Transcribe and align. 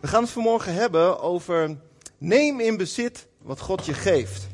We 0.00 0.08
gaan 0.08 0.22
het 0.22 0.30
vanmorgen 0.30 0.74
hebben 0.74 1.20
over 1.20 1.76
neem 2.18 2.60
in 2.60 2.76
bezit 2.76 3.26
wat 3.42 3.60
God 3.60 3.86
je 3.86 3.94
geeft. 3.94 4.46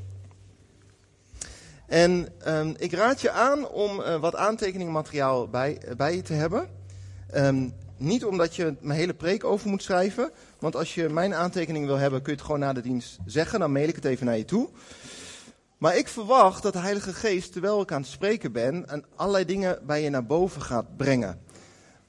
En 1.87 2.29
um, 2.47 2.75
ik 2.79 2.93
raad 2.93 3.21
je 3.21 3.31
aan 3.31 3.69
om 3.69 4.01
uh, 4.01 4.21
wat 4.21 4.37
aantekeningmateriaal 4.37 5.49
bij, 5.49 5.81
bij 5.97 6.17
je 6.17 6.23
te 6.23 6.33
hebben. 6.33 6.69
Um, 7.35 7.75
niet 7.97 8.25
omdat 8.25 8.57
je 8.57 8.75
mijn 8.81 8.99
hele 8.99 9.15
preek 9.15 9.45
over 9.45 9.69
moet 9.69 9.83
schrijven. 9.83 10.31
Want 10.59 10.77
als 10.77 10.95
je 10.95 11.09
mijn 11.09 11.35
aantekening 11.35 11.87
wil 11.87 11.97
hebben, 11.97 12.23
kun 12.23 12.33
je 12.33 12.39
het 12.39 12.47
gewoon 12.47 12.61
na 12.61 12.73
de 12.73 12.81
dienst 12.81 13.19
zeggen. 13.27 13.61
Dan 13.61 13.73
mail 13.73 13.89
ik 13.89 13.95
het 13.95 14.05
even 14.05 14.27
naar 14.27 14.37
je 14.37 14.45
toe. 14.45 14.69
Maar 15.79 15.97
ik 15.97 16.09
verwacht 16.09 16.63
dat 16.63 16.73
de 16.73 16.79
Heilige 16.79 17.13
Geest, 17.13 17.53
terwijl 17.53 17.81
ik 17.81 17.93
aan 17.93 18.01
het 18.01 18.11
spreken 18.11 18.53
ben, 18.53 18.89
en 18.89 19.05
allerlei 19.17 19.45
dingen 19.45 19.79
bij 19.87 20.03
je 20.03 20.11
naar 20.11 20.27
boven 20.27 20.63
gaat 20.63 20.97
brengen. 20.97 21.41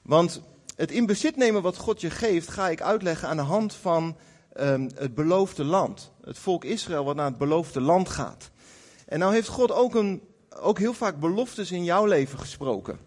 Want 0.02 0.40
het 0.76 0.90
in 0.90 1.06
bezit 1.06 1.36
nemen 1.36 1.62
wat 1.62 1.76
God 1.76 2.00
je 2.00 2.10
geeft, 2.10 2.48
ga 2.48 2.68
ik 2.68 2.82
uitleggen 2.82 3.28
aan 3.28 3.36
de 3.36 3.42
hand 3.42 3.74
van 3.74 4.16
um, 4.60 4.90
het 4.94 5.14
beloofde 5.14 5.64
land. 5.64 6.12
Het 6.24 6.38
volk 6.38 6.64
Israël 6.64 7.04
wat 7.04 7.16
naar 7.16 7.26
het 7.26 7.38
beloofde 7.38 7.80
land 7.80 8.08
gaat. 8.08 8.50
En 9.06 9.18
nou 9.18 9.32
heeft 9.32 9.48
God 9.48 9.72
ook, 9.72 9.94
een, 9.94 10.22
ook 10.60 10.78
heel 10.78 10.94
vaak 10.94 11.20
beloftes 11.20 11.72
in 11.72 11.84
jouw 11.84 12.04
leven 12.04 12.38
gesproken. 12.38 12.98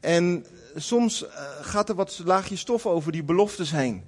En 0.00 0.46
soms 0.76 1.22
uh, 1.22 1.30
gaat 1.60 1.88
er 1.88 1.94
wat 1.94 2.20
laagje 2.24 2.56
stof 2.56 2.86
over 2.86 3.12
die 3.12 3.24
beloftes 3.24 3.70
heen. 3.70 4.04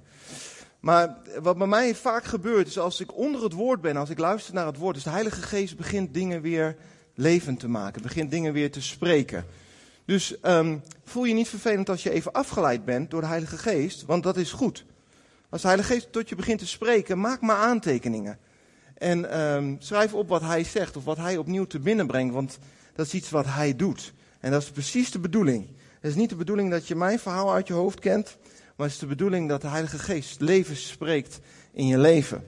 Maar 0.79 1.17
wat 1.41 1.57
bij 1.57 1.67
mij 1.67 1.95
vaak 1.95 2.23
gebeurt 2.23 2.67
is 2.67 2.79
als 2.79 2.99
ik 2.99 3.17
onder 3.17 3.43
het 3.43 3.53
woord 3.53 3.81
ben, 3.81 3.97
als 3.97 4.09
ik 4.09 4.19
luister 4.19 4.53
naar 4.53 4.65
het 4.65 4.77
woord, 4.77 4.95
is 4.95 5.03
de 5.03 5.09
Heilige 5.09 5.41
Geest 5.41 5.77
begint 5.77 6.13
dingen 6.13 6.41
weer 6.41 6.75
levend 7.15 7.59
te 7.59 7.67
maken, 7.67 8.01
begint 8.01 8.31
dingen 8.31 8.53
weer 8.53 8.71
te 8.71 8.81
spreken. 8.81 9.45
Dus 10.05 10.35
um, 10.41 10.81
voel 11.03 11.23
je 11.23 11.33
niet 11.33 11.47
vervelend 11.47 11.89
als 11.89 12.03
je 12.03 12.11
even 12.11 12.31
afgeleid 12.31 12.85
bent 12.85 13.11
door 13.11 13.21
de 13.21 13.27
Heilige 13.27 13.57
Geest, 13.57 14.05
want 14.05 14.23
dat 14.23 14.37
is 14.37 14.51
goed. 14.51 14.85
Als 15.49 15.61
de 15.61 15.67
Heilige 15.67 15.93
Geest 15.93 16.11
tot 16.11 16.29
je 16.29 16.35
begint 16.35 16.59
te 16.59 16.67
spreken, 16.67 17.19
maak 17.19 17.41
maar 17.41 17.57
aantekeningen. 17.57 18.37
En 18.97 19.39
um, 19.41 19.75
schrijf 19.79 20.13
op 20.13 20.27
wat 20.27 20.41
hij 20.41 20.63
zegt 20.63 20.97
of 20.97 21.03
wat 21.03 21.17
hij 21.17 21.37
opnieuw 21.37 21.65
te 21.65 21.79
binnen 21.79 22.07
brengt, 22.07 22.33
want 22.33 22.59
dat 22.95 23.05
is 23.05 23.13
iets 23.13 23.29
wat 23.29 23.45
hij 23.45 23.75
doet. 23.75 24.13
En 24.39 24.51
dat 24.51 24.61
is 24.61 24.71
precies 24.71 25.11
de 25.11 25.19
bedoeling. 25.19 25.67
Het 25.99 26.11
is 26.11 26.15
niet 26.15 26.29
de 26.29 26.35
bedoeling 26.35 26.71
dat 26.71 26.87
je 26.87 26.95
mijn 26.95 27.19
verhaal 27.19 27.53
uit 27.53 27.67
je 27.67 27.73
hoofd 27.73 27.99
kent, 27.99 28.37
maar 28.75 28.85
het 28.85 28.95
is 28.95 29.01
de 29.01 29.05
bedoeling 29.05 29.49
dat 29.49 29.61
de 29.61 29.67
Heilige 29.67 29.99
Geest 29.99 30.41
leven 30.41 30.75
spreekt 30.75 31.39
in 31.71 31.87
je 31.87 31.97
leven. 31.97 32.43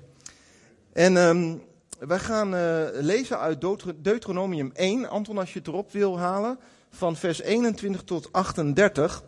En 0.94 1.16
um, 1.16 1.62
wij 2.00 2.20
gaan 2.20 2.56
uh, 2.56 2.86
lezen 2.92 3.40
uit 3.40 3.66
Deuteronomium 3.98 4.72
1. 4.74 5.10
Anton, 5.10 5.38
als 5.38 5.54
je 5.54 5.60
het 5.60 5.68
erop 5.68 5.92
wil 5.92 6.20
halen 6.20 6.60
van 6.94 7.16
vers 7.16 7.42
21 7.42 8.04
tot 8.04 8.32
38. 8.32 9.24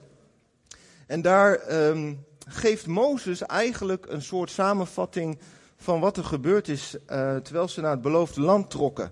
En 1.08 1.22
daar 1.22 1.74
um, 1.88 2.26
geeft 2.48 2.88
Mozes 2.88 3.42
eigenlijk 3.42 4.06
een 4.10 4.22
soort 4.22 4.50
samenvatting 4.50 5.40
van 5.78 6.00
wat 6.00 6.18
er 6.18 6.24
gebeurd 6.24 6.68
is 6.68 6.96
uh, 6.96 7.36
terwijl 7.36 7.68
ze 7.68 7.82
naar 7.82 7.92
het 7.92 8.02
beloofde 8.02 8.42
land 8.42 8.70
trokken. 8.70 9.12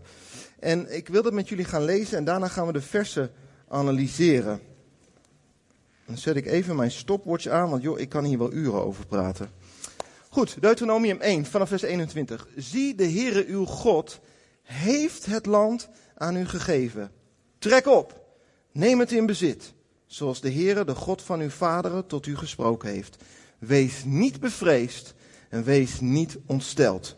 En 0.59 0.95
ik 0.95 1.07
wil 1.07 1.21
dat 1.21 1.33
met 1.33 1.49
jullie 1.49 1.65
gaan 1.65 1.83
lezen 1.83 2.17
en 2.17 2.23
daarna 2.23 2.47
gaan 2.47 2.67
we 2.67 2.73
de 2.73 2.81
versen 2.81 3.31
analyseren. 3.67 4.59
Dan 6.05 6.17
zet 6.17 6.35
ik 6.35 6.45
even 6.45 6.75
mijn 6.75 6.91
stopwatch 6.91 7.47
aan, 7.47 7.69
want 7.69 7.81
joh, 7.81 7.99
ik 7.99 8.09
kan 8.09 8.23
hier 8.23 8.37
wel 8.37 8.53
uren 8.53 8.83
over 8.83 9.05
praten. 9.05 9.51
Goed, 10.29 10.61
Deuteronomium 10.61 11.21
1 11.21 11.45
vanaf 11.45 11.69
vers 11.69 11.81
21. 11.81 12.47
Zie, 12.55 12.95
de 12.95 13.09
Heere 13.09 13.45
uw 13.45 13.65
God 13.65 14.19
heeft 14.63 15.25
het 15.25 15.45
land 15.45 15.89
aan 16.15 16.35
u 16.35 16.45
gegeven. 16.45 17.11
Trek 17.59 17.87
op. 17.87 18.22
Neem 18.73 18.99
het 18.99 19.11
in 19.11 19.25
bezit, 19.25 19.73
zoals 20.05 20.41
de 20.41 20.51
Heere, 20.51 20.85
de 20.85 20.95
God 20.95 21.21
van 21.21 21.39
uw 21.39 21.49
vaderen, 21.49 22.07
tot 22.07 22.25
u 22.25 22.37
gesproken 22.37 22.89
heeft. 22.89 23.23
Wees 23.59 24.03
niet 24.05 24.39
bevreesd 24.39 25.13
en 25.49 25.63
wees 25.63 25.99
niet 25.99 26.37
ontsteld. 26.45 27.15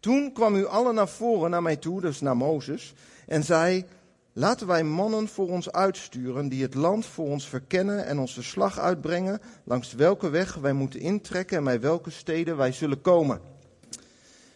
Toen 0.00 0.32
kwam 0.32 0.54
u 0.54 0.66
allen 0.66 0.94
naar 0.94 1.08
voren 1.08 1.50
naar 1.50 1.62
mij 1.62 1.76
toe, 1.76 2.00
dus 2.00 2.20
naar 2.20 2.36
Mozes, 2.36 2.94
en 3.26 3.44
zei: 3.44 3.84
Laten 4.32 4.66
wij 4.66 4.84
mannen 4.84 5.28
voor 5.28 5.48
ons 5.48 5.72
uitsturen 5.72 6.48
die 6.48 6.62
het 6.62 6.74
land 6.74 7.06
voor 7.06 7.26
ons 7.26 7.48
verkennen 7.48 8.06
en 8.06 8.18
ons 8.18 8.32
verslag 8.32 8.78
uitbrengen 8.78 9.40
langs 9.64 9.92
welke 9.92 10.28
weg 10.30 10.54
wij 10.54 10.72
moeten 10.72 11.00
intrekken 11.00 11.56
en 11.56 11.64
bij 11.64 11.80
welke 11.80 12.10
steden 12.10 12.56
wij 12.56 12.72
zullen 12.72 13.00
komen. 13.00 13.40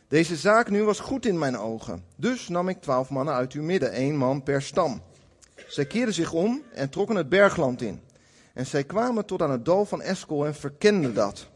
Deze 0.09 0.37
zaak 0.37 0.71
nu 0.71 0.85
was 0.85 1.01
goed 1.01 1.27
in 1.27 1.39
mijn 1.39 1.59
ogen. 1.59 2.05
Dus 2.17 2.49
nam 2.49 2.69
ik 2.69 2.81
twaalf 2.81 3.11
mannen 3.11 3.35
uit 3.35 3.53
uw 3.53 3.63
midden, 3.63 3.93
één 3.93 4.17
man 4.17 4.43
per 4.43 4.63
stam. 4.63 5.03
Zij 5.67 5.87
keerden 5.87 6.15
zich 6.15 6.33
om 6.33 6.63
en 6.73 6.91
trokken 6.91 7.17
het 7.17 7.29
bergland 7.29 7.83
in. 7.83 8.01
En 8.55 8.67
zij 8.67 8.85
kwamen 8.85 9.27
tot 9.27 9.43
aan 9.43 9.51
het 9.51 9.65
dal 9.65 9.85
van 9.85 10.03
Eskel 10.03 10.47
en 10.47 10.55
verkenden 10.55 11.15
dat. 11.15 11.49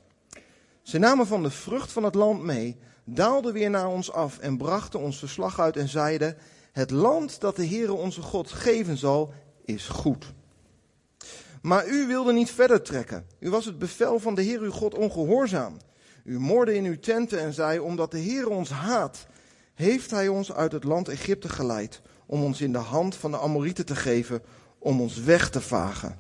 Zij 0.83 1.01
namen 1.01 1.27
van 1.27 1.43
de 1.43 1.51
vrucht 1.51 1.93
van 1.93 2.05
het 2.05 2.15
land 2.15 2.43
mee, 2.43 2.77
daalden 3.05 3.53
weer 3.53 3.71
naar 3.71 3.89
ons 3.89 4.13
af 4.13 4.39
en 4.39 4.57
brachten 4.57 5.01
ons 5.01 5.19
verslag 5.19 5.61
uit 5.61 5.77
en 5.77 5.89
zeiden: 5.89 6.37
Het 6.73 6.91
land 6.91 7.41
dat 7.41 7.57
de 7.57 7.67
Heere 7.67 7.93
onze 7.93 8.23
God 8.23 8.51
geven 8.51 8.97
zal, 8.97 9.33
is 9.65 9.89
goed. 9.89 10.33
Maar 11.63 11.89
u 11.89 12.07
wilde 12.07 12.33
niet 12.33 12.51
verder 12.51 12.83
trekken. 12.83 13.27
U 13.41 13.51
was 13.51 13.65
het 13.65 13.79
bevel 13.79 14.19
van 14.19 14.35
de 14.35 14.43
Heer 14.43 14.61
uw 14.61 14.71
God 14.71 14.95
ongehoorzaam. 14.95 15.77
U 16.25 16.41
moorde 16.41 16.75
in 16.75 16.85
uw 16.85 16.99
tenten 16.99 17.41
en 17.41 17.53
zei: 17.53 17.79
Omdat 17.79 18.11
de 18.11 18.19
Heer 18.19 18.49
ons 18.49 18.71
haat, 18.71 19.27
heeft 19.75 20.11
hij 20.11 20.29
ons 20.29 20.53
uit 20.53 20.73
het 20.73 20.85
land 20.85 21.09
Egypte 21.09 21.49
geleid 21.49 22.01
om 22.29 22.43
ons 22.43 22.61
in 22.61 22.73
de 22.73 22.79
hand 22.79 23.15
van 23.15 23.31
de 23.31 23.39
Amorieten 23.39 23.87
te 23.87 23.97
geven, 23.97 24.43
om 24.79 25.01
ons 25.01 25.21
weg 25.21 25.51
te 25.51 25.61
vagen. 25.61 26.19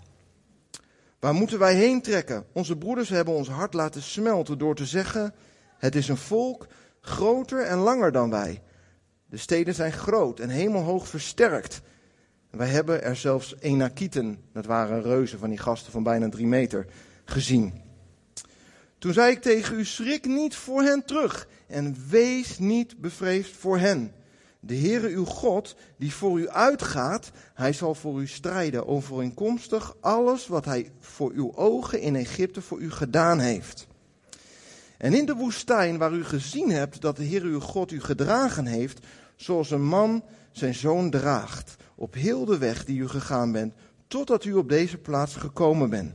Waar 1.18 1.34
moeten 1.34 1.58
wij 1.58 1.74
heen 1.74 2.02
trekken? 2.02 2.44
Onze 2.52 2.76
broeders 2.76 3.08
hebben 3.08 3.34
ons 3.34 3.48
hart 3.48 3.74
laten 3.74 4.02
smelten 4.02 4.58
door 4.58 4.74
te 4.74 4.86
zeggen: 4.86 5.34
Het 5.78 5.94
is 5.94 6.08
een 6.08 6.16
volk 6.16 6.66
groter 7.00 7.62
en 7.62 7.78
langer 7.78 8.12
dan 8.12 8.30
wij. 8.30 8.62
De 9.26 9.36
steden 9.36 9.74
zijn 9.74 9.92
groot 9.92 10.40
en 10.40 10.48
hemelhoog 10.48 11.08
versterkt. 11.08 11.80
Wij 12.50 12.68
hebben 12.68 13.02
er 13.02 13.16
zelfs 13.16 13.54
Enakieten, 13.60 14.38
dat 14.52 14.66
waren 14.66 15.02
reuzen 15.02 15.38
van 15.38 15.48
die 15.48 15.58
gasten 15.58 15.92
van 15.92 16.02
bijna 16.02 16.28
drie 16.28 16.46
meter, 16.46 16.86
gezien. 17.24 17.82
Toen 18.98 19.12
zei 19.12 19.32
ik 19.32 19.42
tegen 19.42 19.78
u: 19.78 19.84
schrik 19.84 20.26
niet 20.26 20.56
voor 20.56 20.82
hen 20.82 21.04
terug 21.04 21.48
en 21.66 21.96
wees 22.08 22.58
niet 22.58 23.00
bevreesd 23.00 23.56
voor 23.56 23.78
hen. 23.78 24.12
De 24.60 24.76
Heere 24.76 25.08
uw 25.08 25.24
God, 25.24 25.76
die 25.96 26.14
voor 26.14 26.40
u 26.40 26.48
uitgaat, 26.48 27.30
hij 27.54 27.72
zal 27.72 27.94
voor 27.94 28.20
u 28.20 28.26
strijden 28.26 28.86
overeenkomstig 28.86 29.94
alles 30.00 30.46
wat 30.46 30.64
hij 30.64 30.90
voor 31.00 31.32
uw 31.34 31.56
ogen 31.56 32.00
in 32.00 32.16
Egypte 32.16 32.62
voor 32.62 32.80
u 32.80 32.90
gedaan 32.90 33.38
heeft. 33.38 33.86
En 34.96 35.14
in 35.14 35.26
de 35.26 35.34
woestijn 35.34 35.98
waar 35.98 36.12
u 36.12 36.24
gezien 36.24 36.70
hebt 36.70 37.00
dat 37.00 37.16
de 37.16 37.24
Heere 37.24 37.46
uw 37.46 37.60
God 37.60 37.92
u 37.92 38.00
gedragen 38.00 38.66
heeft, 38.66 39.06
zoals 39.36 39.70
een 39.70 39.86
man 39.86 40.24
zijn 40.52 40.74
zoon 40.74 41.10
draagt, 41.10 41.76
op 41.94 42.14
heel 42.14 42.44
de 42.44 42.58
weg 42.58 42.84
die 42.84 43.00
u 43.00 43.08
gegaan 43.08 43.52
bent, 43.52 43.74
totdat 44.06 44.44
u 44.44 44.52
op 44.54 44.68
deze 44.68 44.98
plaats 44.98 45.36
gekomen 45.36 45.90
bent. 45.90 46.14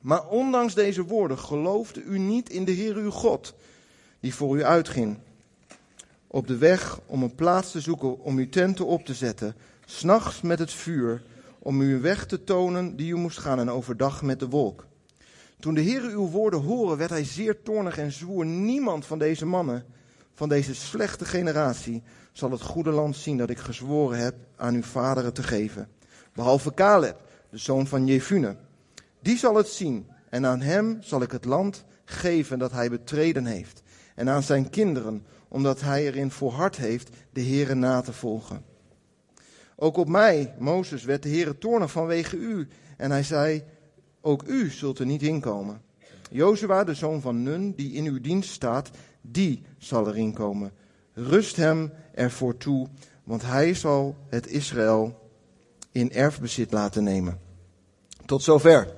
Maar 0.00 0.28
ondanks 0.28 0.74
deze 0.74 1.04
woorden 1.04 1.38
geloofde 1.38 2.02
u 2.02 2.18
niet 2.18 2.50
in 2.50 2.64
de 2.64 2.74
Heere 2.74 3.00
uw 3.00 3.10
God, 3.10 3.54
die 4.20 4.34
voor 4.34 4.56
u 4.56 4.64
uitging 4.64 5.18
op 6.28 6.46
de 6.46 6.56
weg 6.56 7.00
om 7.06 7.22
een 7.22 7.34
plaats 7.34 7.70
te 7.70 7.80
zoeken 7.80 8.20
om 8.20 8.38
uw 8.38 8.48
tenten 8.48 8.86
op 8.86 9.04
te 9.04 9.14
zetten, 9.14 9.54
s'nachts 9.84 10.40
met 10.40 10.58
het 10.58 10.72
vuur, 10.72 11.22
om 11.58 11.80
u 11.80 11.94
een 11.94 12.00
weg 12.00 12.26
te 12.26 12.44
tonen 12.44 12.96
die 12.96 13.12
u 13.12 13.16
moest 13.16 13.38
gaan 13.38 13.58
en 13.58 13.70
overdag 13.70 14.22
met 14.22 14.40
de 14.40 14.48
wolk. 14.48 14.86
Toen 15.60 15.74
de 15.74 15.80
Heer 15.80 16.02
uw 16.02 16.28
woorden 16.28 16.60
horen, 16.60 16.96
werd 16.96 17.10
hij 17.10 17.24
zeer 17.24 17.62
toornig 17.62 17.98
en 17.98 18.12
zwoer, 18.12 18.46
niemand 18.46 19.06
van 19.06 19.18
deze 19.18 19.46
mannen, 19.46 19.84
van 20.34 20.48
deze 20.48 20.74
slechte 20.74 21.24
generatie, 21.24 22.02
zal 22.32 22.50
het 22.50 22.62
goede 22.62 22.90
land 22.90 23.16
zien 23.16 23.36
dat 23.36 23.50
ik 23.50 23.58
gezworen 23.58 24.18
heb 24.18 24.34
aan 24.56 24.74
uw 24.74 24.82
vaderen 24.82 25.32
te 25.32 25.42
geven. 25.42 25.88
Behalve 26.34 26.74
Caleb, 26.74 27.16
de 27.50 27.58
zoon 27.58 27.86
van 27.86 28.06
Jefune. 28.06 28.56
Die 29.20 29.38
zal 29.38 29.56
het 29.56 29.68
zien 29.68 30.06
en 30.30 30.46
aan 30.46 30.60
hem 30.60 30.98
zal 31.00 31.22
ik 31.22 31.30
het 31.30 31.44
land 31.44 31.84
geven 32.04 32.58
dat 32.58 32.72
hij 32.72 32.90
betreden 32.90 33.46
heeft. 33.46 33.82
En 34.14 34.28
aan 34.28 34.42
zijn 34.42 34.70
kinderen, 34.70 35.26
omdat 35.48 35.80
hij 35.80 36.06
erin 36.06 36.30
volhard 36.30 36.76
heeft 36.76 37.10
de 37.32 37.42
Heere 37.42 37.74
na 37.74 38.00
te 38.00 38.12
volgen. 38.12 38.64
Ook 39.76 39.96
op 39.96 40.08
mij, 40.08 40.54
Mozes, 40.58 41.04
werd 41.04 41.22
de 41.22 41.28
Heere 41.28 41.58
toornig 41.58 41.90
vanwege 41.90 42.36
u. 42.36 42.68
En 42.96 43.10
hij 43.10 43.22
zei, 43.22 43.64
ook 44.20 44.42
u 44.46 44.70
zult 44.70 44.98
er 44.98 45.06
niet 45.06 45.22
inkomen. 45.22 45.82
Jozua, 46.30 46.84
de 46.84 46.94
zoon 46.94 47.20
van 47.20 47.42
Nun, 47.42 47.74
die 47.74 47.92
in 47.92 48.04
uw 48.04 48.20
dienst 48.20 48.50
staat, 48.50 48.90
die 49.20 49.62
zal 49.78 50.08
erin 50.08 50.32
komen. 50.32 50.72
Rust 51.12 51.56
hem 51.56 51.92
ervoor 52.14 52.56
toe, 52.56 52.88
want 53.24 53.42
hij 53.42 53.74
zal 53.74 54.16
het 54.28 54.46
Israël 54.46 55.30
in 55.92 56.12
erfbezit 56.12 56.72
laten 56.72 57.04
nemen. 57.04 57.40
Tot 58.24 58.42
zover. 58.42 58.97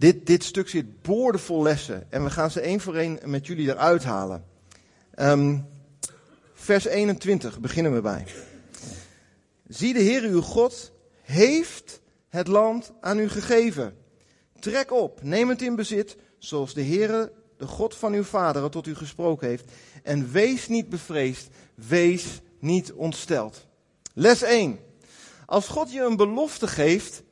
Dit, 0.00 0.26
dit 0.26 0.44
stuk 0.44 0.68
zit 0.68 1.02
boordevol 1.02 1.62
lessen 1.62 2.06
en 2.10 2.24
we 2.24 2.30
gaan 2.30 2.50
ze 2.50 2.60
één 2.60 2.80
voor 2.80 2.96
één 2.96 3.18
met 3.24 3.46
jullie 3.46 3.68
eruit 3.68 4.04
halen. 4.04 4.44
Um, 5.16 5.66
vers 6.54 6.84
21 6.84 7.60
beginnen 7.60 7.94
we 7.94 8.00
bij. 8.00 8.26
Zie 9.68 9.92
de 9.92 10.00
Heer 10.00 10.22
uw 10.22 10.40
God 10.40 10.92
heeft 11.22 12.00
het 12.28 12.46
land 12.46 12.92
aan 13.00 13.18
u 13.18 13.28
gegeven. 13.28 13.96
Trek 14.58 14.92
op, 14.92 15.22
neem 15.22 15.48
het 15.48 15.62
in 15.62 15.76
bezit, 15.76 16.16
zoals 16.38 16.74
de 16.74 16.84
Heere, 16.84 17.32
de 17.56 17.66
God 17.66 17.96
van 17.96 18.12
uw 18.12 18.24
vader, 18.24 18.70
tot 18.70 18.86
u 18.86 18.94
gesproken 18.94 19.48
heeft. 19.48 19.72
En 20.02 20.30
wees 20.30 20.68
niet 20.68 20.88
bevreesd, 20.88 21.48
wees 21.74 22.40
niet 22.58 22.92
ontsteld. 22.92 23.66
Les 24.14 24.42
1. 24.42 24.78
Als 25.46 25.68
God 25.68 25.92
je 25.92 26.00
een 26.00 26.16
belofte 26.16 26.66
geeft, 26.66 27.22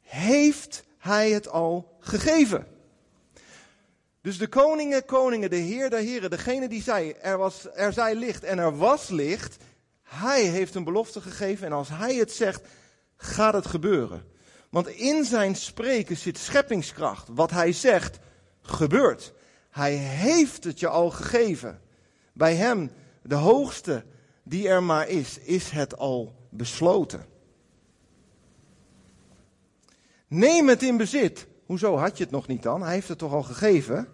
heeft 0.00 0.84
hij 0.98 1.30
het 1.30 1.48
al 1.48 1.89
gegeven. 2.00 2.66
Dus 4.20 4.38
de 4.38 4.48
koningen, 4.48 5.04
koningen, 5.04 5.50
de 5.50 5.56
heer, 5.56 5.90
de 5.90 6.00
heren, 6.00 6.30
degene 6.30 6.68
die 6.68 6.82
zei, 6.82 7.10
er, 7.20 7.38
was, 7.38 7.66
er 7.74 7.92
zij 7.92 8.14
licht 8.14 8.44
en 8.44 8.58
er 8.58 8.76
was 8.76 9.08
licht, 9.08 9.56
hij 10.02 10.42
heeft 10.42 10.74
een 10.74 10.84
belofte 10.84 11.20
gegeven 11.20 11.66
en 11.66 11.72
als 11.72 11.88
hij 11.88 12.14
het 12.14 12.32
zegt, 12.32 12.62
gaat 13.16 13.54
het 13.54 13.66
gebeuren. 13.66 14.24
Want 14.70 14.88
in 14.88 15.24
zijn 15.24 15.56
spreken 15.56 16.16
zit 16.16 16.38
scheppingskracht. 16.38 17.28
Wat 17.28 17.50
hij 17.50 17.72
zegt, 17.72 18.18
gebeurt. 18.62 19.32
Hij 19.70 19.94
heeft 19.94 20.64
het 20.64 20.80
je 20.80 20.88
al 20.88 21.10
gegeven. 21.10 21.80
Bij 22.32 22.54
hem, 22.54 22.90
de 23.22 23.34
hoogste 23.34 24.04
die 24.42 24.68
er 24.68 24.82
maar 24.82 25.08
is, 25.08 25.38
is 25.38 25.70
het 25.70 25.96
al 25.96 26.34
besloten. 26.50 27.26
Neem 30.26 30.68
het 30.68 30.82
in 30.82 30.96
bezit. 30.96 31.46
Hoezo 31.70 31.96
had 31.96 32.16
je 32.16 32.22
het 32.22 32.32
nog 32.32 32.46
niet 32.46 32.62
dan? 32.62 32.82
Hij 32.82 32.92
heeft 32.92 33.08
het 33.08 33.18
toch 33.18 33.32
al 33.32 33.42
gegeven? 33.42 34.08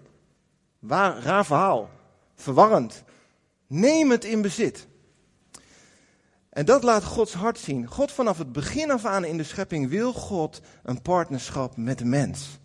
Waar, 0.79 1.23
raar 1.23 1.47
verhaal. 1.47 1.91
Verwarrend. 2.35 3.03
Neem 3.67 4.11
het 4.11 4.25
in 4.25 4.43
bezit. 4.43 4.87
En 6.51 6.67
dat 6.67 6.83
laat 6.83 7.05
Gods 7.05 7.33
hart 7.33 7.59
zien. 7.59 7.87
God 7.87 8.13
vanaf 8.13 8.39
het 8.39 8.53
begin 8.53 8.91
af 8.91 9.05
aan 9.05 9.25
in 9.25 9.37
de 9.37 9.45
schepping 9.45 9.89
wil 9.89 10.13
God 10.13 10.61
een 10.83 11.03
partnerschap 11.03 11.77
met 11.77 11.99
de 11.99 12.05
mens. 12.05 12.59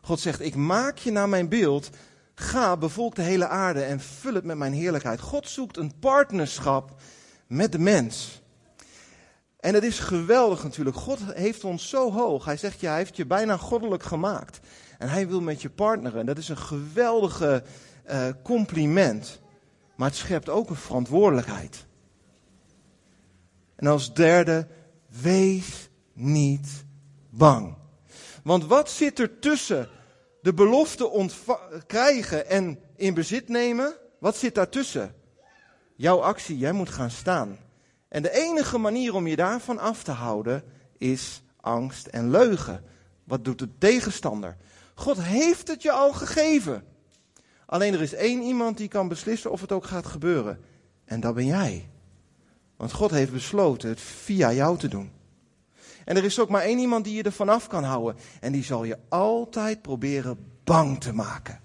God 0.00 0.20
zegt, 0.20 0.40
ik 0.40 0.54
maak 0.54 0.98
je 0.98 1.10
naar 1.10 1.28
mijn 1.28 1.48
beeld. 1.48 1.90
Ga, 2.34 2.76
bevolk 2.76 3.14
de 3.14 3.22
hele 3.22 3.46
aarde 3.46 3.82
en 3.82 4.00
vul 4.00 4.34
het 4.34 4.44
met 4.44 4.56
mijn 4.56 4.72
heerlijkheid. 4.72 5.20
God 5.20 5.48
zoekt 5.48 5.76
een 5.76 5.98
partnerschap 5.98 7.00
met 7.46 7.72
de 7.72 7.78
mens. 7.78 8.42
En 9.56 9.74
het 9.74 9.84
is 9.84 9.98
geweldig 9.98 10.62
natuurlijk. 10.62 10.96
God 10.96 11.18
heeft 11.34 11.64
ons 11.64 11.88
zo 11.88 12.12
hoog. 12.12 12.44
Hij 12.44 12.56
zegt 12.56 12.80
je, 12.80 12.86
hij 12.86 12.96
heeft 12.96 13.16
je 13.16 13.26
bijna 13.26 13.56
goddelijk 13.56 14.02
gemaakt. 14.02 14.60
En 14.98 15.08
hij 15.08 15.28
wil 15.28 15.40
met 15.40 15.62
je 15.62 15.70
partneren. 15.70 16.20
En 16.20 16.26
dat 16.26 16.38
is 16.38 16.48
een 16.48 16.58
geweldige 16.58 17.62
uh, 18.10 18.28
compliment. 18.42 19.40
Maar 19.96 20.08
het 20.08 20.16
schept 20.16 20.48
ook 20.48 20.70
een 20.70 20.76
verantwoordelijkheid. 20.76 21.86
En 23.76 23.86
als 23.86 24.14
derde, 24.14 24.66
wees 25.22 25.88
niet 26.12 26.84
bang. 27.30 27.74
Want 28.42 28.66
wat 28.66 28.90
zit 28.90 29.18
er 29.18 29.38
tussen 29.38 29.88
de 30.42 30.54
belofte 30.54 31.30
krijgen 31.86 32.48
en 32.48 32.78
in 32.96 33.14
bezit 33.14 33.48
nemen? 33.48 33.94
Wat 34.18 34.36
zit 34.36 34.54
daartussen? 34.54 35.14
Jouw 35.96 36.20
actie, 36.20 36.58
jij 36.58 36.72
moet 36.72 36.90
gaan 36.90 37.10
staan. 37.10 37.58
En 38.16 38.22
de 38.22 38.32
enige 38.32 38.78
manier 38.78 39.14
om 39.14 39.26
je 39.26 39.36
daarvan 39.36 39.78
af 39.78 40.02
te 40.02 40.10
houden 40.10 40.64
is 40.98 41.42
angst 41.60 42.06
en 42.06 42.30
leugen. 42.30 42.84
Wat 43.24 43.44
doet 43.44 43.58
de 43.58 43.68
tegenstander? 43.78 44.56
God 44.94 45.22
heeft 45.22 45.68
het 45.68 45.82
je 45.82 45.92
al 45.92 46.12
gegeven. 46.12 46.84
Alleen 47.66 47.94
er 47.94 48.02
is 48.02 48.14
één 48.14 48.42
iemand 48.42 48.76
die 48.76 48.88
kan 48.88 49.08
beslissen 49.08 49.50
of 49.50 49.60
het 49.60 49.72
ook 49.72 49.84
gaat 49.84 50.06
gebeuren. 50.06 50.60
En 51.04 51.20
dat 51.20 51.34
ben 51.34 51.46
jij. 51.46 51.88
Want 52.76 52.92
God 52.92 53.10
heeft 53.10 53.32
besloten 53.32 53.88
het 53.88 54.00
via 54.00 54.52
jou 54.52 54.78
te 54.78 54.88
doen. 54.88 55.10
En 56.04 56.16
er 56.16 56.24
is 56.24 56.40
ook 56.40 56.48
maar 56.48 56.62
één 56.62 56.78
iemand 56.78 57.04
die 57.04 57.14
je 57.14 57.22
er 57.22 57.32
vanaf 57.32 57.66
kan 57.66 57.84
houden. 57.84 58.16
En 58.40 58.52
die 58.52 58.64
zal 58.64 58.84
je 58.84 58.98
altijd 59.08 59.82
proberen 59.82 60.38
bang 60.64 61.00
te 61.00 61.12
maken. 61.12 61.60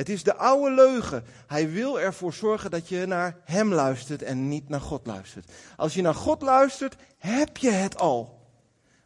Het 0.00 0.08
is 0.08 0.22
de 0.22 0.36
oude 0.36 0.74
leugen. 0.74 1.24
Hij 1.46 1.70
wil 1.70 2.00
ervoor 2.00 2.32
zorgen 2.32 2.70
dat 2.70 2.88
je 2.88 3.06
naar 3.06 3.36
hem 3.44 3.72
luistert 3.72 4.22
en 4.22 4.48
niet 4.48 4.68
naar 4.68 4.80
God 4.80 5.06
luistert. 5.06 5.50
Als 5.76 5.94
je 5.94 6.02
naar 6.02 6.14
God 6.14 6.42
luistert, 6.42 6.96
heb 7.18 7.56
je 7.56 7.70
het 7.70 7.98
al. 7.98 8.38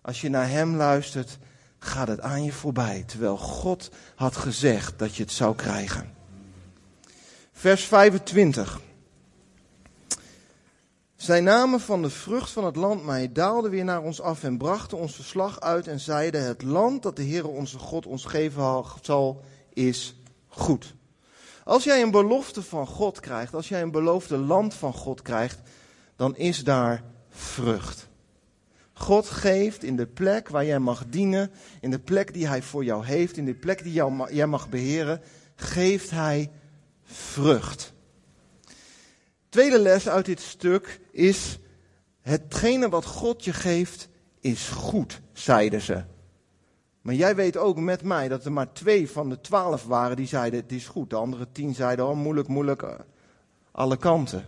Als 0.02 0.20
je 0.20 0.28
naar 0.28 0.48
hem 0.48 0.76
luistert, 0.76 1.38
gaat 1.78 2.08
het 2.08 2.20
aan 2.20 2.44
je 2.44 2.52
voorbij. 2.52 3.04
Terwijl 3.06 3.36
God 3.36 3.90
had 4.14 4.36
gezegd 4.36 4.98
dat 4.98 5.16
je 5.16 5.22
het 5.22 5.32
zou 5.32 5.54
krijgen. 5.54 6.14
Vers 7.52 7.84
25. 7.84 8.80
Zij 11.16 11.40
namen 11.40 11.80
van 11.80 12.02
de 12.02 12.10
vrucht 12.10 12.50
van 12.50 12.64
het 12.64 12.76
land 12.76 13.04
mij, 13.04 13.32
daalden 13.32 13.70
weer 13.70 13.84
naar 13.84 14.02
ons 14.02 14.20
af 14.20 14.42
en 14.44 14.58
brachten 14.58 14.98
ons 14.98 15.14
verslag 15.14 15.60
uit 15.60 15.88
en 15.88 16.00
zeiden: 16.00 16.44
Het 16.44 16.62
land 16.62 17.02
dat 17.02 17.16
de 17.16 17.24
Heere 17.24 17.48
onze 17.48 17.78
God 17.78 18.06
ons 18.06 18.24
geven 18.24 18.84
zal, 19.02 19.40
is 19.72 20.14
goed. 20.54 20.94
Als 21.64 21.84
jij 21.84 22.02
een 22.02 22.10
belofte 22.10 22.62
van 22.62 22.86
God 22.86 23.20
krijgt, 23.20 23.54
als 23.54 23.68
jij 23.68 23.82
een 23.82 23.90
beloofde 23.90 24.36
land 24.36 24.74
van 24.74 24.92
God 24.92 25.22
krijgt, 25.22 25.60
dan 26.16 26.36
is 26.36 26.64
daar 26.64 27.02
vrucht. 27.30 28.08
God 28.92 29.26
geeft 29.26 29.82
in 29.82 29.96
de 29.96 30.06
plek 30.06 30.48
waar 30.48 30.64
jij 30.64 30.78
mag 30.78 31.04
dienen, 31.08 31.50
in 31.80 31.90
de 31.90 31.98
plek 31.98 32.34
die 32.34 32.46
Hij 32.46 32.62
voor 32.62 32.84
jou 32.84 33.04
heeft, 33.06 33.36
in 33.36 33.44
de 33.44 33.54
plek 33.54 33.82
die 33.82 34.02
jij 34.30 34.46
mag 34.46 34.68
beheren, 34.68 35.20
geeft 35.56 36.10
Hij 36.10 36.50
vrucht. 37.04 37.92
Tweede 39.48 39.78
les 39.78 40.08
uit 40.08 40.24
dit 40.24 40.40
stuk 40.40 41.00
is, 41.10 41.58
hetgene 42.20 42.88
wat 42.88 43.04
God 43.04 43.44
je 43.44 43.52
geeft 43.52 44.08
is 44.40 44.68
goed, 44.68 45.20
zeiden 45.32 45.80
ze. 45.80 46.04
Maar 47.04 47.14
jij 47.14 47.34
weet 47.34 47.56
ook 47.56 47.76
met 47.76 48.02
mij 48.02 48.28
dat 48.28 48.44
er 48.44 48.52
maar 48.52 48.72
twee 48.72 49.10
van 49.10 49.28
de 49.28 49.40
twaalf 49.40 49.84
waren 49.84 50.16
die 50.16 50.26
zeiden 50.26 50.60
het 50.60 50.72
is 50.72 50.86
goed. 50.86 51.10
De 51.10 51.16
andere 51.16 51.46
tien 51.52 51.74
zeiden 51.74 52.06
oh 52.06 52.16
moeilijk, 52.16 52.48
moeilijk, 52.48 52.82
eh, 52.82 52.94
alle 53.70 53.96
kanten. 53.96 54.44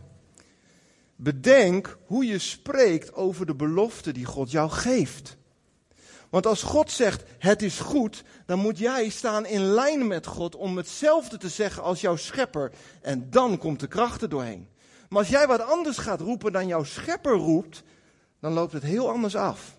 Bedenk 1.16 1.98
hoe 2.06 2.26
je 2.26 2.38
spreekt 2.38 3.14
over 3.14 3.46
de 3.46 3.54
belofte 3.54 4.12
die 4.12 4.24
God 4.24 4.50
jou 4.50 4.70
geeft. 4.70 5.36
Want 6.30 6.46
als 6.46 6.62
God 6.62 6.90
zegt 6.90 7.24
het 7.38 7.62
is 7.62 7.80
goed, 7.80 8.24
dan 8.46 8.58
moet 8.58 8.78
jij 8.78 9.08
staan 9.08 9.46
in 9.46 9.60
lijn 9.60 10.06
met 10.06 10.26
God 10.26 10.54
om 10.54 10.76
hetzelfde 10.76 11.38
te 11.38 11.48
zeggen 11.48 11.82
als 11.82 12.00
jouw 12.00 12.16
schepper. 12.16 12.72
En 13.02 13.30
dan 13.30 13.58
komt 13.58 13.80
de 13.80 13.86
kracht 13.88 14.22
er 14.22 14.28
doorheen. 14.28 14.68
Maar 15.08 15.18
als 15.18 15.28
jij 15.28 15.46
wat 15.46 15.60
anders 15.60 15.98
gaat 15.98 16.20
roepen 16.20 16.52
dan 16.52 16.66
jouw 16.66 16.84
schepper 16.84 17.34
roept, 17.34 17.82
dan 18.40 18.52
loopt 18.52 18.72
het 18.72 18.82
heel 18.82 19.10
anders 19.10 19.36
af. 19.36 19.75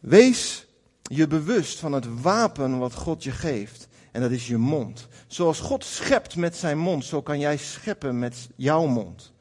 Wees 0.00 0.66
je 1.02 1.26
bewust 1.26 1.78
van 1.78 1.92
het 1.92 2.20
wapen 2.20 2.78
wat 2.78 2.94
God 2.94 3.24
je 3.24 3.30
geeft. 3.30 3.88
En 4.12 4.20
dat 4.20 4.30
is 4.30 4.46
je 4.46 4.56
mond. 4.56 5.08
Zoals 5.26 5.60
God 5.60 5.84
schept 5.84 6.36
met 6.36 6.56
zijn 6.56 6.78
mond, 6.78 7.04
zo 7.04 7.22
kan 7.22 7.38
jij 7.38 7.56
scheppen 7.56 8.18
met 8.18 8.48
jouw 8.56 8.86
mond. 8.86 9.32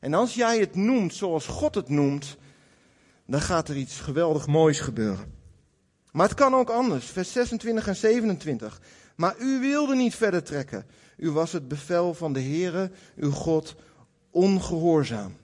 En 0.00 0.14
als 0.14 0.34
jij 0.34 0.58
het 0.58 0.74
noemt 0.74 1.14
zoals 1.14 1.46
God 1.46 1.74
het 1.74 1.88
noemt, 1.88 2.36
dan 3.26 3.40
gaat 3.40 3.68
er 3.68 3.76
iets 3.76 4.00
geweldig 4.00 4.46
moois 4.46 4.80
gebeuren. 4.80 5.32
Maar 6.12 6.28
het 6.28 6.36
kan 6.36 6.54
ook 6.54 6.70
anders. 6.70 7.06
Vers 7.06 7.32
26 7.32 7.86
en 7.86 7.96
27. 7.96 8.80
Maar 9.16 9.34
u 9.38 9.60
wilde 9.60 9.94
niet 9.94 10.14
verder 10.14 10.42
trekken. 10.42 10.86
U 11.16 11.30
was 11.30 11.52
het 11.52 11.68
bevel 11.68 12.14
van 12.14 12.32
de 12.32 12.40
Heere, 12.40 12.90
uw 13.16 13.30
God, 13.30 13.74
ongehoorzaam. 14.30 15.36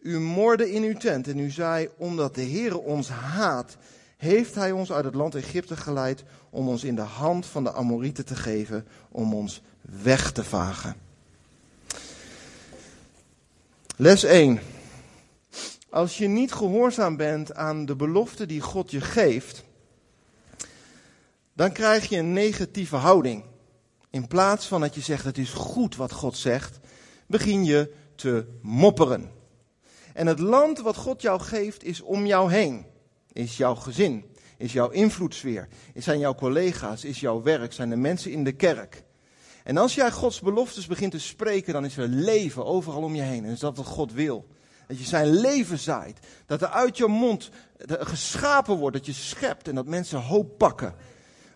U 0.00 0.20
morde 0.20 0.72
in 0.72 0.82
uw 0.82 0.96
tent 0.96 1.28
en 1.28 1.38
u 1.38 1.50
zei, 1.50 1.88
omdat 1.96 2.34
de 2.34 2.44
Heere 2.44 2.78
ons 2.78 3.08
haat, 3.08 3.76
heeft 4.18 4.54
hij 4.54 4.72
ons 4.72 4.92
uit 4.92 5.04
het 5.04 5.14
land 5.14 5.34
Egypte 5.34 5.76
geleid 5.76 6.24
om 6.50 6.68
ons 6.68 6.84
in 6.84 6.94
de 6.94 7.00
hand 7.00 7.46
van 7.46 7.64
de 7.64 7.72
Amorieten 7.72 8.24
te 8.24 8.36
geven, 8.36 8.86
om 9.08 9.34
ons 9.34 9.62
weg 9.80 10.32
te 10.32 10.44
vagen. 10.44 10.96
Les 13.96 14.24
1. 14.24 14.60
Als 15.90 16.18
je 16.18 16.26
niet 16.26 16.52
gehoorzaam 16.52 17.16
bent 17.16 17.54
aan 17.54 17.86
de 17.86 17.96
belofte 17.96 18.46
die 18.46 18.60
God 18.60 18.90
je 18.90 19.00
geeft, 19.00 19.64
dan 21.52 21.72
krijg 21.72 22.08
je 22.08 22.16
een 22.16 22.32
negatieve 22.32 22.96
houding. 22.96 23.44
In 24.10 24.26
plaats 24.26 24.66
van 24.66 24.80
dat 24.80 24.94
je 24.94 25.00
zegt 25.00 25.24
het 25.24 25.38
is 25.38 25.50
goed 25.50 25.96
wat 25.96 26.12
God 26.12 26.36
zegt, 26.36 26.78
begin 27.26 27.64
je 27.64 27.94
te 28.14 28.46
mopperen. 28.62 29.30
En 30.12 30.26
het 30.26 30.38
land 30.38 30.78
wat 30.78 30.96
God 30.96 31.22
jou 31.22 31.40
geeft 31.40 31.84
is 31.84 32.00
om 32.00 32.26
jou 32.26 32.52
heen. 32.52 32.86
Is 33.38 33.56
jouw 33.56 33.74
gezin, 33.74 34.24
is 34.56 34.72
jouw 34.72 34.88
invloedssfeer, 34.88 35.68
zijn 35.94 36.18
jouw 36.18 36.34
collega's, 36.34 37.04
is 37.04 37.20
jouw 37.20 37.42
werk, 37.42 37.72
zijn 37.72 37.90
de 37.90 37.96
mensen 37.96 38.30
in 38.30 38.44
de 38.44 38.52
kerk. 38.52 39.02
En 39.64 39.76
als 39.76 39.94
jij 39.94 40.10
Gods 40.10 40.40
beloftes 40.40 40.86
begint 40.86 41.12
te 41.12 41.20
spreken, 41.20 41.72
dan 41.72 41.84
is 41.84 41.96
er 41.96 42.08
leven 42.08 42.64
overal 42.64 43.02
om 43.02 43.14
je 43.14 43.22
heen. 43.22 43.44
En 43.44 43.50
is 43.50 43.58
dat 43.58 43.76
wat 43.76 43.86
God 43.86 44.12
wil. 44.12 44.46
Dat 44.86 44.98
je 44.98 45.04
zijn 45.04 45.40
leven 45.40 45.78
zaait. 45.78 46.18
Dat 46.46 46.62
er 46.62 46.68
uit 46.68 46.96
je 46.96 47.06
mond 47.06 47.50
geschapen 47.86 48.76
wordt, 48.76 48.96
dat 48.96 49.06
je 49.06 49.12
schept 49.12 49.68
en 49.68 49.74
dat 49.74 49.86
mensen 49.86 50.20
hoop 50.20 50.58
pakken. 50.58 50.94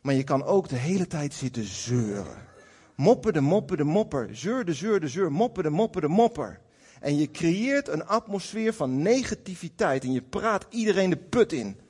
Maar 0.02 0.14
je 0.14 0.24
kan 0.24 0.44
ook 0.44 0.68
de 0.68 0.76
hele 0.76 1.06
tijd 1.06 1.34
zitten 1.34 1.64
zeuren. 1.64 2.48
Moppen 2.96 3.32
de 3.32 3.40
moppen 3.40 3.76
de 3.76 3.84
mopper. 3.84 4.28
Zeur 4.32 4.64
de 4.64 4.74
zeur 4.74 5.00
de. 5.00 5.30
Moppen 5.30 5.62
de 5.62 5.70
moppen 5.70 6.00
de 6.00 6.08
mopper. 6.08 6.60
En 7.02 7.16
je 7.16 7.30
creëert 7.30 7.88
een 7.88 8.06
atmosfeer 8.06 8.74
van 8.74 9.02
negativiteit. 9.02 10.04
En 10.04 10.12
je 10.12 10.22
praat 10.22 10.66
iedereen 10.68 11.10
de 11.10 11.16
put 11.16 11.52
in. 11.52 11.80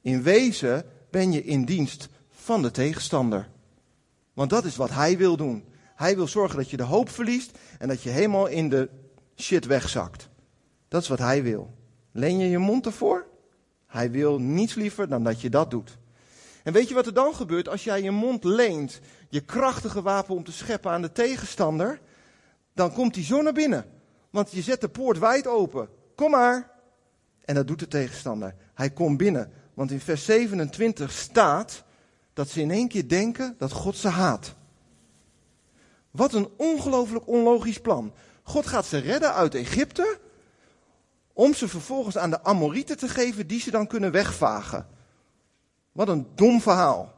In 0.00 0.22
wezen 0.22 0.84
ben 1.10 1.32
je 1.32 1.44
in 1.44 1.64
dienst 1.64 2.08
van 2.30 2.62
de 2.62 2.70
tegenstander. 2.70 3.48
Want 4.32 4.50
dat 4.50 4.64
is 4.64 4.76
wat 4.76 4.90
hij 4.90 5.18
wil 5.18 5.36
doen. 5.36 5.64
Hij 5.94 6.16
wil 6.16 6.28
zorgen 6.28 6.56
dat 6.56 6.70
je 6.70 6.76
de 6.76 6.82
hoop 6.82 7.08
verliest 7.08 7.58
en 7.78 7.88
dat 7.88 8.02
je 8.02 8.10
helemaal 8.10 8.46
in 8.46 8.68
de 8.68 8.88
shit 9.36 9.66
wegzakt. 9.66 10.28
Dat 10.88 11.02
is 11.02 11.08
wat 11.08 11.18
hij 11.18 11.42
wil. 11.42 11.74
Leen 12.12 12.38
je 12.38 12.48
je 12.48 12.58
mond 12.58 12.86
ervoor? 12.86 13.26
Hij 13.86 14.10
wil 14.10 14.38
niets 14.38 14.74
liever 14.74 15.08
dan 15.08 15.24
dat 15.24 15.40
je 15.40 15.50
dat 15.50 15.70
doet. 15.70 15.98
En 16.62 16.72
weet 16.72 16.88
je 16.88 16.94
wat 16.94 17.06
er 17.06 17.14
dan 17.14 17.34
gebeurt 17.34 17.68
als 17.68 17.84
jij 17.84 18.02
je 18.02 18.10
mond 18.10 18.44
leent, 18.44 19.00
je 19.28 19.40
krachtige 19.40 20.02
wapen 20.02 20.34
om 20.34 20.44
te 20.44 20.52
scheppen 20.52 20.90
aan 20.90 21.02
de 21.02 21.12
tegenstander? 21.12 22.00
Dan 22.74 22.92
komt 22.92 23.14
hij 23.14 23.24
zo 23.24 23.42
naar 23.42 23.52
binnen. 23.52 23.84
Want 24.30 24.50
je 24.50 24.62
zet 24.62 24.80
de 24.80 24.88
poort 24.88 25.18
wijd 25.18 25.46
open. 25.46 25.88
Kom 26.14 26.30
maar. 26.30 26.70
En 27.44 27.54
dat 27.54 27.66
doet 27.66 27.78
de 27.78 27.88
tegenstander. 27.88 28.54
Hij 28.74 28.90
komt 28.90 29.16
binnen. 29.16 29.52
Want 29.74 29.90
in 29.90 30.00
vers 30.00 30.24
27 30.24 31.12
staat 31.12 31.84
dat 32.32 32.48
ze 32.48 32.60
in 32.60 32.70
één 32.70 32.88
keer 32.88 33.08
denken 33.08 33.54
dat 33.58 33.72
God 33.72 33.96
ze 33.96 34.08
haat. 34.08 34.54
Wat 36.10 36.32
een 36.32 36.48
ongelooflijk 36.56 37.26
onlogisch 37.26 37.80
plan. 37.80 38.12
God 38.42 38.66
gaat 38.66 38.86
ze 38.86 38.98
redden 38.98 39.34
uit 39.34 39.54
Egypte 39.54 40.18
om 41.32 41.54
ze 41.54 41.68
vervolgens 41.68 42.18
aan 42.18 42.30
de 42.30 42.42
Amorieten 42.42 42.96
te 42.96 43.08
geven 43.08 43.46
die 43.46 43.60
ze 43.60 43.70
dan 43.70 43.86
kunnen 43.86 44.10
wegvagen. 44.12 44.86
Wat 45.92 46.08
een 46.08 46.26
dom 46.34 46.60
verhaal. 46.60 47.14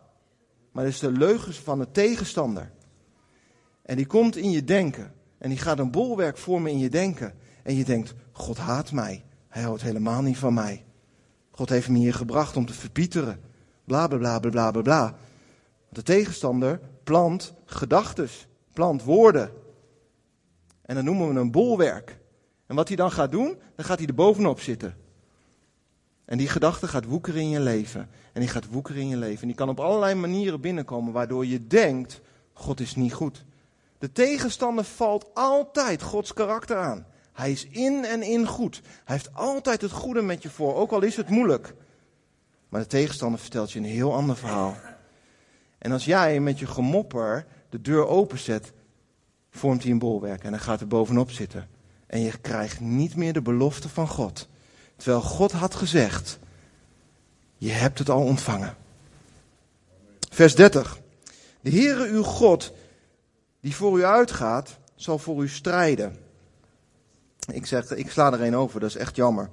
Maar 0.72 0.84
dat 0.84 0.92
is 0.92 0.98
de 0.98 1.10
leugens 1.10 1.58
van 1.58 1.78
de 1.78 1.90
tegenstander. 1.90 2.72
En 3.82 3.96
die 3.96 4.06
komt 4.06 4.36
in 4.36 4.50
je 4.50 4.64
denken. 4.64 5.14
En 5.38 5.48
die 5.48 5.58
gaat 5.58 5.78
een 5.78 5.90
bolwerk 5.90 6.38
vormen 6.38 6.70
in 6.70 6.78
je 6.78 6.88
denken. 6.88 7.34
En 7.62 7.74
je 7.74 7.84
denkt, 7.84 8.14
God 8.32 8.58
haat 8.58 8.92
mij. 8.92 9.24
Hij 9.48 9.62
houdt 9.62 9.82
helemaal 9.82 10.22
niet 10.22 10.38
van 10.38 10.54
mij. 10.54 10.84
God 11.50 11.68
heeft 11.68 11.88
me 11.88 11.98
hier 11.98 12.14
gebracht 12.14 12.56
om 12.56 12.66
te 12.66 12.72
verpieteren. 12.72 13.40
Bla 13.84 14.06
bla 14.06 14.18
bla 14.18 14.38
bla 14.38 14.70
bla 14.70 14.82
bla. 14.82 15.14
De 15.88 16.02
tegenstander 16.02 16.80
plant 17.04 17.54
gedachtes, 17.64 18.46
plant 18.72 19.02
woorden. 19.02 19.50
En 20.82 20.94
dan 20.94 21.04
noemen 21.04 21.34
we 21.34 21.40
een 21.40 21.50
bolwerk. 21.50 22.18
En 22.66 22.76
wat 22.76 22.88
hij 22.88 22.96
dan 22.96 23.12
gaat 23.12 23.30
doen, 23.30 23.58
dan 23.74 23.84
gaat 23.84 23.98
hij 23.98 24.06
er 24.06 24.14
bovenop 24.14 24.60
zitten. 24.60 24.94
En 26.24 26.38
die 26.38 26.48
gedachte 26.48 26.88
gaat 26.88 27.04
woekeren 27.04 27.40
in 27.40 27.48
je 27.48 27.60
leven. 27.60 28.08
En 28.32 28.40
die 28.40 28.48
gaat 28.48 28.68
woekeren 28.70 29.02
in 29.02 29.08
je 29.08 29.16
leven. 29.16 29.40
En 29.40 29.46
die 29.46 29.56
kan 29.56 29.68
op 29.68 29.80
allerlei 29.80 30.14
manieren 30.14 30.60
binnenkomen, 30.60 31.12
waardoor 31.12 31.46
je 31.46 31.66
denkt, 31.66 32.20
God 32.52 32.80
is 32.80 32.94
niet 32.94 33.12
goed. 33.12 33.44
De 34.06 34.12
tegenstander 34.12 34.84
valt 34.84 35.26
altijd 35.34 36.02
Gods 36.02 36.32
karakter 36.32 36.76
aan. 36.76 37.06
Hij 37.32 37.52
is 37.52 37.66
in 37.66 38.04
en 38.04 38.22
in 38.22 38.46
goed. 38.46 38.80
Hij 39.04 39.16
heeft 39.16 39.34
altijd 39.34 39.80
het 39.80 39.90
goede 39.90 40.22
met 40.22 40.42
je 40.42 40.50
voor, 40.50 40.74
ook 40.74 40.90
al 40.90 41.02
is 41.02 41.16
het 41.16 41.28
moeilijk. 41.28 41.74
Maar 42.68 42.80
de 42.80 42.86
tegenstander 42.86 43.40
vertelt 43.40 43.72
je 43.72 43.78
een 43.78 43.84
heel 43.84 44.14
ander 44.14 44.36
verhaal. 44.36 44.76
En 45.78 45.92
als 45.92 46.04
jij 46.04 46.40
met 46.40 46.58
je 46.58 46.66
gemopper 46.66 47.46
de 47.70 47.80
deur 47.80 48.06
openzet, 48.06 48.72
vormt 49.50 49.82
hij 49.82 49.92
een 49.92 49.98
bolwerk 49.98 50.44
en 50.44 50.50
dan 50.50 50.60
gaat 50.60 50.80
er 50.80 50.86
bovenop 50.86 51.30
zitten. 51.30 51.68
En 52.06 52.20
je 52.20 52.38
krijgt 52.38 52.80
niet 52.80 53.16
meer 53.16 53.32
de 53.32 53.42
belofte 53.42 53.88
van 53.88 54.08
God. 54.08 54.48
Terwijl 54.96 55.22
God 55.22 55.52
had 55.52 55.74
gezegd, 55.74 56.38
je 57.56 57.70
hebt 57.70 57.98
het 57.98 58.10
al 58.10 58.22
ontvangen. 58.22 58.76
Vers 60.30 60.54
30. 60.54 60.98
De 61.60 61.70
Heere 61.70 62.08
uw 62.08 62.22
God, 62.22 62.72
die 63.60 63.74
voor 63.74 63.98
u 63.98 64.04
uitgaat, 64.04 64.78
zal 64.94 65.18
voor 65.18 65.42
u 65.42 65.48
strijden. 65.48 66.16
Ik 67.52 67.66
zeg, 67.66 67.90
ik 67.90 68.10
sla 68.10 68.32
er 68.32 68.42
een 68.42 68.56
over, 68.56 68.80
dat 68.80 68.88
is 68.88 68.96
echt 68.96 69.16
jammer. 69.16 69.50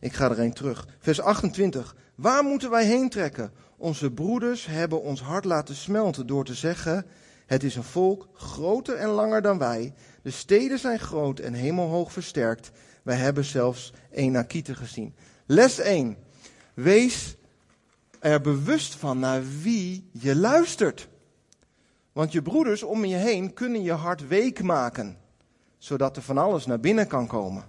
Ik 0.00 0.12
ga 0.12 0.30
er 0.30 0.38
een 0.38 0.52
terug. 0.52 0.88
Vers 0.98 1.20
28. 1.20 1.96
Waar 2.14 2.44
moeten 2.44 2.70
wij 2.70 2.86
heen 2.86 3.08
trekken? 3.08 3.52
Onze 3.76 4.10
broeders 4.10 4.66
hebben 4.66 5.02
ons 5.02 5.20
hart 5.20 5.44
laten 5.44 5.74
smelten 5.74 6.26
door 6.26 6.44
te 6.44 6.54
zeggen: 6.54 7.06
Het 7.46 7.62
is 7.62 7.76
een 7.76 7.82
volk 7.82 8.28
groter 8.34 8.96
en 8.96 9.08
langer 9.08 9.42
dan 9.42 9.58
wij. 9.58 9.94
De 10.22 10.30
steden 10.30 10.78
zijn 10.78 10.98
groot 10.98 11.38
en 11.38 11.52
hemelhoog 11.52 12.12
versterkt. 12.12 12.70
Wij 13.02 13.16
hebben 13.16 13.44
zelfs 13.44 13.92
Enakite 14.10 14.74
gezien. 14.74 15.14
Les 15.46 15.78
1. 15.78 16.16
Wees 16.74 17.36
er 18.20 18.40
bewust 18.40 18.94
van 18.94 19.18
naar 19.18 19.42
wie 19.62 20.08
je 20.12 20.36
luistert. 20.36 21.08
Want 22.16 22.32
je 22.32 22.42
broeders 22.42 22.82
om 22.82 23.04
je 23.04 23.16
heen 23.16 23.54
kunnen 23.54 23.82
je 23.82 23.92
hart 23.92 24.28
week 24.28 24.62
maken, 24.62 25.18
zodat 25.78 26.16
er 26.16 26.22
van 26.22 26.38
alles 26.38 26.66
naar 26.66 26.80
binnen 26.80 27.06
kan 27.06 27.26
komen. 27.26 27.64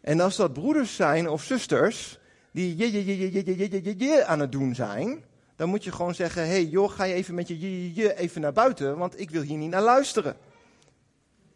En 0.00 0.20
als 0.20 0.36
dat 0.36 0.52
broeders 0.52 0.94
zijn 0.94 1.28
of 1.28 1.42
zusters 1.42 2.18
die 2.52 2.76
je, 2.76 2.92
je, 2.92 3.04
je, 3.04 3.18
je, 3.18 3.32
je, 3.32 3.56
je, 3.58 3.82
je, 3.82 3.98
je 3.98 4.24
aan 4.24 4.40
het 4.40 4.52
doen 4.52 4.74
zijn, 4.74 5.24
dan 5.56 5.68
moet 5.68 5.84
je 5.84 5.92
gewoon 5.92 6.14
zeggen: 6.14 6.42
hé 6.42 6.48
hey, 6.48 6.64
joh, 6.64 6.90
ga 6.90 7.04
je 7.04 7.14
even 7.14 7.34
met 7.34 7.48
je, 7.48 7.60
je, 7.60 7.94
je 7.94 8.16
even 8.16 8.40
naar 8.40 8.52
buiten, 8.52 8.98
want 8.98 9.20
ik 9.20 9.30
wil 9.30 9.42
hier 9.42 9.58
niet 9.58 9.70
naar 9.70 9.82
luisteren. 9.82 10.36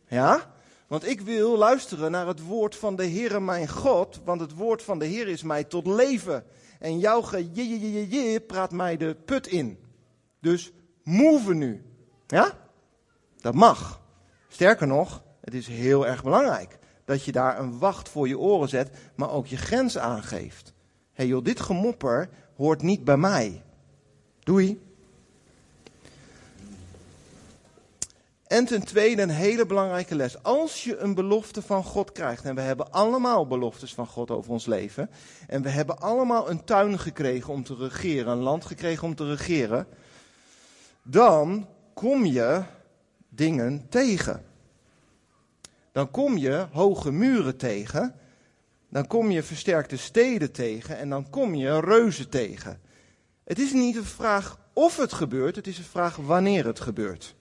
Ja? 0.08 0.54
Want 0.87 1.06
ik 1.08 1.20
wil 1.20 1.56
luisteren 1.56 2.11
naar 2.11 2.26
het 2.26 2.42
woord 2.42 2.76
van 2.76 2.97
de 2.97 3.06
Heere 3.08 3.40
mijn 3.40 3.68
God, 3.68 4.20
want 4.25 4.40
het 4.40 4.54
woord 4.54 4.82
van 4.82 4.99
de 4.99 5.06
Heer 5.06 5.28
is 5.28 5.42
mij 5.42 5.64
tot 5.64 5.87
leven. 5.87 6.44
En 6.78 6.99
jouw 6.99 7.25
je, 7.30 7.68
je, 7.68 7.92
je, 7.92 8.32
je 8.32 8.40
praat 8.40 8.73
mij 8.73 8.97
de 8.97 9.16
put 9.25 9.47
in. 9.47 9.78
Dus 10.40 10.73
move 11.08 11.54
nu. 11.54 11.82
Ja? 12.26 12.52
Dat 13.40 13.54
mag. 13.54 14.00
Sterker 14.48 14.86
nog, 14.86 15.22
het 15.40 15.54
is 15.54 15.66
heel 15.66 16.06
erg 16.06 16.22
belangrijk 16.22 16.78
dat 17.04 17.24
je 17.24 17.32
daar 17.32 17.58
een 17.58 17.78
wacht 17.78 18.08
voor 18.08 18.28
je 18.28 18.38
oren 18.38 18.68
zet, 18.68 18.90
maar 19.14 19.30
ook 19.30 19.46
je 19.46 19.56
grens 19.56 19.98
aangeeft. 19.98 20.72
Hey 21.12 21.26
joh, 21.26 21.44
dit 21.44 21.60
gemopper 21.60 22.28
hoort 22.56 22.82
niet 22.82 23.04
bij 23.04 23.16
mij. 23.16 23.62
Doei. 24.40 24.86
En 28.46 28.64
ten 28.64 28.84
tweede 28.84 29.22
een 29.22 29.30
hele 29.30 29.66
belangrijke 29.66 30.14
les. 30.14 30.42
Als 30.42 30.84
je 30.84 30.96
een 30.96 31.14
belofte 31.14 31.62
van 31.62 31.84
God 31.84 32.12
krijgt, 32.12 32.44
en 32.44 32.54
we 32.54 32.60
hebben 32.60 32.92
allemaal 32.92 33.46
beloftes 33.46 33.94
van 33.94 34.06
God 34.06 34.30
over 34.30 34.50
ons 34.50 34.66
leven, 34.66 35.10
en 35.46 35.62
we 35.62 35.68
hebben 35.68 35.98
allemaal 35.98 36.50
een 36.50 36.64
tuin 36.64 36.98
gekregen 36.98 37.52
om 37.52 37.64
te 37.64 37.74
regeren, 37.74 38.32
een 38.32 38.38
land 38.38 38.64
gekregen 38.64 39.06
om 39.06 39.14
te 39.14 39.26
regeren, 39.26 39.86
dan 41.10 41.68
kom 41.94 42.24
je 42.24 42.62
dingen 43.28 43.86
tegen. 43.88 44.44
Dan 45.92 46.10
kom 46.10 46.36
je 46.36 46.66
hoge 46.72 47.12
muren 47.12 47.56
tegen, 47.56 48.14
dan 48.88 49.06
kom 49.06 49.30
je 49.30 49.42
versterkte 49.42 49.96
steden 49.96 50.52
tegen 50.52 50.98
en 50.98 51.08
dan 51.08 51.30
kom 51.30 51.54
je 51.54 51.80
reuzen 51.80 52.28
tegen. 52.28 52.80
Het 53.44 53.58
is 53.58 53.72
niet 53.72 53.96
een 53.96 54.04
vraag 54.04 54.58
of 54.72 54.96
het 54.96 55.12
gebeurt, 55.12 55.56
het 55.56 55.66
is 55.66 55.78
een 55.78 55.84
vraag 55.84 56.16
wanneer 56.16 56.66
het 56.66 56.80
gebeurt. 56.80 57.34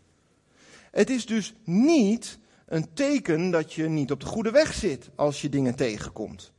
Het 0.92 1.10
is 1.10 1.26
dus 1.26 1.54
niet 1.64 2.40
een 2.66 2.94
teken 2.94 3.52
dat 3.52 3.74
je 3.74 3.88
niet 3.88 4.12
op 4.12 4.20
de 4.20 4.26
goede 4.26 4.52
weg 4.52 4.74
zit 4.74 5.10
als 5.16 5.42
je 5.42 5.50
dingen 5.50 5.76
tegenkomt. 5.76 6.52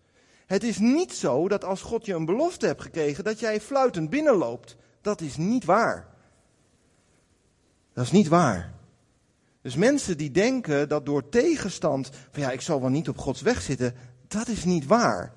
Het 0.46 0.62
is 0.64 0.78
niet 0.78 1.12
zo 1.12 1.48
dat 1.48 1.64
als 1.64 1.82
God 1.82 2.06
je 2.06 2.14
een 2.14 2.24
belofte 2.24 2.66
hebt 2.66 2.82
gekregen, 2.82 3.24
dat 3.24 3.40
jij 3.40 3.60
fluitend 3.60 4.10
binnenloopt. 4.10 4.76
Dat 5.00 5.20
is 5.20 5.36
niet 5.36 5.64
waar. 5.64 6.16
Dat 7.98 8.06
is 8.06 8.12
niet 8.12 8.28
waar. 8.28 8.72
Dus 9.62 9.74
mensen 9.74 10.16
die 10.16 10.30
denken 10.30 10.88
dat 10.88 11.06
door 11.06 11.28
tegenstand, 11.28 12.10
van 12.30 12.42
ja, 12.42 12.50
ik 12.50 12.60
zal 12.60 12.80
wel 12.80 12.90
niet 12.90 13.08
op 13.08 13.18
Gods 13.18 13.40
weg 13.40 13.62
zitten, 13.62 13.94
dat 14.28 14.48
is 14.48 14.64
niet 14.64 14.86
waar. 14.86 15.32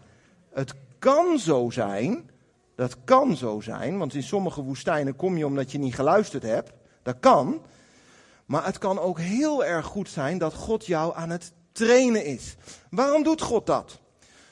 Het 0.53 0.73
kan 0.99 1.39
zo 1.39 1.69
zijn, 1.69 2.29
dat 2.75 2.97
kan 3.03 3.37
zo 3.37 3.59
zijn, 3.59 3.97
want 3.97 4.13
in 4.13 4.23
sommige 4.23 4.61
woestijnen 4.61 5.15
kom 5.15 5.37
je 5.37 5.45
omdat 5.45 5.71
je 5.71 5.77
niet 5.77 5.95
geluisterd 5.95 6.43
hebt. 6.43 6.71
Dat 7.03 7.15
kan. 7.19 7.61
Maar 8.45 8.65
het 8.65 8.77
kan 8.77 8.99
ook 8.99 9.19
heel 9.19 9.65
erg 9.65 9.85
goed 9.85 10.09
zijn 10.09 10.37
dat 10.37 10.53
God 10.53 10.85
jou 10.85 11.15
aan 11.15 11.29
het 11.29 11.53
trainen 11.71 12.25
is. 12.25 12.55
Waarom 12.89 13.23
doet 13.23 13.41
God 13.41 13.65
dat? 13.65 13.99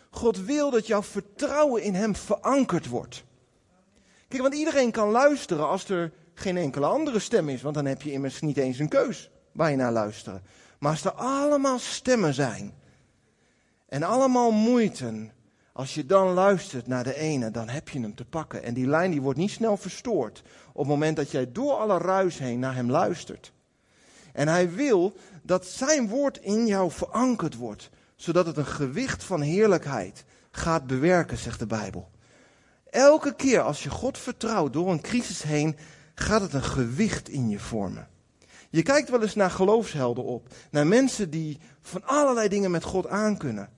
God 0.10 0.46
wil 0.46 0.72
dat 0.72 0.88
jouw 0.88 1.04
vertrouwen 1.04 1.84
in 1.84 1.94
Hem 1.94 2.16
verankerd 2.16 2.88
wordt. 2.88 3.24
Kijk, 4.28 4.42
want 4.42 4.54
iedereen 4.54 4.92
kan 4.92 5.10
luisteren 5.10 5.68
als 5.68 5.90
er 5.90 6.12
geen 6.40 6.58
enkele 6.58 6.86
andere 6.86 7.20
stem 7.20 7.50
is, 7.50 7.62
want 7.62 7.76
dan 7.76 7.86
heb 7.86 8.02
je 8.02 8.12
immers 8.12 8.42
niet 8.42 8.58
eens 8.58 8.80
een 8.80 8.90
keus 8.90 9.30
waar 9.52 9.72
je 9.72 9.78
naar 9.78 9.92
luisteren. 9.92 10.42
Maar 10.80 10.92
als 10.92 11.06
er 11.06 11.12
allemaal 11.12 11.80
stemmen 11.80 12.34
zijn 12.34 12.74
en 13.88 14.04
allemaal 14.04 14.52
moeite, 14.52 15.30
als 15.74 15.94
je 15.94 16.06
dan 16.06 16.28
luistert 16.28 16.88
naar 16.88 17.04
de 17.04 17.16
ene, 17.16 17.52
dan 17.52 17.70
heb 17.70 17.90
je 17.90 18.00
hem 18.00 18.16
te 18.16 18.26
pakken. 18.26 18.64
En 18.64 18.74
die 18.74 18.88
lijn 18.88 19.12
die 19.12 19.22
wordt 19.22 19.40
niet 19.40 19.52
snel 19.52 19.78
verstoord 19.78 20.44
op 20.74 20.78
het 20.78 20.88
moment 20.88 21.16
dat 21.16 21.32
jij 21.32 21.52
door 21.52 21.74
alle 21.74 21.98
ruis 21.98 22.38
heen 22.38 22.60
naar 22.60 22.76
hem 22.76 22.90
luistert. 22.92 23.52
En 24.34 24.48
hij 24.48 24.72
wil 24.72 25.14
dat 25.44 25.66
zijn 25.66 26.08
woord 26.08 26.38
in 26.38 26.68
jou 26.68 26.92
verankerd 26.92 27.56
wordt, 27.56 27.90
zodat 28.16 28.46
het 28.46 28.58
een 28.58 28.66
gewicht 28.66 29.24
van 29.24 29.42
heerlijkheid 29.42 30.24
gaat 30.52 30.88
bewerken, 30.88 31.38
zegt 31.38 31.60
de 31.60 31.68
Bijbel. 31.68 32.10
Elke 32.90 33.36
keer 33.36 33.62
als 33.62 33.84
je 33.84 33.90
God 33.90 34.18
vertrouwt 34.18 34.74
door 34.74 34.92
een 34.92 35.02
crisis 35.02 35.44
heen, 35.44 35.78
gaat 36.20 36.42
het 36.42 36.54
een 36.54 36.64
gewicht 36.64 37.30
in 37.30 37.50
je 37.50 37.60
vormen. 37.60 38.08
Je 38.70 38.82
kijkt 38.82 39.10
wel 39.10 39.22
eens 39.22 39.36
naar 39.36 39.52
geloofshelden 39.52 40.24
op, 40.24 40.48
naar 40.72 40.88
mensen 40.88 41.30
die 41.30 41.60
van 41.82 42.06
allerlei 42.06 42.48
dingen 42.48 42.72
met 42.72 42.84
God 42.84 43.08
aankunnen. 43.08 43.70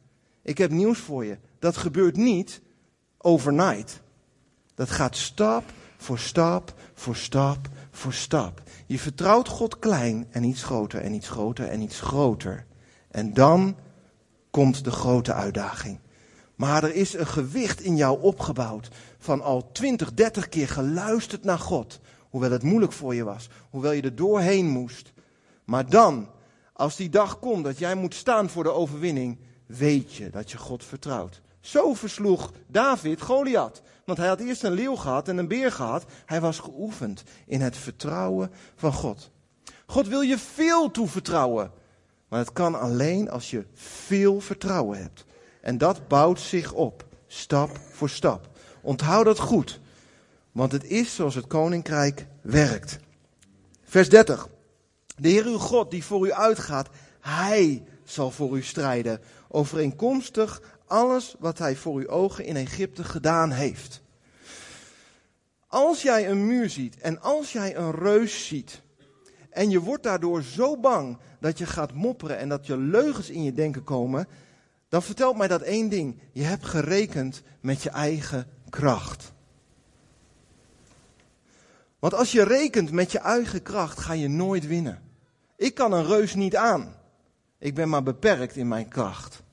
Ik 0.41 0.57
heb 0.57 0.71
nieuws 0.71 0.99
voor 0.99 1.25
je, 1.25 1.37
dat 1.59 1.77
gebeurt 1.77 2.17
niet 2.17 2.61
overnight. 3.17 4.01
Dat 4.75 4.89
gaat 4.89 5.15
stap 5.15 5.63
voor 5.97 6.19
stap 6.19 6.73
voor 6.93 7.15
stap 7.15 7.67
voor 7.91 8.13
stap. 8.13 8.61
Je 8.85 8.99
vertrouwt 8.99 9.47
God 9.47 9.79
klein 9.79 10.27
en 10.29 10.43
iets 10.43 10.63
groter 10.63 11.01
en 11.01 11.13
iets 11.13 11.29
groter 11.29 11.67
en 11.67 11.81
iets 11.81 11.99
groter. 11.99 12.65
En 13.11 13.33
dan 13.33 13.75
komt 14.51 14.83
de 14.83 14.91
grote 14.91 15.33
uitdaging. 15.33 15.99
Maar 16.55 16.83
er 16.83 16.95
is 16.95 17.13
een 17.13 17.27
gewicht 17.27 17.81
in 17.81 17.95
jou 17.95 18.21
opgebouwd 18.21 18.89
van 19.17 19.41
al 19.41 19.71
20, 19.71 20.13
30 20.13 20.49
keer 20.49 20.67
geluisterd 20.67 21.43
naar 21.43 21.59
God. 21.59 21.99
Hoewel 22.31 22.51
het 22.51 22.63
moeilijk 22.63 22.91
voor 22.91 23.15
je 23.15 23.23
was, 23.23 23.49
hoewel 23.69 23.91
je 23.91 24.01
er 24.01 24.15
doorheen 24.15 24.69
moest. 24.69 25.13
Maar 25.65 25.89
dan, 25.89 26.29
als 26.73 26.95
die 26.95 27.09
dag 27.09 27.39
komt 27.39 27.63
dat 27.63 27.77
jij 27.77 27.95
moet 27.95 28.13
staan 28.15 28.49
voor 28.49 28.63
de 28.63 28.71
overwinning, 28.71 29.39
weet 29.65 30.13
je 30.13 30.29
dat 30.29 30.51
je 30.51 30.57
God 30.57 30.85
vertrouwt. 30.85 31.41
Zo 31.59 31.93
versloeg 31.93 32.51
David 32.67 33.21
Goliath. 33.21 33.81
Want 34.05 34.17
hij 34.17 34.27
had 34.27 34.39
eerst 34.39 34.63
een 34.63 34.71
leeuw 34.71 34.95
gehad 34.95 35.27
en 35.27 35.37
een 35.37 35.47
beer 35.47 35.71
gehad. 35.71 36.05
Hij 36.25 36.41
was 36.41 36.59
geoefend 36.59 37.23
in 37.45 37.61
het 37.61 37.77
vertrouwen 37.77 38.51
van 38.75 38.93
God. 38.93 39.31
God 39.85 40.07
wil 40.07 40.21
je 40.21 40.37
veel 40.37 40.91
toevertrouwen. 40.91 41.71
Maar 42.27 42.39
het 42.39 42.53
kan 42.53 42.79
alleen 42.79 43.29
als 43.29 43.49
je 43.49 43.65
veel 43.73 44.39
vertrouwen 44.39 44.97
hebt. 44.97 45.25
En 45.61 45.77
dat 45.77 46.07
bouwt 46.07 46.39
zich 46.39 46.73
op, 46.73 47.05
stap 47.27 47.77
voor 47.91 48.09
stap. 48.09 48.49
Onthoud 48.81 49.25
dat 49.25 49.39
goed. 49.39 49.79
Want 50.51 50.71
het 50.71 50.83
is 50.83 51.15
zoals 51.15 51.35
het 51.35 51.47
koninkrijk 51.47 52.27
werkt. 52.41 52.99
Vers 53.83 54.09
30. 54.09 54.47
De 55.17 55.29
Heer 55.29 55.45
uw 55.45 55.57
God 55.57 55.91
die 55.91 56.03
voor 56.03 56.27
u 56.27 56.31
uitgaat, 56.31 56.89
hij 57.19 57.83
zal 58.03 58.31
voor 58.31 58.57
u 58.57 58.63
strijden. 58.63 59.21
Overeenkomstig 59.47 60.61
alles 60.87 61.35
wat 61.39 61.57
hij 61.57 61.75
voor 61.75 61.99
uw 61.99 62.07
ogen 62.07 62.45
in 62.45 62.55
Egypte 62.55 63.03
gedaan 63.03 63.51
heeft. 63.51 64.01
Als 65.67 66.01
jij 66.01 66.29
een 66.29 66.47
muur 66.47 66.69
ziet 66.69 66.97
en 66.97 67.21
als 67.21 67.51
jij 67.51 67.75
een 67.75 67.91
reus 67.91 68.47
ziet 68.47 68.81
en 69.49 69.69
je 69.69 69.79
wordt 69.79 70.03
daardoor 70.03 70.43
zo 70.43 70.77
bang 70.77 71.17
dat 71.39 71.57
je 71.57 71.65
gaat 71.65 71.93
mopperen 71.93 72.37
en 72.37 72.49
dat 72.49 72.65
je 72.65 72.77
leugens 72.77 73.29
in 73.29 73.43
je 73.43 73.53
denken 73.53 73.83
komen, 73.83 74.27
dan 74.89 75.03
vertelt 75.03 75.37
mij 75.37 75.47
dat 75.47 75.61
één 75.61 75.89
ding. 75.89 76.19
Je 76.31 76.43
hebt 76.43 76.65
gerekend 76.65 77.41
met 77.61 77.83
je 77.83 77.89
eigen 77.89 78.47
kracht. 78.69 79.33
Want 82.01 82.13
als 82.13 82.31
je 82.31 82.43
rekent 82.43 82.91
met 82.91 83.11
je 83.11 83.19
eigen 83.19 83.61
kracht, 83.61 83.99
ga 83.99 84.13
je 84.13 84.27
nooit 84.27 84.67
winnen. 84.67 85.01
Ik 85.55 85.73
kan 85.73 85.93
een 85.93 86.05
reus 86.05 86.35
niet 86.35 86.55
aan. 86.55 86.95
Ik 87.57 87.75
ben 87.75 87.89
maar 87.89 88.03
beperkt 88.03 88.55
in 88.55 88.67
mijn 88.67 88.87
kracht. 88.87 89.43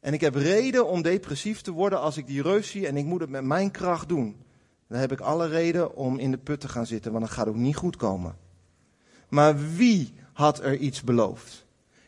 En 0.00 0.12
ik 0.12 0.20
heb 0.20 0.34
reden 0.34 0.86
om 0.86 1.02
depressief 1.02 1.60
te 1.60 1.70
worden 1.70 2.00
als 2.00 2.16
ik 2.16 2.26
die 2.26 2.42
reus 2.42 2.70
zie 2.70 2.86
en 2.86 2.96
ik 2.96 3.04
moet 3.04 3.20
het 3.20 3.30
met 3.30 3.44
mijn 3.44 3.70
kracht 3.70 4.08
doen. 4.08 4.36
Dan 4.88 4.98
heb 4.98 5.12
ik 5.12 5.20
alle 5.20 5.46
reden 5.46 5.96
om 5.96 6.18
in 6.18 6.30
de 6.30 6.38
put 6.38 6.60
te 6.60 6.68
gaan 6.68 6.86
zitten, 6.86 7.12
want 7.12 7.24
dat 7.24 7.34
gaat 7.34 7.48
ook 7.48 7.54
niet 7.54 7.76
goed 7.76 7.96
komen. 7.96 8.36
Maar 9.28 9.74
wie 9.74 10.14
had 10.32 10.60
er 10.62 10.76
iets 10.76 11.02
beloofd? 11.02 11.64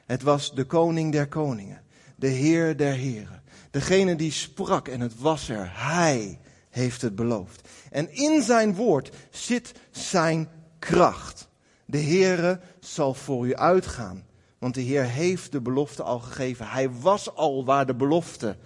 Het 0.07 0.23
was 0.23 0.55
de 0.55 0.65
koning 0.65 1.13
der 1.13 1.29
koningen, 1.29 1.83
de 2.17 2.29
heer 2.29 2.77
der 2.77 2.93
heren. 2.93 3.43
Degene 3.71 4.17
die 4.17 4.33
sprak 4.33 4.89
en 4.89 5.01
het 5.01 5.19
was 5.19 5.49
er. 5.49 5.71
Hij 5.73 6.39
heeft 6.77 7.03
het 7.03 7.15
beloofd. 7.15 7.69
En 7.91 8.15
in 8.15 8.43
zijn 8.43 8.75
woord 8.75 9.11
zit 9.31 9.73
zijn 9.91 10.49
kracht. 10.79 11.49
De 11.85 12.01
Heere 12.01 12.61
zal 12.81 13.15
voor 13.15 13.47
u 13.47 13.55
uitgaan. 13.55 14.25
Want 14.59 14.75
de 14.75 14.81
Heer 14.81 15.05
heeft 15.05 15.53
de 15.53 15.61
belofte 15.61 16.03
al 16.03 16.19
gegeven. 16.19 16.69
Hij 16.69 16.91
was 16.91 17.35
al 17.35 17.65
waar 17.65 17.87
de 17.87 17.95
belofte 17.95 18.57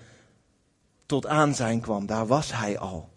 tot 1.06 1.26
aan 1.26 1.54
zijn 1.54 1.80
kwam. 1.80 2.06
Daar 2.06 2.26
was 2.26 2.52
hij 2.52 2.78
al. 2.78 3.12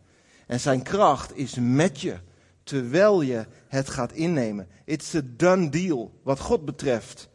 En 0.47 0.59
zijn 0.59 0.83
kracht 0.83 1.37
is 1.37 1.55
met 1.59 2.01
je, 2.01 2.19
terwijl 2.63 3.21
je 3.21 3.45
het 3.67 3.89
gaat 3.89 4.11
innemen. 4.11 4.67
It's 4.85 5.15
a 5.15 5.21
done 5.23 5.69
deal, 5.69 6.19
wat 6.23 6.39
God 6.39 6.65
betreft. 6.65 7.29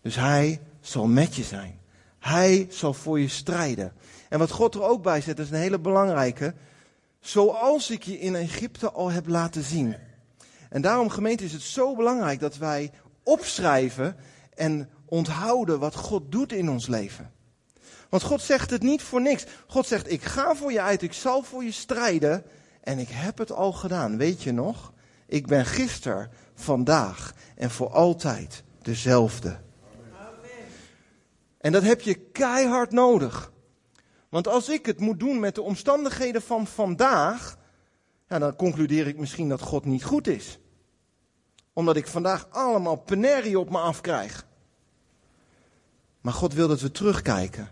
Dus 0.00 0.14
hij 0.14 0.60
zal 0.80 1.06
met 1.06 1.34
je 1.34 1.42
zijn. 1.42 1.80
Hij 2.18 2.66
zal 2.70 2.94
voor 2.94 3.20
je 3.20 3.28
strijden. 3.28 3.92
En 4.32 4.38
wat 4.38 4.50
God 4.50 4.74
er 4.74 4.82
ook 4.82 5.02
bij 5.02 5.20
zet, 5.20 5.38
is 5.38 5.50
een 5.50 5.56
hele 5.56 5.78
belangrijke. 5.78 6.54
Zoals 7.20 7.90
ik 7.90 8.02
je 8.02 8.18
in 8.18 8.34
Egypte 8.34 8.90
al 8.90 9.10
heb 9.10 9.26
laten 9.26 9.62
zien. 9.62 9.96
En 10.70 10.82
daarom, 10.82 11.08
gemeente, 11.08 11.44
is 11.44 11.52
het 11.52 11.62
zo 11.62 11.96
belangrijk 11.96 12.40
dat 12.40 12.56
wij 12.56 12.90
opschrijven 13.22 14.16
en 14.54 14.88
onthouden 15.04 15.78
wat 15.78 15.94
God 15.94 16.32
doet 16.32 16.52
in 16.52 16.70
ons 16.70 16.86
leven. 16.86 17.32
Want 18.08 18.22
God 18.22 18.42
zegt 18.42 18.70
het 18.70 18.82
niet 18.82 19.02
voor 19.02 19.20
niks. 19.20 19.44
God 19.66 19.86
zegt, 19.86 20.10
ik 20.10 20.22
ga 20.22 20.54
voor 20.54 20.72
je 20.72 20.80
uit, 20.80 21.02
ik 21.02 21.12
zal 21.12 21.42
voor 21.42 21.64
je 21.64 21.72
strijden. 21.72 22.44
En 22.80 22.98
ik 22.98 23.08
heb 23.10 23.38
het 23.38 23.52
al 23.52 23.72
gedaan, 23.72 24.16
weet 24.16 24.42
je 24.42 24.52
nog? 24.52 24.92
Ik 25.26 25.46
ben 25.46 25.66
gisteren, 25.66 26.30
vandaag 26.54 27.34
en 27.56 27.70
voor 27.70 27.90
altijd 27.90 28.62
dezelfde. 28.82 29.60
En 31.58 31.72
dat 31.72 31.82
heb 31.82 32.00
je 32.00 32.14
keihard 32.14 32.90
nodig. 32.90 33.51
Want 34.32 34.48
als 34.48 34.68
ik 34.68 34.86
het 34.86 35.00
moet 35.00 35.20
doen 35.20 35.40
met 35.40 35.54
de 35.54 35.62
omstandigheden 35.62 36.42
van 36.42 36.66
vandaag, 36.66 37.58
ja, 38.28 38.38
dan 38.38 38.56
concludeer 38.56 39.06
ik 39.06 39.18
misschien 39.18 39.48
dat 39.48 39.60
God 39.60 39.84
niet 39.84 40.04
goed 40.04 40.26
is. 40.26 40.58
Omdat 41.72 41.96
ik 41.96 42.06
vandaag 42.06 42.46
allemaal 42.50 42.96
penerie 42.96 43.58
op 43.58 43.70
me 43.70 43.78
afkrijg. 43.78 44.46
Maar 46.20 46.32
God 46.32 46.54
wil 46.54 46.68
dat 46.68 46.80
we 46.80 46.90
terugkijken. 46.90 47.70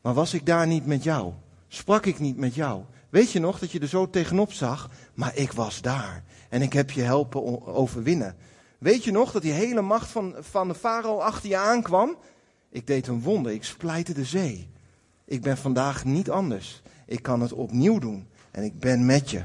Maar 0.00 0.14
was 0.14 0.34
ik 0.34 0.46
daar 0.46 0.66
niet 0.66 0.86
met 0.86 1.02
jou? 1.02 1.32
Sprak 1.68 2.06
ik 2.06 2.18
niet 2.18 2.36
met 2.36 2.54
jou? 2.54 2.82
Weet 3.10 3.30
je 3.30 3.40
nog 3.40 3.58
dat 3.58 3.70
je 3.70 3.80
er 3.80 3.88
zo 3.88 4.10
tegenop 4.10 4.52
zag? 4.52 4.90
Maar 5.14 5.36
ik 5.36 5.52
was 5.52 5.80
daar. 5.80 6.24
En 6.48 6.62
ik 6.62 6.72
heb 6.72 6.90
je 6.90 7.02
helpen 7.02 7.66
overwinnen. 7.66 8.36
Weet 8.78 9.04
je 9.04 9.10
nog 9.10 9.32
dat 9.32 9.42
die 9.42 9.52
hele 9.52 9.82
macht 9.82 10.08
van, 10.08 10.34
van 10.38 10.68
de 10.68 10.74
farao 10.74 11.18
achter 11.18 11.48
je 11.48 11.56
aankwam? 11.56 12.16
Ik 12.70 12.86
deed 12.86 13.06
een 13.06 13.22
wonder. 13.22 13.52
Ik 13.52 13.64
splijtte 13.64 14.12
de 14.12 14.24
zee. 14.24 14.70
Ik 15.30 15.42
ben 15.42 15.56
vandaag 15.56 16.04
niet 16.04 16.30
anders. 16.30 16.82
Ik 17.06 17.22
kan 17.22 17.40
het 17.40 17.52
opnieuw 17.52 17.98
doen. 17.98 18.28
En 18.50 18.62
ik 18.62 18.78
ben 18.78 19.06
met 19.06 19.30
je. 19.30 19.42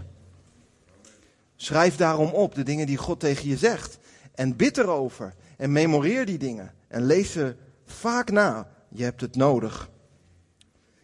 Schrijf 1.56 1.96
daarom 1.96 2.30
op 2.30 2.56
de 2.56 2.64
dingen 2.64 2.86
die 2.86 2.98
God 2.98 3.20
tegen 3.20 3.48
je 3.48 3.58
zegt. 3.58 3.98
En 4.36 4.56
bid 4.56 4.78
erover. 4.78 5.34
En 5.58 5.72
memoreer 5.72 6.26
die 6.26 6.38
dingen. 6.38 6.74
En 6.88 7.06
lees 7.06 7.32
ze 7.32 7.56
vaak 7.86 8.32
na. 8.32 8.68
Je 8.90 9.04
hebt 9.04 9.22
het 9.22 9.36
nodig. 9.36 9.90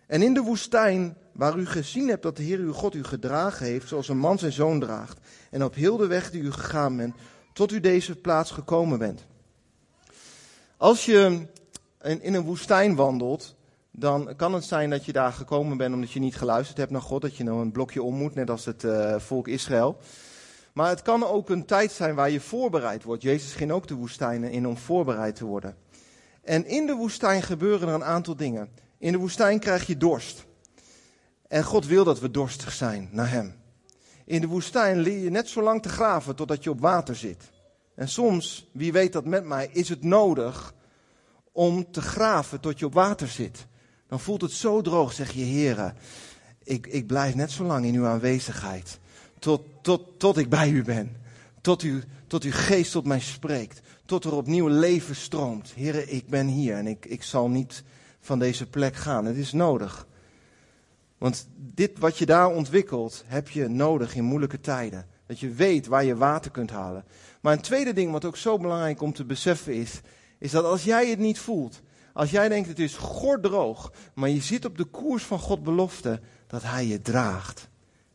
En 0.07 0.21
in 0.21 0.33
de 0.33 0.41
woestijn, 0.41 1.17
waar 1.31 1.57
u 1.57 1.65
gezien 1.65 2.07
hebt 2.07 2.23
dat 2.23 2.37
de 2.37 2.43
Heer 2.43 2.59
uw 2.59 2.73
God 2.73 2.95
u 2.95 3.03
gedragen 3.03 3.65
heeft, 3.65 3.87
zoals 3.87 4.09
een 4.09 4.17
man 4.17 4.39
zijn 4.39 4.51
zoon 4.51 4.79
draagt, 4.79 5.19
en 5.49 5.63
op 5.63 5.75
heel 5.75 5.97
de 5.97 6.07
weg 6.07 6.31
die 6.31 6.41
u 6.41 6.51
gegaan 6.51 6.97
bent, 6.97 7.15
tot 7.53 7.71
u 7.71 7.79
deze 7.79 8.15
plaats 8.15 8.51
gekomen 8.51 8.99
bent. 8.99 9.25
Als 10.77 11.05
je 11.05 11.47
in 12.01 12.33
een 12.33 12.43
woestijn 12.43 12.95
wandelt, 12.95 13.55
dan 13.91 14.33
kan 14.35 14.53
het 14.53 14.63
zijn 14.63 14.89
dat 14.89 15.05
je 15.05 15.11
daar 15.11 15.31
gekomen 15.31 15.77
bent 15.77 15.93
omdat 15.93 16.11
je 16.11 16.19
niet 16.19 16.35
geluisterd 16.35 16.77
hebt 16.77 16.91
naar 16.91 17.01
God, 17.01 17.21
dat 17.21 17.35
je 17.35 17.43
nou 17.43 17.61
een 17.61 17.71
blokje 17.71 18.03
om 18.03 18.15
moet, 18.15 18.35
net 18.35 18.49
als 18.49 18.65
het 18.65 18.83
uh, 18.83 19.19
volk 19.19 19.47
Israël. 19.47 19.97
Maar 20.73 20.89
het 20.89 21.01
kan 21.01 21.25
ook 21.25 21.49
een 21.49 21.65
tijd 21.65 21.91
zijn 21.91 22.15
waar 22.15 22.29
je 22.29 22.39
voorbereid 22.39 23.03
wordt. 23.03 23.23
Jezus 23.23 23.53
ging 23.53 23.71
ook 23.71 23.87
de 23.87 23.93
woestijnen 23.93 24.51
in 24.51 24.67
om 24.67 24.77
voorbereid 24.77 25.35
te 25.35 25.45
worden. 25.45 25.75
En 26.43 26.65
in 26.65 26.85
de 26.85 26.93
woestijn 26.93 27.41
gebeuren 27.41 27.87
er 27.87 27.93
een 27.93 28.03
aantal 28.03 28.35
dingen. 28.35 28.69
In 28.97 29.11
de 29.11 29.17
woestijn 29.17 29.59
krijg 29.59 29.87
je 29.87 29.97
dorst. 29.97 30.45
En 31.47 31.63
God 31.63 31.85
wil 31.85 32.03
dat 32.03 32.19
we 32.19 32.31
dorstig 32.31 32.71
zijn 32.71 33.09
naar 33.11 33.29
Hem. 33.29 33.55
In 34.25 34.41
de 34.41 34.47
woestijn 34.47 34.99
leer 34.99 35.19
je 35.19 35.29
net 35.29 35.49
zo 35.49 35.61
lang 35.61 35.81
te 35.81 35.89
graven 35.89 36.35
totdat 36.35 36.63
je 36.63 36.69
op 36.69 36.79
water 36.79 37.15
zit. 37.15 37.51
En 37.95 38.07
soms, 38.07 38.69
wie 38.73 38.91
weet 38.91 39.13
dat 39.13 39.25
met 39.25 39.45
mij, 39.45 39.69
is 39.71 39.89
het 39.89 40.03
nodig 40.03 40.73
om 41.51 41.91
te 41.91 42.01
graven 42.01 42.59
tot 42.59 42.79
je 42.79 42.85
op 42.85 42.93
water 42.93 43.27
zit. 43.27 43.67
Dan 44.11 44.19
voelt 44.19 44.41
het 44.41 44.51
zo 44.51 44.81
droog, 44.81 45.13
zeg 45.13 45.31
je, 45.31 45.43
heren, 45.43 45.95
ik, 46.63 46.87
ik 46.87 47.07
blijf 47.07 47.35
net 47.35 47.51
zo 47.51 47.63
lang 47.63 47.85
in 47.85 47.95
uw 47.95 48.05
aanwezigheid. 48.05 48.99
Tot, 49.39 49.61
tot, 49.81 50.19
tot 50.19 50.37
ik 50.37 50.49
bij 50.49 50.69
u 50.69 50.83
ben. 50.83 51.15
Tot, 51.61 51.83
u, 51.83 52.03
tot 52.27 52.43
uw 52.43 52.51
geest 52.53 52.91
tot 52.91 53.05
mij 53.05 53.19
spreekt. 53.19 53.81
Tot 54.05 54.23
er 54.23 54.33
opnieuw 54.33 54.67
leven 54.67 55.15
stroomt. 55.15 55.71
Heren, 55.75 56.13
ik 56.13 56.27
ben 56.27 56.47
hier 56.47 56.75
en 56.75 56.87
ik, 56.87 57.05
ik 57.05 57.23
zal 57.23 57.49
niet 57.49 57.83
van 58.19 58.39
deze 58.39 58.69
plek 58.69 58.95
gaan. 58.95 59.25
Het 59.25 59.37
is 59.37 59.51
nodig. 59.51 60.07
Want 61.17 61.47
dit 61.55 61.99
wat 61.99 62.17
je 62.17 62.25
daar 62.25 62.49
ontwikkelt, 62.49 63.23
heb 63.27 63.49
je 63.49 63.67
nodig 63.67 64.15
in 64.15 64.23
moeilijke 64.23 64.59
tijden. 64.59 65.07
Dat 65.25 65.39
je 65.39 65.49
weet 65.49 65.87
waar 65.87 66.03
je 66.03 66.15
water 66.15 66.51
kunt 66.51 66.71
halen. 66.71 67.03
Maar 67.41 67.53
een 67.53 67.61
tweede 67.61 67.93
ding 67.93 68.11
wat 68.11 68.25
ook 68.25 68.37
zo 68.37 68.57
belangrijk 68.57 69.01
om 69.01 69.13
te 69.13 69.25
beseffen 69.25 69.73
is, 69.73 70.01
is 70.37 70.51
dat 70.51 70.65
als 70.65 70.83
jij 70.83 71.09
het 71.09 71.19
niet 71.19 71.39
voelt, 71.39 71.81
als 72.13 72.31
jij 72.31 72.49
denkt 72.49 72.67
het 72.67 72.79
is 72.79 72.95
gordroog, 72.95 73.91
maar 74.13 74.29
je 74.29 74.41
zit 74.41 74.65
op 74.65 74.77
de 74.77 74.83
koers 74.83 75.23
van 75.23 75.39
God 75.39 75.63
belofte, 75.63 76.19
dat 76.47 76.63
Hij 76.63 76.85
je 76.85 77.01
draagt. 77.01 77.69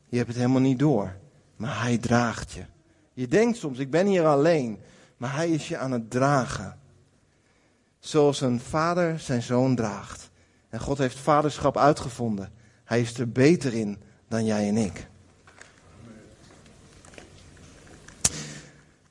Je 0.07 0.17
hebt 0.17 0.29
het 0.29 0.37
helemaal 0.37 0.61
niet 0.61 0.79
door, 0.79 1.17
maar 1.57 1.83
Hij 1.83 1.99
draagt 1.99 2.53
je. 2.53 2.65
Je 3.13 3.29
denkt 3.29 3.57
soms, 3.57 3.79
ik 3.79 3.91
ben 3.91 4.07
hier 4.07 4.27
alleen, 4.27 4.81
maar 5.17 5.35
Hij 5.35 5.51
is 5.51 5.69
je 5.69 5.77
aan 5.79 5.93
het 5.93 6.11
dragen. 6.11 6.79
Zoals 7.99 8.41
een 8.41 8.61
vader 8.61 9.21
zijn 9.21 9.43
zoon 9.43 9.75
draagt. 9.75 10.31
En 10.69 10.81
God 10.81 10.99
heeft 10.99 11.19
vaderschap 11.19 11.77
uitgevonden. 11.77 12.53
Hij 12.85 13.01
is 13.01 13.19
er 13.19 13.33
beter 13.33 13.75
in 13.75 13.99
dan 14.29 14.45
jij 14.45 14.69
en 14.69 14.77
ik. 14.77 15.09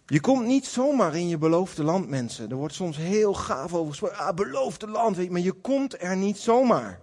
Je 0.07 0.19
komt 0.19 0.45
niet 0.45 0.65
zomaar 0.65 1.15
in 1.15 1.27
je 1.27 1.37
beloofde 1.37 1.83
land, 1.83 2.09
mensen. 2.09 2.49
Er 2.49 2.55
wordt 2.55 2.73
soms 2.73 2.97
heel 2.97 3.33
gaaf 3.33 3.73
over 3.73 3.89
gesproken. 3.89 4.17
Ah, 4.17 4.35
beloofde 4.35 4.87
land, 4.87 5.15
weet 5.15 5.25
je, 5.25 5.31
maar 5.31 5.41
je 5.41 5.51
komt 5.51 6.01
er 6.01 6.17
niet 6.17 6.37
zomaar. 6.37 6.99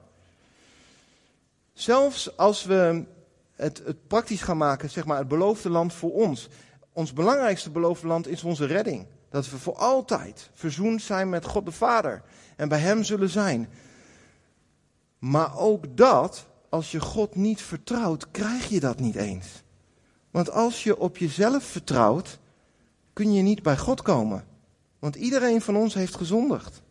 Zelfs 1.72 2.36
als 2.36 2.64
we 2.64 3.04
het, 3.52 3.82
het 3.84 4.06
praktisch 4.06 4.42
gaan 4.42 4.56
maken, 4.56 4.90
zeg 4.90 5.04
maar, 5.04 5.18
het 5.18 5.28
beloofde 5.28 5.70
land 5.70 5.92
voor 5.92 6.12
ons. 6.12 6.48
Ons 6.92 7.12
belangrijkste 7.12 7.70
beloofde 7.70 8.06
land 8.06 8.28
is 8.28 8.42
onze 8.42 8.64
redding. 8.64 9.06
Dat 9.28 9.50
we 9.50 9.58
voor 9.58 9.76
altijd 9.76 10.50
verzoend 10.54 11.02
zijn 11.02 11.28
met 11.28 11.44
God 11.44 11.64
de 11.64 11.72
Vader 11.72 12.22
en 12.56 12.68
bij 12.68 12.78
Hem 12.78 13.04
zullen 13.04 13.30
zijn. 13.30 13.68
Maar 15.18 15.58
ook 15.58 15.96
dat, 15.96 16.46
als 16.68 16.90
je 16.90 17.00
God 17.00 17.34
niet 17.34 17.62
vertrouwt, 17.62 18.30
krijg 18.30 18.68
je 18.68 18.80
dat 18.80 19.00
niet 19.00 19.14
eens. 19.14 19.46
Want 20.30 20.50
als 20.50 20.82
je 20.82 20.98
op 20.98 21.16
jezelf 21.16 21.64
vertrouwt, 21.64 22.38
kun 23.12 23.32
je 23.32 23.42
niet 23.42 23.62
bij 23.62 23.78
God 23.78 24.02
komen. 24.02 24.44
Want 24.98 25.16
iedereen 25.16 25.60
van 25.60 25.76
ons 25.76 25.94
heeft 25.94 26.14
gezondigd. 26.14 26.82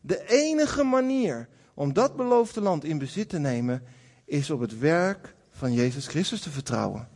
De 0.00 0.28
enige 0.28 0.82
manier 0.82 1.48
om 1.80 1.92
dat 1.92 2.16
beloofde 2.16 2.60
land 2.60 2.84
in 2.84 2.98
bezit 2.98 3.28
te 3.28 3.38
nemen, 3.38 3.82
is 4.24 4.50
op 4.50 4.60
het 4.60 4.78
werk 4.78 5.34
van 5.50 5.72
Jezus 5.72 6.06
Christus 6.06 6.40
te 6.40 6.50
vertrouwen. 6.50 7.08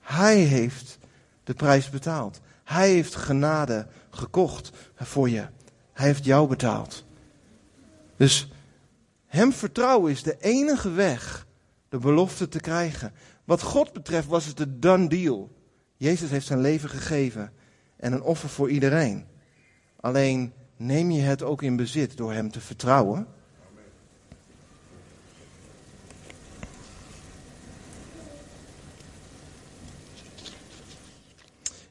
Hij 0.00 0.36
heeft 0.36 0.98
de 1.44 1.54
prijs 1.54 1.90
betaald. 1.90 2.40
Hij 2.64 2.90
heeft 2.90 3.14
genade 3.14 3.86
gekocht 4.10 4.70
voor 4.94 5.28
je. 5.28 5.46
Hij 5.92 6.06
heeft 6.06 6.24
jou 6.24 6.48
betaald. 6.48 7.04
Dus 8.16 8.52
hem 9.26 9.52
vertrouwen 9.52 10.12
is 10.12 10.22
de 10.22 10.36
enige 10.40 10.90
weg 10.90 11.46
de 11.88 11.98
belofte 11.98 12.48
te 12.48 12.60
krijgen. 12.60 13.12
Wat 13.44 13.62
God 13.62 13.92
betreft 13.92 14.26
was 14.26 14.44
het 14.46 14.60
een 14.60 14.80
done 14.80 15.08
deal. 15.08 15.50
Jezus 15.96 16.30
heeft 16.30 16.46
zijn 16.46 16.60
leven 16.60 16.88
gegeven 16.88 17.52
en 17.98 18.12
een 18.12 18.22
offer 18.22 18.48
voor 18.48 18.70
iedereen. 18.70 19.26
Alleen 20.00 20.52
neem 20.76 21.10
je 21.10 21.20
het 21.20 21.42
ook 21.42 21.62
in 21.62 21.76
bezit 21.76 22.16
door 22.16 22.32
hem 22.32 22.50
te 22.50 22.60
vertrouwen. 22.60 23.26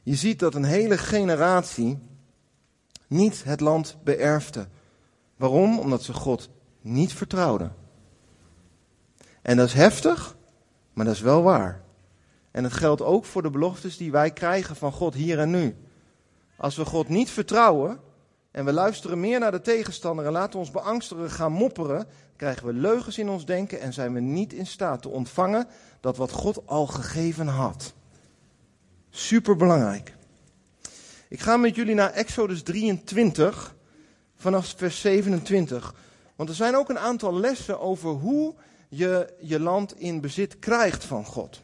Je 0.02 0.14
ziet 0.14 0.38
dat 0.38 0.54
een 0.54 0.64
hele 0.64 0.98
generatie 0.98 1.98
niet 3.06 3.44
het 3.44 3.60
land 3.60 3.96
beërfde. 4.04 4.68
Waarom? 5.36 5.78
Omdat 5.78 6.02
ze 6.02 6.12
God 6.12 6.48
niet 6.80 7.12
vertrouwden. 7.12 7.74
En 9.42 9.56
dat 9.56 9.66
is 9.66 9.72
heftig, 9.72 10.36
maar 10.92 11.04
dat 11.04 11.14
is 11.14 11.20
wel 11.20 11.42
waar. 11.42 11.82
En 12.50 12.64
het 12.64 12.72
geldt 12.72 13.02
ook 13.02 13.24
voor 13.24 13.42
de 13.42 13.50
beloftes 13.50 13.96
die 13.96 14.10
wij 14.10 14.30
krijgen 14.30 14.76
van 14.76 14.92
God 14.92 15.14
hier 15.14 15.38
en 15.38 15.50
nu. 15.50 15.76
Als 16.58 16.76
we 16.76 16.84
God 16.84 17.08
niet 17.08 17.30
vertrouwen 17.30 18.00
en 18.50 18.64
we 18.64 18.72
luisteren 18.72 19.20
meer 19.20 19.38
naar 19.38 19.50
de 19.50 19.60
tegenstander 19.60 20.26
en 20.26 20.32
laten 20.32 20.58
ons 20.58 20.70
beangstigen 20.70 21.30
gaan 21.30 21.52
mopperen, 21.52 22.06
krijgen 22.36 22.66
we 22.66 22.72
leugens 22.72 23.18
in 23.18 23.28
ons 23.28 23.46
denken 23.46 23.80
en 23.80 23.92
zijn 23.92 24.12
we 24.12 24.20
niet 24.20 24.52
in 24.52 24.66
staat 24.66 25.02
te 25.02 25.08
ontvangen 25.08 25.66
dat 26.00 26.16
wat 26.16 26.30
God 26.30 26.66
al 26.66 26.86
gegeven 26.86 27.46
had. 27.46 27.92
Super 29.10 29.56
belangrijk. 29.56 30.14
Ik 31.28 31.40
ga 31.40 31.56
met 31.56 31.74
jullie 31.74 31.94
naar 31.94 32.12
Exodus 32.12 32.62
23 32.62 33.74
vanaf 34.36 34.74
vers 34.76 35.00
27. 35.00 35.94
Want 36.36 36.48
er 36.48 36.54
zijn 36.54 36.76
ook 36.76 36.88
een 36.88 36.98
aantal 36.98 37.34
lessen 37.34 37.80
over 37.80 38.10
hoe 38.10 38.54
je 38.88 39.34
je 39.40 39.60
land 39.60 40.00
in 40.00 40.20
bezit 40.20 40.58
krijgt 40.58 41.04
van 41.04 41.24
God. 41.24 41.62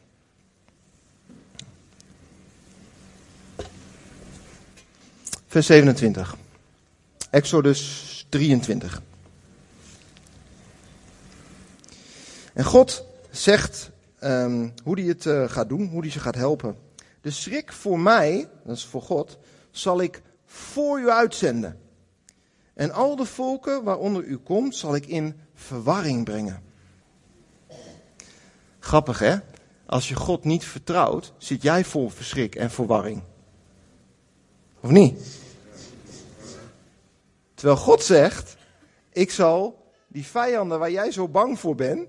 Vers 5.55 5.67
27. 5.67 6.35
Exodus 7.29 8.25
23. 8.29 9.01
En 12.53 12.63
God 12.63 13.05
zegt 13.31 13.91
um, 14.23 14.73
hoe 14.83 14.99
hij 14.99 15.07
het 15.07 15.25
uh, 15.25 15.49
gaat 15.49 15.69
doen, 15.69 15.87
hoe 15.87 16.01
hij 16.01 16.09
ze 16.09 16.19
gaat 16.19 16.35
helpen. 16.35 16.77
De 17.21 17.31
schrik 17.31 17.71
voor 17.71 17.99
mij, 17.99 18.49
dat 18.65 18.75
is 18.75 18.85
voor 18.85 19.01
God, 19.01 19.37
zal 19.71 20.01
ik 20.01 20.21
voor 20.45 20.99
u 20.99 21.09
uitzenden. 21.09 21.79
En 22.73 22.91
al 22.91 23.15
de 23.15 23.25
volken 23.25 23.83
waaronder 23.83 24.23
u 24.23 24.37
komt, 24.37 24.75
zal 24.75 24.95
ik 24.95 25.05
in 25.05 25.35
verwarring 25.53 26.23
brengen. 26.23 26.63
Grappig 28.79 29.19
hè? 29.19 29.37
Als 29.85 30.09
je 30.09 30.15
God 30.15 30.43
niet 30.43 30.65
vertrouwt, 30.65 31.33
zit 31.37 31.61
jij 31.61 31.85
vol 31.85 32.09
verschrik 32.09 32.55
en 32.55 32.71
verwarring. 32.71 33.21
Of 34.79 34.89
niet? 34.89 35.43
Terwijl 37.65 37.85
God 37.85 38.03
zegt, 38.03 38.55
ik 39.11 39.31
zal 39.31 39.85
die 40.07 40.25
vijanden 40.25 40.79
waar 40.79 40.91
jij 40.91 41.11
zo 41.11 41.27
bang 41.27 41.59
voor 41.59 41.75
bent, 41.75 42.07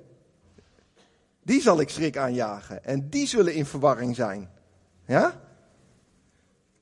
die 1.42 1.61
zal 1.61 1.81
ik 1.81 1.88
schrik 1.88 2.16
aanjagen. 2.16 2.85
En 2.85 3.09
die 3.09 3.27
zullen 3.27 3.55
in 3.55 3.66
verwarring 3.66 4.14
zijn. 4.14 4.51
Ja? 5.07 5.40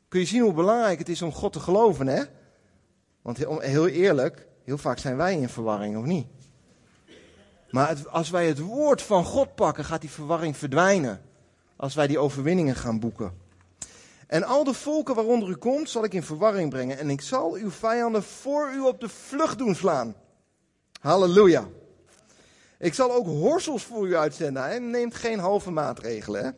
Kun 0.08 0.20
je 0.20 0.26
zien 0.26 0.42
hoe 0.42 0.52
belangrijk 0.52 0.98
het 0.98 1.08
is 1.08 1.22
om 1.22 1.32
God 1.32 1.52
te 1.52 1.60
geloven, 1.60 2.06
hè? 2.06 2.22
Want 3.22 3.38
heel 3.38 3.88
eerlijk, 3.88 4.46
heel 4.64 4.78
vaak 4.78 4.98
zijn 4.98 5.16
wij 5.16 5.36
in 5.40 5.48
verwarring, 5.48 5.96
of 5.96 6.04
niet? 6.04 6.26
Maar 7.70 8.08
als 8.08 8.30
wij 8.30 8.46
het 8.46 8.58
woord 8.58 9.02
van 9.02 9.24
God 9.24 9.54
pakken, 9.54 9.84
gaat 9.84 10.00
die 10.00 10.10
verwarring 10.10 10.56
verdwijnen. 10.56 11.22
Als 11.76 11.94
wij 11.94 12.06
die 12.06 12.18
overwinningen 12.18 12.74
gaan 12.74 13.00
boeken. 13.00 13.43
En 14.34 14.44
al 14.44 14.64
de 14.64 14.74
volken 14.74 15.14
waaronder 15.14 15.48
u 15.48 15.54
komt, 15.54 15.90
zal 15.90 16.04
ik 16.04 16.14
in 16.14 16.22
verwarring 16.22 16.70
brengen. 16.70 16.98
En 16.98 17.10
ik 17.10 17.20
zal 17.20 17.54
uw 17.54 17.70
vijanden 17.70 18.22
voor 18.22 18.72
u 18.74 18.80
op 18.80 19.00
de 19.00 19.08
vlucht 19.08 19.58
doen 19.58 19.74
slaan. 19.74 20.14
Halleluja. 21.00 21.68
Ik 22.78 22.94
zal 22.94 23.12
ook 23.12 23.26
horsels 23.26 23.84
voor 23.84 24.08
u 24.08 24.16
uitzenden. 24.16 24.70
En 24.70 24.90
neemt 24.90 25.14
geen 25.14 25.38
halve 25.38 25.70
maatregelen. 25.70 26.56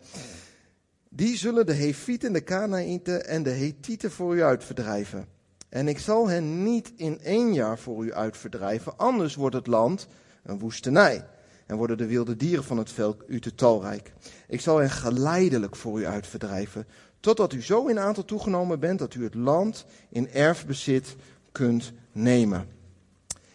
Die 1.08 1.36
zullen 1.36 1.66
de 1.66 1.74
Hefieten, 1.74 2.32
de 2.32 2.40
Kanaïten 2.40 3.26
en 3.26 3.42
de 3.42 3.50
Hethieten 3.50 4.10
voor 4.10 4.36
u 4.36 4.42
uitverdrijven. 4.42 5.28
En 5.68 5.88
ik 5.88 5.98
zal 5.98 6.28
hen 6.28 6.62
niet 6.62 6.92
in 6.96 7.20
één 7.20 7.54
jaar 7.54 7.78
voor 7.78 8.04
u 8.04 8.14
uitverdrijven, 8.14 8.96
anders 8.96 9.34
wordt 9.34 9.56
het 9.56 9.66
land 9.66 10.06
een 10.42 10.58
woestenij. 10.58 11.26
En 11.66 11.76
worden 11.76 11.98
de 11.98 12.06
wilde 12.06 12.36
dieren 12.36 12.64
van 12.64 12.78
het 12.78 12.92
veld 12.92 13.22
u 13.26 13.40
te 13.40 13.54
talrijk. 13.54 14.12
Ik 14.48 14.60
zal 14.60 14.78
hen 14.78 14.90
geleidelijk 14.90 15.76
voor 15.76 16.00
u 16.00 16.06
uitverdrijven, 16.06 16.86
totdat 17.26 17.52
u 17.52 17.62
zo 17.62 17.86
in 17.86 17.98
aantal 17.98 18.24
toegenomen 18.24 18.80
bent 18.80 18.98
dat 18.98 19.14
u 19.14 19.24
het 19.24 19.34
land 19.34 19.84
in 20.08 20.30
erfbezit 20.30 21.16
kunt 21.52 21.92
nemen. 22.12 22.68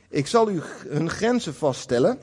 Ik 0.10 0.28
zal 0.28 0.50
u 0.50 0.62
hun 0.88 1.10
grenzen 1.10 1.54
vaststellen, 1.54 2.20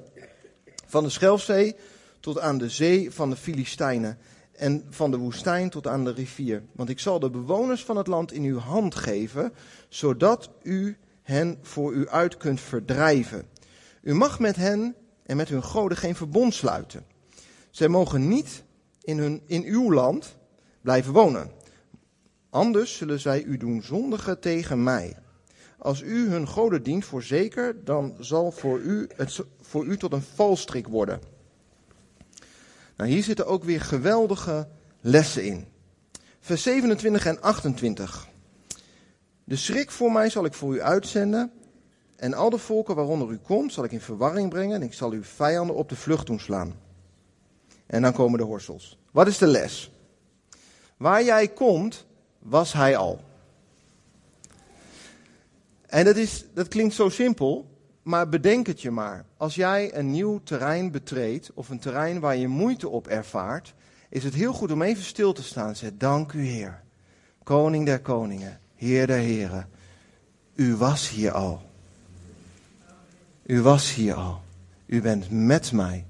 van 0.86 1.04
de 1.04 1.10
Schelfzee 1.10 1.76
tot 2.20 2.38
aan 2.38 2.58
de 2.58 2.68
zee 2.68 3.10
van 3.10 3.30
de 3.30 3.36
Filistijnen 3.36 4.18
en 4.52 4.86
van 4.90 5.10
de 5.10 5.16
woestijn 5.16 5.70
tot 5.70 5.86
aan 5.86 6.04
de 6.04 6.12
rivier. 6.12 6.62
Want 6.72 6.88
ik 6.88 6.98
zal 6.98 7.18
de 7.18 7.30
bewoners 7.30 7.84
van 7.84 7.96
het 7.96 8.06
land 8.06 8.32
in 8.32 8.42
uw 8.42 8.58
hand 8.58 8.94
geven, 8.94 9.52
zodat 9.88 10.50
u 10.62 10.96
hen 11.22 11.58
voor 11.62 11.92
u 11.92 12.08
uit 12.08 12.36
kunt 12.36 12.60
verdrijven. 12.60 13.46
U 14.02 14.14
mag 14.14 14.38
met 14.38 14.56
hen 14.56 14.94
en 15.22 15.36
met 15.36 15.48
hun 15.48 15.64
goden 15.64 15.98
geen 15.98 16.16
verbond 16.16 16.54
sluiten. 16.54 17.04
Zij 17.70 17.88
mogen 17.88 18.28
niet 18.28 18.62
in, 19.02 19.18
hun, 19.18 19.42
in 19.46 19.64
uw 19.64 19.92
land 19.92 20.36
blijven 20.80 21.12
wonen. 21.12 21.50
Anders 22.50 22.96
zullen 22.96 23.20
zij 23.20 23.42
u 23.42 23.56
doen 23.56 23.82
zondigen 23.82 24.40
tegen 24.40 24.82
mij. 24.82 25.16
Als 25.78 26.00
u 26.00 26.28
hun 26.28 26.48
goden 26.48 26.82
dient, 26.82 27.04
voorzeker, 27.04 27.84
dan 27.84 28.16
zal 28.18 28.50
voor 28.50 28.78
u 28.78 29.08
het 29.16 29.40
voor 29.60 29.84
u 29.84 29.96
tot 29.96 30.12
een 30.12 30.22
valstrik 30.22 30.86
worden. 30.86 31.20
Nou, 32.96 33.10
hier 33.10 33.22
zitten 33.22 33.46
ook 33.46 33.64
weer 33.64 33.80
geweldige 33.80 34.68
lessen 35.00 35.44
in. 35.44 35.66
Vers 36.40 36.62
27 36.62 37.26
en 37.26 37.40
28. 37.40 38.28
De 39.44 39.56
schrik 39.56 39.90
voor 39.90 40.12
mij 40.12 40.30
zal 40.30 40.44
ik 40.44 40.54
voor 40.54 40.74
u 40.74 40.80
uitzenden. 40.80 41.52
En 42.16 42.34
al 42.34 42.50
de 42.50 42.58
volken 42.58 42.94
waaronder 42.94 43.30
u 43.30 43.36
komt, 43.36 43.72
zal 43.72 43.84
ik 43.84 43.92
in 43.92 44.00
verwarring 44.00 44.50
brengen. 44.50 44.74
En 44.74 44.82
ik 44.82 44.92
zal 44.92 45.10
uw 45.10 45.22
vijanden 45.22 45.76
op 45.76 45.88
de 45.88 45.96
vlucht 45.96 46.26
doen 46.26 46.40
slaan. 46.40 46.74
En 47.86 48.02
dan 48.02 48.12
komen 48.12 48.38
de 48.38 48.44
horsels. 48.44 48.98
Wat 49.10 49.26
is 49.26 49.38
de 49.38 49.46
les? 49.46 49.90
Waar 50.98 51.24
jij 51.24 51.48
komt, 51.48 52.06
was 52.38 52.72
hij 52.72 52.96
al. 52.96 53.20
En 55.86 56.04
dat, 56.04 56.16
is, 56.16 56.44
dat 56.54 56.68
klinkt 56.68 56.94
zo 56.94 57.08
simpel, 57.08 57.66
maar 58.02 58.28
bedenk 58.28 58.66
het 58.66 58.82
je 58.82 58.90
maar. 58.90 59.24
Als 59.36 59.54
jij 59.54 59.94
een 59.94 60.10
nieuw 60.10 60.40
terrein 60.42 60.90
betreedt, 60.90 61.50
of 61.54 61.68
een 61.68 61.78
terrein 61.78 62.20
waar 62.20 62.36
je 62.36 62.48
moeite 62.48 62.88
op 62.88 63.06
ervaart, 63.06 63.74
is 64.08 64.24
het 64.24 64.34
heel 64.34 64.52
goed 64.52 64.72
om 64.72 64.82
even 64.82 65.04
stil 65.04 65.32
te 65.32 65.42
staan 65.42 65.66
en 65.66 65.72
te 65.72 65.78
zeggen, 65.78 65.98
dank 65.98 66.32
u 66.32 66.44
Heer. 66.44 66.82
Koning 67.42 67.86
der 67.86 68.00
koningen, 68.00 68.60
Heer 68.74 69.06
der 69.06 69.18
heren. 69.18 69.68
U 70.54 70.76
was 70.76 71.08
hier 71.08 71.32
al. 71.32 71.62
U 73.46 73.60
was 73.60 73.94
hier 73.94 74.14
al. 74.14 74.40
U 74.86 75.00
bent 75.00 75.30
met 75.30 75.72
mij. 75.72 76.07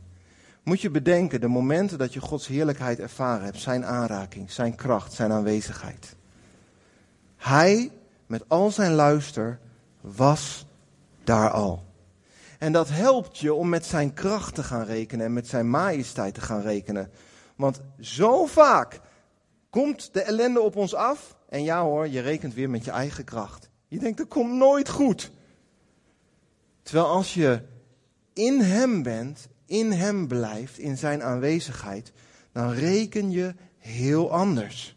Moet 0.68 0.80
je 0.80 0.90
bedenken 0.90 1.40
de 1.40 1.48
momenten 1.48 1.98
dat 1.98 2.12
je 2.12 2.20
Gods 2.20 2.46
heerlijkheid 2.46 2.98
ervaren 2.98 3.44
hebt, 3.44 3.58
zijn 3.58 3.84
aanraking, 3.84 4.50
zijn 4.50 4.74
kracht, 4.74 5.12
zijn 5.12 5.32
aanwezigheid. 5.32 6.16
Hij, 7.36 7.90
met 8.26 8.48
al 8.48 8.70
zijn 8.70 8.92
luister, 8.92 9.58
was 10.00 10.66
daar 11.24 11.50
al. 11.50 11.84
En 12.58 12.72
dat 12.72 12.88
helpt 12.88 13.38
je 13.38 13.54
om 13.54 13.68
met 13.68 13.86
zijn 13.86 14.14
kracht 14.14 14.54
te 14.54 14.62
gaan 14.62 14.84
rekenen 14.84 15.26
en 15.26 15.32
met 15.32 15.48
zijn 15.48 15.70
majesteit 15.70 16.34
te 16.34 16.40
gaan 16.40 16.60
rekenen. 16.60 17.10
Want 17.56 17.80
zo 18.00 18.46
vaak 18.46 19.00
komt 19.70 20.12
de 20.12 20.22
ellende 20.22 20.60
op 20.60 20.76
ons 20.76 20.94
af. 20.94 21.36
En 21.48 21.62
ja 21.62 21.82
hoor, 21.82 22.08
je 22.08 22.20
rekent 22.20 22.54
weer 22.54 22.70
met 22.70 22.84
je 22.84 22.90
eigen 22.90 23.24
kracht. 23.24 23.70
Je 23.86 23.98
denkt, 23.98 24.18
dat 24.18 24.28
komt 24.28 24.52
nooit 24.52 24.88
goed. 24.88 25.30
Terwijl 26.82 27.06
als 27.06 27.34
je 27.34 27.62
in 28.32 28.60
hem 28.60 29.02
bent, 29.02 29.48
in 29.68 29.92
hem 29.92 30.26
blijft, 30.28 30.78
in 30.78 30.96
zijn 30.96 31.22
aanwezigheid, 31.22 32.12
dan 32.52 32.72
reken 32.72 33.30
je 33.30 33.54
heel 33.78 34.32
anders. 34.32 34.96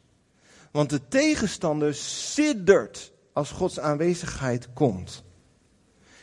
Want 0.71 0.89
de 0.89 1.07
tegenstander 1.07 1.93
siddert 1.93 3.11
als 3.33 3.51
Gods 3.51 3.79
aanwezigheid 3.79 4.73
komt. 4.73 5.23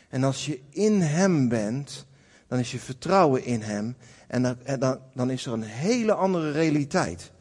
En 0.08 0.24
als 0.24 0.46
je 0.46 0.60
in 0.70 1.00
Hem 1.00 1.48
bent, 1.48 2.06
dan 2.46 2.58
is 2.58 2.72
je 2.72 2.78
vertrouwen 2.78 3.44
in 3.44 3.62
Hem 3.62 3.96
en 4.26 4.42
dan, 4.42 4.56
dan, 4.78 4.98
dan 5.14 5.30
is 5.30 5.46
er 5.46 5.52
een 5.52 5.62
hele 5.62 6.12
andere 6.12 6.50
realiteit. 6.50 7.32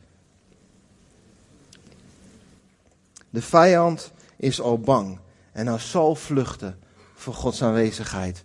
De 3.29 3.41
vijand 3.41 4.11
is 4.37 4.61
al 4.61 4.79
bang 4.79 5.19
en 5.51 5.67
hij 5.67 5.79
zal 5.79 6.15
vluchten 6.15 6.79
voor 7.13 7.33
Gods 7.33 7.63
aanwezigheid. 7.63 8.43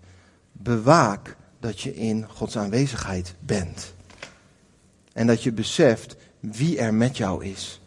Bewaak 0.53 1.37
dat 1.63 1.81
je 1.81 1.95
in 1.95 2.29
Gods 2.29 2.57
aanwezigheid 2.57 3.35
bent. 3.41 3.95
En 5.13 5.27
dat 5.27 5.43
je 5.43 5.53
beseft 5.53 6.17
wie 6.41 6.79
er 6.79 6.95
met 6.95 7.17
jou 7.17 7.45
is. 7.45 7.81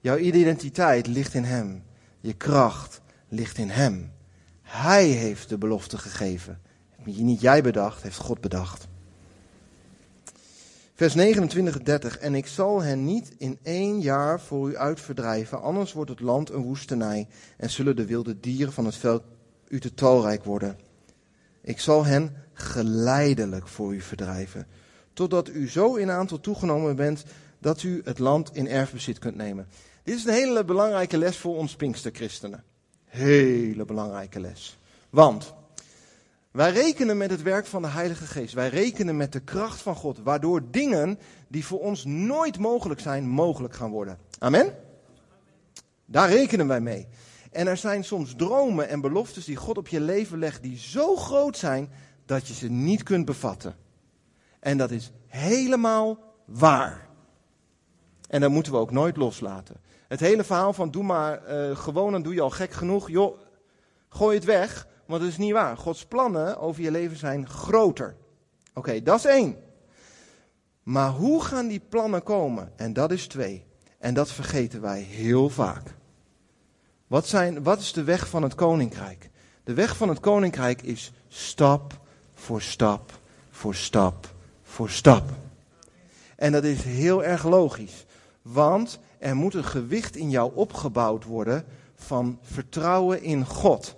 Jouw 0.00 0.16
identiteit 0.16 1.06
ligt 1.06 1.34
in 1.34 1.44
Hem. 1.44 1.82
Je 2.20 2.32
kracht 2.32 3.00
ligt 3.28 3.58
in 3.58 3.70
Hem. 3.70 4.12
Hij 4.62 5.06
heeft 5.06 5.48
de 5.48 5.58
belofte 5.58 5.98
gegeven. 5.98 6.60
Niet 7.04 7.40
jij 7.40 7.62
bedacht, 7.62 8.02
heeft 8.02 8.18
God 8.18 8.40
bedacht. 8.40 8.86
Vers 10.94 11.14
29 11.14 11.78
en 11.78 11.84
30. 11.84 12.18
En 12.18 12.34
ik 12.34 12.46
zal 12.46 12.82
hen 12.82 13.04
niet 13.04 13.34
in 13.38 13.58
één 13.62 14.00
jaar 14.00 14.40
voor 14.40 14.70
u 14.70 14.76
uitverdrijven, 14.76 15.62
anders 15.62 15.92
wordt 15.92 16.10
het 16.10 16.20
land 16.20 16.50
een 16.50 16.62
woestenij 16.62 17.28
en 17.56 17.70
zullen 17.70 17.96
de 17.96 18.06
wilde 18.06 18.40
dieren 18.40 18.72
van 18.72 18.84
het 18.84 18.96
veld 18.96 19.22
u 19.68 19.80
te 19.80 19.94
talrijk 19.94 20.44
worden. 20.44 20.87
Ik 21.60 21.80
zal 21.80 22.04
hen 22.04 22.36
geleidelijk 22.52 23.68
voor 23.68 23.94
u 23.94 24.00
verdrijven, 24.00 24.66
totdat 25.12 25.48
u 25.48 25.68
zo 25.68 25.94
in 25.94 26.10
aantal 26.10 26.40
toegenomen 26.40 26.96
bent 26.96 27.24
dat 27.58 27.82
u 27.82 28.00
het 28.04 28.18
land 28.18 28.54
in 28.54 28.68
erfbezit 28.68 29.18
kunt 29.18 29.36
nemen. 29.36 29.68
Dit 30.02 30.16
is 30.16 30.24
een 30.24 30.32
hele 30.32 30.64
belangrijke 30.64 31.18
les 31.18 31.36
voor 31.36 31.56
ons 31.56 31.76
Pinksterchristenen. 31.76 32.64
Hele 33.04 33.84
belangrijke 33.84 34.40
les. 34.40 34.78
Want 35.10 35.54
wij 36.50 36.72
rekenen 36.72 37.16
met 37.16 37.30
het 37.30 37.42
werk 37.42 37.66
van 37.66 37.82
de 37.82 37.88
Heilige 37.88 38.26
Geest. 38.26 38.54
Wij 38.54 38.68
rekenen 38.68 39.16
met 39.16 39.32
de 39.32 39.40
kracht 39.40 39.80
van 39.80 39.94
God, 39.94 40.18
waardoor 40.22 40.62
dingen 40.70 41.18
die 41.48 41.66
voor 41.66 41.80
ons 41.80 42.04
nooit 42.04 42.58
mogelijk 42.58 43.00
zijn, 43.00 43.28
mogelijk 43.28 43.74
gaan 43.74 43.90
worden. 43.90 44.18
Amen? 44.38 44.74
Daar 46.04 46.28
rekenen 46.28 46.66
wij 46.66 46.80
mee. 46.80 47.08
En 47.50 47.66
er 47.66 47.76
zijn 47.76 48.04
soms 48.04 48.34
dromen 48.36 48.88
en 48.88 49.00
beloftes 49.00 49.44
die 49.44 49.56
God 49.56 49.78
op 49.78 49.88
je 49.88 50.00
leven 50.00 50.38
legt, 50.38 50.62
die 50.62 50.78
zo 50.78 51.16
groot 51.16 51.56
zijn 51.56 51.90
dat 52.26 52.48
je 52.48 52.54
ze 52.54 52.68
niet 52.68 53.02
kunt 53.02 53.24
bevatten. 53.24 53.76
En 54.60 54.78
dat 54.78 54.90
is 54.90 55.12
helemaal 55.26 56.18
waar. 56.44 57.08
En 58.28 58.40
dat 58.40 58.50
moeten 58.50 58.72
we 58.72 58.78
ook 58.78 58.90
nooit 58.90 59.16
loslaten. 59.16 59.76
Het 60.08 60.20
hele 60.20 60.44
verhaal 60.44 60.72
van 60.72 60.90
doe 60.90 61.02
maar 61.02 61.42
uh, 61.48 61.76
gewoon 61.76 62.14
en 62.14 62.22
doe 62.22 62.34
je 62.34 62.40
al 62.40 62.50
gek 62.50 62.72
genoeg. 62.72 63.10
Joh, 63.10 63.38
gooi 64.08 64.36
het 64.36 64.44
weg, 64.44 64.86
want 65.06 65.22
het 65.22 65.30
is 65.30 65.36
niet 65.36 65.52
waar. 65.52 65.76
Gods 65.76 66.06
plannen 66.06 66.58
over 66.58 66.82
je 66.82 66.90
leven 66.90 67.16
zijn 67.16 67.48
groter. 67.48 68.16
Oké, 68.74 69.02
dat 69.02 69.18
is 69.18 69.24
één. 69.24 69.56
Maar 70.82 71.10
hoe 71.10 71.42
gaan 71.42 71.68
die 71.68 71.80
plannen 71.88 72.22
komen? 72.22 72.72
En 72.76 72.92
dat 72.92 73.10
is 73.10 73.26
twee. 73.26 73.64
En 73.98 74.14
dat 74.14 74.30
vergeten 74.30 74.80
wij 74.80 75.00
heel 75.00 75.48
vaak. 75.48 75.96
Wat, 77.08 77.26
zijn, 77.26 77.62
wat 77.62 77.80
is 77.80 77.92
de 77.92 78.04
weg 78.04 78.28
van 78.28 78.42
het 78.42 78.54
koninkrijk? 78.54 79.30
De 79.64 79.74
weg 79.74 79.96
van 79.96 80.08
het 80.08 80.20
koninkrijk 80.20 80.82
is 80.82 81.12
stap 81.28 82.00
voor 82.34 82.62
stap 82.62 83.18
voor 83.50 83.74
stap 83.74 84.34
voor 84.62 84.90
stap. 84.90 85.30
En 86.36 86.52
dat 86.52 86.64
is 86.64 86.82
heel 86.82 87.24
erg 87.24 87.44
logisch. 87.44 88.04
Want 88.42 88.98
er 89.18 89.36
moet 89.36 89.54
een 89.54 89.64
gewicht 89.64 90.16
in 90.16 90.30
jou 90.30 90.52
opgebouwd 90.54 91.24
worden 91.24 91.64
van 91.94 92.38
vertrouwen 92.42 93.22
in 93.22 93.46
God. 93.46 93.96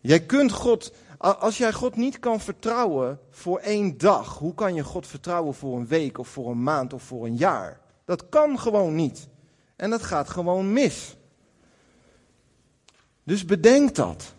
Jij 0.00 0.20
kunt 0.20 0.52
God, 0.52 0.92
als 1.18 1.58
jij 1.58 1.72
God 1.72 1.96
niet 1.96 2.18
kan 2.18 2.40
vertrouwen 2.40 3.20
voor 3.30 3.58
één 3.58 3.98
dag, 3.98 4.38
hoe 4.38 4.54
kan 4.54 4.74
je 4.74 4.84
God 4.84 5.06
vertrouwen 5.06 5.54
voor 5.54 5.76
een 5.76 5.86
week 5.86 6.18
of 6.18 6.28
voor 6.28 6.50
een 6.50 6.62
maand 6.62 6.92
of 6.92 7.02
voor 7.02 7.26
een 7.26 7.36
jaar? 7.36 7.80
Dat 8.04 8.28
kan 8.28 8.58
gewoon 8.58 8.94
niet. 8.94 9.28
En 9.76 9.90
dat 9.90 10.02
gaat 10.02 10.28
gewoon 10.28 10.72
mis. 10.72 11.16
Dus 13.24 13.44
bedenk 13.44 13.94
dat. 13.94 14.34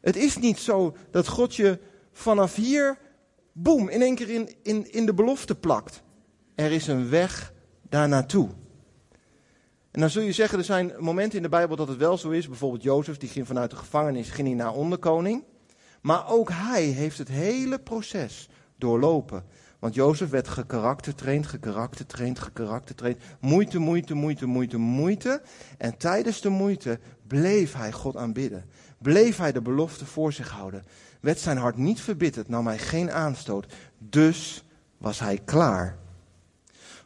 Het 0.00 0.16
is 0.16 0.36
niet 0.36 0.58
zo 0.58 0.96
dat 1.10 1.28
God 1.28 1.56
je 1.56 1.78
vanaf 2.12 2.54
hier, 2.54 2.98
boem, 3.52 3.88
in 3.88 4.02
één 4.02 4.14
keer 4.14 4.30
in, 4.30 4.54
in, 4.62 4.92
in 4.92 5.06
de 5.06 5.14
belofte 5.14 5.54
plakt. 5.54 6.02
Er 6.54 6.72
is 6.72 6.86
een 6.86 7.08
weg 7.08 7.52
daar 7.82 8.08
naartoe. 8.08 8.48
En 9.90 10.00
dan 10.00 10.10
zul 10.10 10.22
je 10.22 10.32
zeggen, 10.32 10.58
er 10.58 10.64
zijn 10.64 10.92
momenten 10.98 11.36
in 11.36 11.42
de 11.42 11.48
Bijbel 11.48 11.76
dat 11.76 11.88
het 11.88 11.96
wel 11.96 12.18
zo 12.18 12.30
is. 12.30 12.48
Bijvoorbeeld 12.48 12.82
Jozef, 12.82 13.16
die 13.16 13.28
ging 13.28 13.46
vanuit 13.46 13.70
de 13.70 13.76
gevangenis 13.76 14.30
ging 14.30 14.48
hij 14.48 14.56
naar 14.56 14.74
onderkoning. 14.74 15.44
Maar 16.00 16.28
ook 16.28 16.50
hij 16.52 16.82
heeft 16.82 17.18
het 17.18 17.28
hele 17.28 17.78
proces 17.78 18.48
doorlopen. 18.76 19.44
Want 19.80 19.94
Jozef 19.94 20.30
werd 20.30 20.48
gekaraktertraind, 20.48 21.46
gekaraktertraind, 21.46 22.38
gekaraktertraind. 22.38 23.18
Moeite, 23.40 23.78
moeite, 23.78 24.14
moeite, 24.14 24.46
moeite, 24.46 24.76
moeite. 24.76 25.42
En 25.78 25.96
tijdens 25.96 26.40
de 26.40 26.48
moeite 26.48 26.98
bleef 27.26 27.74
hij 27.74 27.92
God 27.92 28.16
aanbidden. 28.16 28.64
Bleef 28.98 29.36
hij 29.36 29.52
de 29.52 29.62
belofte 29.62 30.06
voor 30.06 30.32
zich 30.32 30.48
houden. 30.48 30.84
Werd 31.20 31.38
zijn 31.38 31.56
hart 31.56 31.76
niet 31.76 32.00
verbitterd, 32.00 32.48
nam 32.48 32.66
hij 32.66 32.78
geen 32.78 33.10
aanstoot. 33.10 33.72
Dus 33.98 34.64
was 34.98 35.20
hij 35.20 35.38
klaar. 35.44 35.96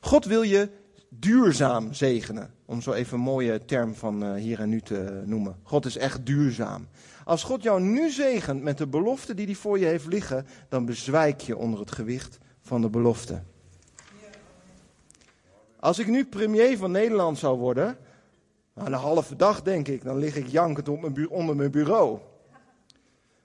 God 0.01 0.25
wil 0.25 0.43
je 0.43 0.69
duurzaam 1.09 1.93
zegenen. 1.93 2.51
Om 2.65 2.81
zo 2.83 2.93
even 2.93 3.15
een 3.15 3.25
mooie 3.25 3.65
term 3.65 3.95
van 3.95 4.25
uh, 4.25 4.35
hier 4.35 4.61
en 4.61 4.69
nu 4.69 4.81
te 4.81 5.23
noemen. 5.25 5.57
God 5.63 5.87
is 5.87 5.97
echt 5.97 6.27
duurzaam. 6.27 6.89
Als 7.25 7.43
God 7.43 7.63
jou 7.63 7.81
nu 7.81 8.11
zegent 8.11 8.63
met 8.63 8.79
de 8.79 8.87
belofte 8.87 9.35
die 9.35 9.47
hij 9.47 9.55
voor 9.55 9.79
je 9.79 9.87
heeft 9.87 10.07
liggen, 10.07 10.47
dan 10.69 10.85
bezwijk 10.85 11.41
je 11.41 11.57
onder 11.57 11.81
het 11.81 11.93
gewicht 11.93 12.39
van 12.65 12.81
de 12.81 12.89
belofte. 12.89 13.43
Als 15.81 15.99
ik 15.99 16.07
nu 16.07 16.25
premier 16.25 16.79
van 16.79 16.91
Nederland 16.91 17.39
zou 17.39 17.59
worden, 17.59 17.97
nou, 18.75 18.87
een 18.87 18.99
halve 18.99 19.37
dag 19.37 19.63
denk 19.63 19.89
ik, 19.89 20.05
dan 20.05 20.17
lig 20.17 20.37
ik 20.37 20.47
jankend 20.47 20.89
op 20.89 21.01
mijn 21.01 21.29
onder 21.29 21.57
mijn 21.57 21.71
bureau. 21.71 22.19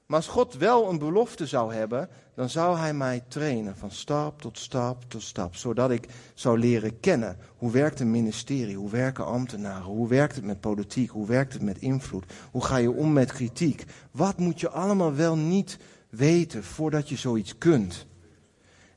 Maar 0.05 0.17
als 0.17 0.27
God 0.27 0.57
wel 0.57 0.89
een 0.89 0.97
belofte 0.97 1.45
zou 1.45 1.73
hebben, 1.73 2.09
dan 2.35 2.49
zou 2.49 2.77
Hij 2.77 2.93
mij 2.93 3.23
trainen 3.27 3.77
van 3.77 3.91
stap 3.91 4.41
tot 4.41 4.57
stap 4.57 5.03
tot 5.07 5.21
stap. 5.21 5.55
Zodat 5.55 5.91
ik 5.91 6.07
zou 6.33 6.59
leren 6.59 6.99
kennen 6.99 7.37
hoe 7.57 7.71
werkt 7.71 7.99
een 7.99 8.11
ministerie, 8.11 8.75
hoe 8.75 8.89
werken 8.89 9.25
ambtenaren, 9.25 9.83
hoe 9.83 10.07
werkt 10.07 10.35
het 10.35 10.45
met 10.45 10.59
politiek, 10.59 11.09
hoe 11.09 11.27
werkt 11.27 11.53
het 11.53 11.61
met 11.61 11.77
invloed, 11.77 12.25
hoe 12.51 12.63
ga 12.63 12.77
je 12.77 12.91
om 12.91 13.13
met 13.13 13.31
kritiek. 13.31 13.85
Wat 14.11 14.37
moet 14.37 14.59
je 14.59 14.69
allemaal 14.69 15.13
wel 15.13 15.35
niet 15.35 15.77
weten 16.09 16.63
voordat 16.63 17.09
je 17.09 17.15
zoiets 17.15 17.57
kunt. 17.57 18.07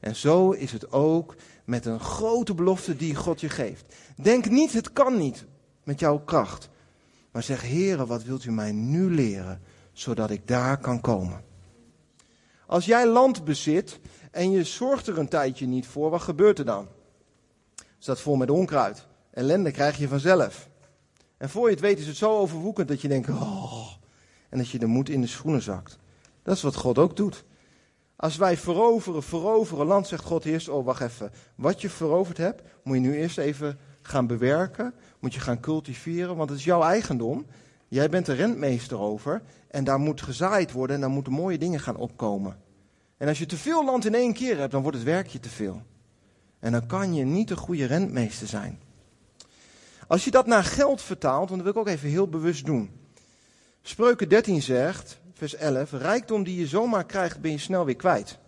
En 0.03 0.17
zo 0.17 0.51
is 0.51 0.73
het 0.73 0.93
ook 0.93 1.35
met 1.65 1.87
een 1.87 2.01
grote 2.01 2.55
belofte 2.55 2.97
die 2.97 3.15
God 3.15 3.41
je 3.41 3.49
geeft. 3.49 3.95
Denk 4.17 4.51
niet, 4.51 4.73
het 4.73 4.93
kan 4.93 5.17
niet 5.17 5.47
met 5.83 6.01
jouw 6.01 6.19
kracht. 6.19 6.69
Maar 7.31 7.43
zeg, 7.43 7.63
Heere, 7.63 8.07
wat 8.07 8.23
wilt 8.23 8.45
u 8.45 8.53
mij 8.53 8.73
nu 8.73 9.15
leren? 9.15 9.63
zodat 9.93 10.31
ik 10.31 10.49
daar 10.49 10.79
kan 10.79 11.01
komen. 11.01 11.45
Als 12.67 12.85
jij 12.85 13.07
land 13.07 13.45
bezit 13.45 14.01
en 14.31 14.51
je 14.51 14.65
zorgt 14.65 15.07
er 15.07 15.19
een 15.19 15.29
tijdje 15.29 15.67
niet 15.67 15.87
voor, 15.87 16.11
wat 16.11 16.23
gebeurt 16.23 16.59
er 16.59 16.65
dan? 16.65 16.89
Staat 17.99 18.21
vol 18.21 18.37
met 18.37 18.51
onkruid. 18.51 19.07
Ellende 19.31 19.71
krijg 19.71 19.99
je 19.99 20.09
vanzelf. 20.09 20.69
En 21.37 21.51
voor 21.51 21.65
je 21.65 21.75
het 21.75 21.81
weet 21.81 21.99
is 21.99 22.07
het 22.07 22.17
zo 22.17 22.39
overwoekend 22.39 22.89
dat 22.89 23.01
je 23.01 23.09
denkt, 23.09 23.29
oh, 23.29 23.89
en 24.49 24.59
dat 24.59 24.69
je 24.69 24.79
de 24.79 24.87
moed 24.87 25.09
in 25.09 25.21
de 25.21 25.27
schoenen 25.27 25.63
zakt. 25.63 25.99
Dat 26.43 26.57
is 26.57 26.63
wat 26.63 26.77
God 26.77 26.99
ook 26.99 27.17
doet. 27.17 27.45
Als 28.23 28.37
wij 28.37 28.57
veroveren, 28.57 29.23
veroveren 29.23 29.87
land, 29.87 30.07
zegt 30.07 30.25
God 30.25 30.45
eerst, 30.45 30.69
oh 30.69 30.85
wacht 30.85 31.01
even, 31.01 31.33
wat 31.55 31.81
je 31.81 31.91
veroverd 31.91 32.37
hebt, 32.37 32.63
moet 32.83 32.95
je 32.95 33.01
nu 33.01 33.17
eerst 33.17 33.39
even 33.39 33.79
gaan 34.03 34.27
bewerken, 34.27 34.95
moet 35.19 35.35
je 35.35 35.41
gaan 35.41 35.61
cultiveren, 35.61 36.37
want 36.37 36.51
het 36.51 36.59
is 36.59 36.65
jouw 36.65 36.83
eigendom. 36.83 37.47
Jij 37.89 38.09
bent 38.09 38.27
de 38.27 38.33
rentmeester 38.33 38.99
over 38.99 39.43
en 39.69 39.85
daar 39.85 39.99
moet 39.99 40.23
gezaaid 40.23 40.73
worden 40.73 40.97
en 40.97 41.03
daar 41.03 41.11
moeten 41.11 41.33
mooie 41.33 41.59
dingen 41.59 41.81
gaan 41.81 41.97
opkomen. 41.97 42.59
En 43.17 43.29
als 43.29 43.39
je 43.39 43.47
te 43.47 43.57
veel 43.57 43.85
land 43.85 44.05
in 44.05 44.15
één 44.15 44.33
keer 44.33 44.59
hebt, 44.59 44.73
dan 44.73 44.83
wordt 44.83 44.97
het 44.97 45.07
werkje 45.07 45.41
te 45.41 45.49
veel. 45.49 45.83
En 46.59 46.73
dan 46.73 46.87
kan 46.87 47.15
je 47.15 47.25
niet 47.25 47.51
een 47.51 47.57
goede 47.57 47.85
rentmeester 47.85 48.47
zijn. 48.47 48.81
Als 50.07 50.25
je 50.25 50.31
dat 50.31 50.47
naar 50.47 50.65
geld 50.65 51.03
vertaalt, 51.03 51.49
want 51.49 51.65
dat 51.65 51.75
wil 51.75 51.83
ik 51.83 51.89
ook 51.89 51.95
even 51.95 52.09
heel 52.09 52.29
bewust 52.29 52.65
doen. 52.65 52.91
Spreuken 53.83 54.29
13 54.29 54.63
zegt, 54.63 55.21
vers 55.49 55.55
11, 55.55 55.93
rijkdom 55.93 56.43
die 56.45 56.59
je 56.59 56.67
zomaar 56.67 57.05
krijgt, 57.05 57.41
ben 57.41 57.51
je 57.51 57.59
snel 57.59 57.85
weer 57.85 57.97
kwijt. 57.97 58.39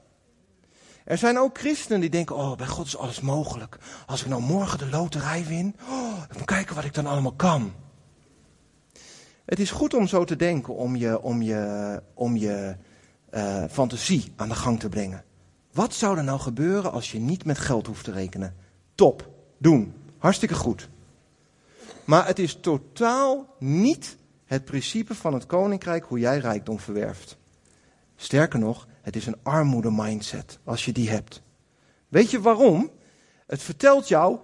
Er 1.05 1.19
zijn 1.19 1.39
ook 1.39 1.59
christenen 1.59 2.01
die 2.01 2.11
denken, 2.11 2.37
oh, 2.37 2.57
bij 2.57 2.67
God 2.67 2.87
is 2.87 2.97
alles 2.97 3.21
mogelijk. 3.21 3.79
Als 4.07 4.21
ik 4.21 4.29
nou 4.29 4.43
morgen 4.43 4.79
de 4.79 4.89
loterij 4.89 5.45
win, 5.45 5.77
oh, 5.89 6.23
ik 6.31 6.37
moet 6.37 6.45
kijken 6.45 6.75
wat 6.75 6.85
ik 6.85 6.95
dan 6.95 7.07
allemaal 7.07 7.33
kan. 7.33 7.73
Het 9.45 9.61
is 9.61 9.71
goed 9.71 9.95
om 9.95 10.07
zo 10.07 10.25
te 10.25 10.37
denken, 10.37 10.75
om 10.75 10.97
je, 10.97 11.23
om 11.23 11.43
je, 11.43 12.03
om 12.15 12.37
je 12.37 12.77
uh, 13.35 13.65
fantasie 13.71 14.33
aan 14.37 14.49
de 14.49 14.55
gang 14.55 14.81
te 14.81 14.89
brengen. 14.89 15.25
Wat 15.73 15.95
zou 15.95 16.19
er 16.19 16.25
nou 16.25 16.41
gebeuren 16.41 16.93
als 16.93 17.13
je 17.13 17.19
niet 17.19 17.45
met 17.45 17.59
geld 17.59 17.87
hoeft 17.87 18.05
te 18.05 18.13
rekenen? 18.13 18.55
Top, 18.95 19.31
doen, 19.59 19.95
hartstikke 20.19 20.55
goed. 20.55 20.89
Maar 22.05 22.27
het 22.27 22.39
is 22.39 22.59
totaal 22.61 23.55
niet 23.59 24.17
het 24.45 24.65
principe 24.65 25.15
van 25.15 25.35
het 25.35 25.47
koninkrijk 25.47 26.05
hoe 26.05 26.19
jij 26.19 26.39
rijkdom 26.39 26.79
verwerft. 26.79 27.37
Sterker 28.17 28.59
nog, 28.59 28.87
het 29.03 29.17
is 29.17 29.27
een 29.27 29.39
armoede 29.43 29.91
mindset 29.91 30.59
als 30.65 30.85
je 30.85 30.93
die 30.93 31.11
hebt. 31.11 31.43
Weet 32.09 32.31
je 32.31 32.41
waarom? 32.41 32.91
Het 33.47 33.63
vertelt 33.63 34.09
jou, 34.09 34.39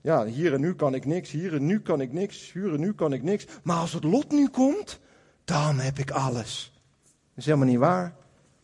ja, 0.00 0.24
hier 0.24 0.54
en 0.54 0.60
nu 0.60 0.74
kan 0.74 0.94
ik 0.94 1.04
niks, 1.04 1.30
hier 1.30 1.54
en 1.54 1.66
nu 1.66 1.80
kan 1.80 2.00
ik 2.00 2.12
niks, 2.12 2.52
hier 2.52 2.74
en 2.74 2.80
nu 2.80 2.92
kan 2.92 3.12
ik 3.12 3.22
niks. 3.22 3.46
Maar 3.62 3.76
als 3.76 3.92
het 3.92 4.04
lot 4.04 4.30
nu 4.30 4.48
komt, 4.48 5.00
dan 5.44 5.78
heb 5.78 5.98
ik 5.98 6.10
alles. 6.10 6.72
Dat 7.04 7.36
is 7.36 7.44
helemaal 7.44 7.68
niet 7.68 7.78
waar. 7.78 8.14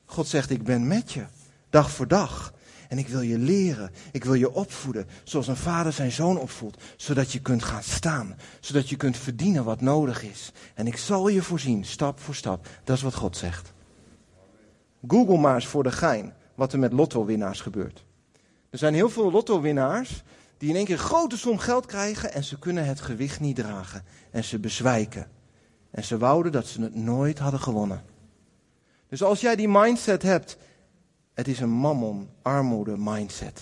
God 0.04 0.26
zegt, 0.26 0.50
ik 0.50 0.62
ben 0.62 0.86
met 0.86 1.12
je, 1.12 1.24
dag 1.70 1.90
voor 1.90 2.08
dag. 2.08 2.54
En 2.92 2.98
ik 2.98 3.08
wil 3.08 3.20
je 3.20 3.38
leren, 3.38 3.90
ik 4.10 4.24
wil 4.24 4.34
je 4.34 4.52
opvoeden, 4.52 5.06
zoals 5.24 5.48
een 5.48 5.56
vader 5.56 5.92
zijn 5.92 6.12
zoon 6.12 6.38
opvoedt, 6.38 6.82
zodat 6.96 7.32
je 7.32 7.40
kunt 7.40 7.62
gaan 7.62 7.82
staan, 7.82 8.36
zodat 8.60 8.88
je 8.88 8.96
kunt 8.96 9.16
verdienen 9.16 9.64
wat 9.64 9.80
nodig 9.80 10.22
is. 10.22 10.52
En 10.74 10.86
ik 10.86 10.96
zal 10.96 11.28
je 11.28 11.42
voorzien, 11.42 11.84
stap 11.84 12.20
voor 12.20 12.34
stap. 12.34 12.68
Dat 12.84 12.96
is 12.96 13.02
wat 13.02 13.14
God 13.14 13.36
zegt. 13.36 13.72
Google 15.08 15.38
maar 15.38 15.54
eens 15.54 15.66
voor 15.66 15.82
de 15.82 15.92
gein 15.92 16.32
wat 16.54 16.72
er 16.72 16.78
met 16.78 16.92
lotto-winnaars 16.92 17.60
gebeurt. 17.60 18.04
Er 18.70 18.78
zijn 18.78 18.94
heel 18.94 19.10
veel 19.10 19.30
lotto-winnaars 19.30 20.22
die 20.58 20.68
in 20.68 20.76
één 20.76 20.84
keer 20.84 20.94
een 20.94 21.00
grote 21.00 21.36
som 21.36 21.58
geld 21.58 21.86
krijgen 21.86 22.32
en 22.32 22.44
ze 22.44 22.58
kunnen 22.58 22.84
het 22.84 23.00
gewicht 23.00 23.40
niet 23.40 23.56
dragen. 23.56 24.04
En 24.30 24.44
ze 24.44 24.58
bezwijken. 24.58 25.28
En 25.90 26.04
ze 26.04 26.18
wouden 26.18 26.52
dat 26.52 26.66
ze 26.66 26.82
het 26.82 26.94
nooit 26.94 27.38
hadden 27.38 27.60
gewonnen. 27.60 28.02
Dus 29.08 29.22
als 29.22 29.40
jij 29.40 29.56
die 29.56 29.68
mindset 29.68 30.22
hebt, 30.22 30.56
het 31.34 31.48
is 31.48 31.60
een 31.60 31.70
mammon, 31.70 32.28
armoede 32.42 32.96
mindset. 32.98 33.60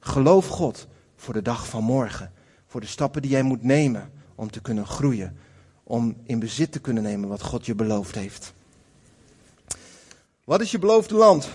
Geloof 0.00 0.46
God 0.46 0.86
voor 1.16 1.34
de 1.34 1.42
dag 1.42 1.68
van 1.68 1.84
morgen. 1.84 2.32
Voor 2.66 2.80
de 2.80 2.86
stappen 2.86 3.22
die 3.22 3.30
jij 3.30 3.42
moet 3.42 3.62
nemen 3.62 4.12
om 4.34 4.50
te 4.50 4.60
kunnen 4.60 4.86
groeien. 4.86 5.38
Om 5.84 6.16
in 6.24 6.38
bezit 6.38 6.72
te 6.72 6.80
kunnen 6.80 7.02
nemen 7.02 7.28
wat 7.28 7.42
God 7.42 7.66
je 7.66 7.74
beloofd 7.74 8.14
heeft. 8.14 8.52
Wat 10.44 10.60
is 10.60 10.70
je 10.70 10.78
beloofde 10.78 11.14
land? 11.14 11.48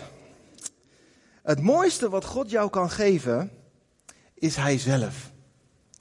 Het 1.44 1.62
mooiste 1.62 2.10
wat 2.10 2.26
God 2.26 2.50
jou 2.50 2.70
kan 2.70 2.90
geven, 2.90 3.52
is 4.34 4.56
Hij 4.56 4.78
zelf. 4.78 5.32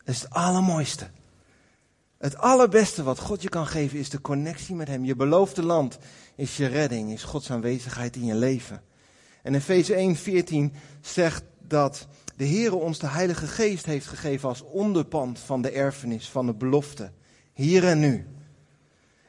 Dat 0.04 0.14
is 0.14 0.20
het 0.20 0.30
allermooiste. 0.30 1.10
Het 2.18 2.36
allerbeste 2.36 3.02
wat 3.02 3.18
God 3.18 3.42
je 3.42 3.48
kan 3.48 3.66
geven 3.66 3.98
is 3.98 4.10
de 4.10 4.20
connectie 4.20 4.74
met 4.74 4.88
Hem. 4.88 5.04
Je 5.04 5.16
beloofde 5.16 5.62
land 5.62 5.98
is 6.34 6.56
je 6.56 6.66
redding, 6.66 7.12
is 7.12 7.22
Gods 7.22 7.50
aanwezigheid 7.50 8.16
in 8.16 8.24
je 8.24 8.34
leven. 8.34 8.82
En 9.42 9.54
Efeze 9.54 9.94
1, 9.94 10.16
14 10.16 10.72
zegt 11.00 11.44
dat 11.68 12.06
de 12.36 12.44
Heer 12.44 12.74
ons 12.74 12.98
de 12.98 13.06
Heilige 13.06 13.46
Geest 13.46 13.86
heeft 13.86 14.06
gegeven 14.06 14.48
als 14.48 14.62
onderpand 14.62 15.38
van 15.38 15.62
de 15.62 15.70
erfenis, 15.70 16.28
van 16.28 16.46
de 16.46 16.54
belofte. 16.54 17.10
Hier 17.52 17.84
en 17.86 17.98
nu. 17.98 18.26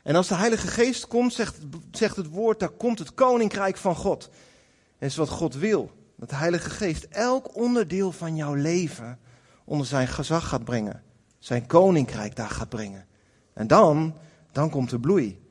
En 0.04 0.16
als 0.16 0.28
de 0.28 0.36
Heilige 0.36 0.68
Geest 0.68 1.08
komt, 1.08 1.34
zegt, 1.34 1.58
zegt 1.92 2.16
het 2.16 2.30
woord, 2.30 2.60
daar 2.60 2.70
komt 2.70 3.00
het 3.00 3.14
koninkrijk 3.14 3.78
van 3.78 3.96
God. 3.96 4.30
En 4.98 5.08
is 5.08 5.16
wat 5.16 5.30
God 5.30 5.56
wil. 5.56 5.92
Dat 6.16 6.30
de 6.30 6.36
Heilige 6.36 6.70
Geest 6.70 7.04
elk 7.04 7.56
onderdeel 7.56 8.12
van 8.12 8.36
jouw 8.36 8.54
leven 8.54 9.20
onder 9.64 9.88
zijn 9.88 10.08
gezag 10.08 10.48
gaat 10.48 10.64
brengen. 10.64 11.04
Zijn 11.40 11.66
koninkrijk 11.66 12.36
daar 12.36 12.50
gaat 12.50 12.70
brengen. 12.70 13.06
En 13.54 13.68
dan, 13.68 14.16
dan 14.52 14.70
komt 14.70 14.92
er 14.92 15.00
bloei. 15.00 15.42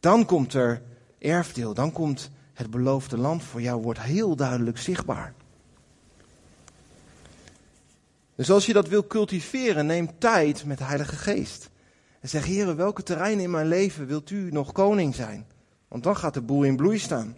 Dan 0.00 0.24
komt 0.24 0.54
er 0.54 0.82
erfdeel. 1.18 1.74
Dan 1.74 1.92
komt 1.92 2.30
het 2.60 2.70
beloofde 2.70 3.18
land 3.18 3.42
voor 3.42 3.62
jou, 3.62 3.82
wordt 3.82 4.00
heel 4.00 4.36
duidelijk 4.36 4.78
zichtbaar. 4.78 5.34
Dus 8.34 8.50
als 8.50 8.66
je 8.66 8.72
dat 8.72 8.88
wil 8.88 9.06
cultiveren, 9.06 9.86
neem 9.86 10.18
tijd 10.18 10.64
met 10.64 10.78
de 10.78 10.84
Heilige 10.84 11.16
Geest. 11.16 11.70
En 12.20 12.28
zeg, 12.28 12.44
heren, 12.44 12.76
welke 12.76 13.02
terreinen 13.02 13.44
in 13.44 13.50
mijn 13.50 13.66
leven 13.66 14.06
wilt 14.06 14.30
u 14.30 14.50
nog 14.50 14.72
koning 14.72 15.14
zijn? 15.14 15.46
Want 15.88 16.02
dan 16.02 16.16
gaat 16.16 16.34
de 16.34 16.40
boel 16.40 16.62
in 16.62 16.76
bloei 16.76 16.98
staan. 16.98 17.36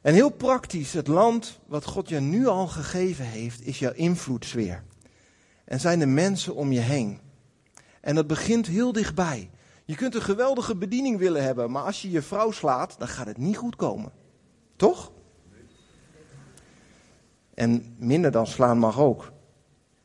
En 0.00 0.14
heel 0.14 0.30
praktisch, 0.30 0.92
het 0.92 1.06
land 1.06 1.58
wat 1.66 1.84
God 1.84 2.08
je 2.08 2.20
nu 2.20 2.46
al 2.46 2.66
gegeven 2.66 3.24
heeft, 3.24 3.66
is 3.66 3.78
jouw 3.78 3.92
invloedssfeer. 3.92 4.82
En 5.64 5.80
zijn 5.80 5.98
de 5.98 6.06
mensen 6.06 6.54
om 6.54 6.72
je 6.72 6.80
heen. 6.80 7.20
En 8.00 8.14
dat 8.14 8.26
begint 8.26 8.66
heel 8.66 8.92
dichtbij. 8.92 9.50
Je 9.90 9.96
kunt 9.96 10.14
een 10.14 10.22
geweldige 10.22 10.76
bediening 10.76 11.18
willen 11.18 11.42
hebben, 11.42 11.70
maar 11.70 11.82
als 11.82 12.02
je 12.02 12.10
je 12.10 12.22
vrouw 12.22 12.50
slaat, 12.50 12.94
dan 12.98 13.08
gaat 13.08 13.26
het 13.26 13.36
niet 13.36 13.56
goed 13.56 13.76
komen. 13.76 14.12
Toch? 14.76 15.12
En 17.54 17.94
minder 17.98 18.30
dan 18.30 18.46
slaan 18.46 18.78
mag 18.78 18.98
ook. 18.98 19.32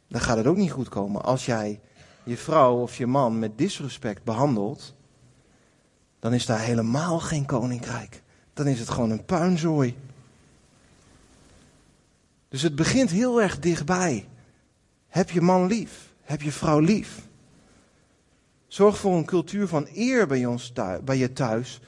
Dan 0.08 0.22
gaat 0.22 0.38
het 0.38 0.48
ook 0.48 0.58
niet 0.58 0.72
goed 0.72 0.90
komen. 0.90 1.24
Als 1.24 1.46
jij 1.46 1.80
je 2.24 2.38
vrouw 2.38 2.82
of 2.82 2.98
je 2.98 3.08
man 3.08 3.40
met 3.40 3.58
disrespect 3.58 4.24
behandelt, 4.24 4.96
dan 6.20 6.34
is 6.34 6.46
daar 6.46 6.60
helemaal 6.60 7.20
geen 7.20 7.46
koninkrijk. 7.46 8.24
Dan 8.54 8.68
is 8.68 8.80
het 8.80 8.90
gewoon 8.90 9.10
een 9.10 9.26
puinzooi. 9.26 9.98
Dus 12.48 12.62
het 12.62 12.76
begint 12.76 13.10
heel 13.10 13.42
erg 13.42 13.60
dichtbij. 13.60 14.28
Heb 15.08 15.30
je 15.30 15.42
man 15.42 15.68
lief? 15.68 16.14
Heb 16.22 16.42
je 16.42 16.52
vrouw 16.52 16.80
lief? 16.80 17.28
Zorg 18.76 18.98
voor 18.98 19.16
een 19.16 19.26
cultuur 19.26 19.68
van 19.68 19.88
eer 19.94 20.28
bij, 20.28 20.46
ons 20.46 20.74
bij 21.04 21.18
je 21.18 21.34
thuis. 21.34 21.80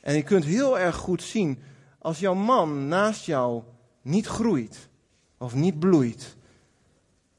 En 0.00 0.14
je 0.14 0.22
kunt 0.22 0.44
heel 0.44 0.78
erg 0.78 0.96
goed 0.96 1.22
zien 1.22 1.58
als 1.98 2.18
jouw 2.18 2.34
man 2.34 2.88
naast 2.88 3.24
jou 3.24 3.62
niet 4.02 4.26
groeit 4.26 4.88
of 5.38 5.54
niet 5.54 5.78
bloeit, 5.78 6.36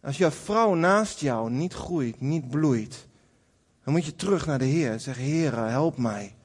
als 0.01 0.17
jouw 0.17 0.31
vrouw 0.31 0.73
naast 0.73 1.19
jou 1.19 1.51
niet 1.51 1.73
groeit, 1.73 2.21
niet 2.21 2.49
bloeit, 2.49 3.07
dan 3.83 3.93
moet 3.93 4.05
je 4.05 4.15
terug 4.15 4.45
naar 4.45 4.59
de 4.59 4.65
Heer 4.65 4.91
en 4.91 5.01
zeggen: 5.01 5.23
Heer, 5.23 5.57
help 5.57 5.97
mij 5.97 6.35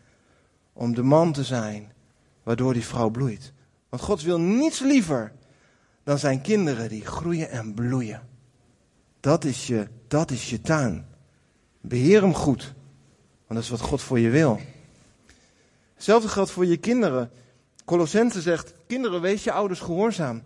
om 0.73 0.95
de 0.95 1.03
man 1.03 1.33
te 1.33 1.45
zijn 1.45 1.93
waardoor 2.43 2.73
die 2.73 2.87
vrouw 2.87 3.11
bloeit. 3.11 3.53
Want 3.89 4.03
God 4.03 4.23
wil 4.23 4.41
niets 4.41 4.81
liever 4.81 5.33
dan 6.03 6.19
zijn 6.19 6.41
kinderen 6.41 6.89
die 6.89 7.07
groeien 7.07 7.51
en 7.51 7.75
bloeien. 7.75 8.29
Dat 9.21 9.45
is 9.45 9.67
je, 9.67 9.89
dat 10.09 10.31
is 10.31 10.51
je 10.51 10.61
tuin. 10.61 11.09
Beheer 11.81 12.21
hem 12.21 12.35
goed, 12.35 12.62
want 13.47 13.61
dat 13.61 13.62
is 13.62 13.69
wat 13.69 13.81
God 13.81 14.03
voor 14.03 14.19
je 14.19 14.31
wil. 14.31 14.61
Hetzelfde 15.95 16.29
geldt 16.29 16.51
voor 16.51 16.66
je 16.66 16.77
kinderen. 16.77 17.31
Colossense 17.85 18.40
zegt: 18.40 18.73
Kinderen, 18.87 19.21
wees 19.21 19.45
je 19.45 19.53
ouders 19.53 19.81
gehoorzaam. 19.81 20.43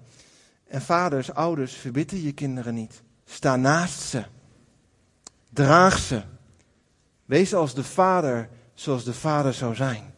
En 0.68 0.82
vaders, 0.82 1.32
ouders, 1.32 1.72
verbitter 1.72 2.18
je 2.18 2.32
kinderen 2.32 2.74
niet. 2.74 3.02
Sta 3.24 3.56
naast 3.56 4.00
ze. 4.00 4.24
Draag 5.50 5.98
ze. 5.98 6.22
Wees 7.24 7.54
als 7.54 7.74
de 7.74 7.84
vader 7.84 8.48
zoals 8.74 9.04
de 9.04 9.14
vader 9.14 9.54
zou 9.54 9.74
zijn. 9.74 10.14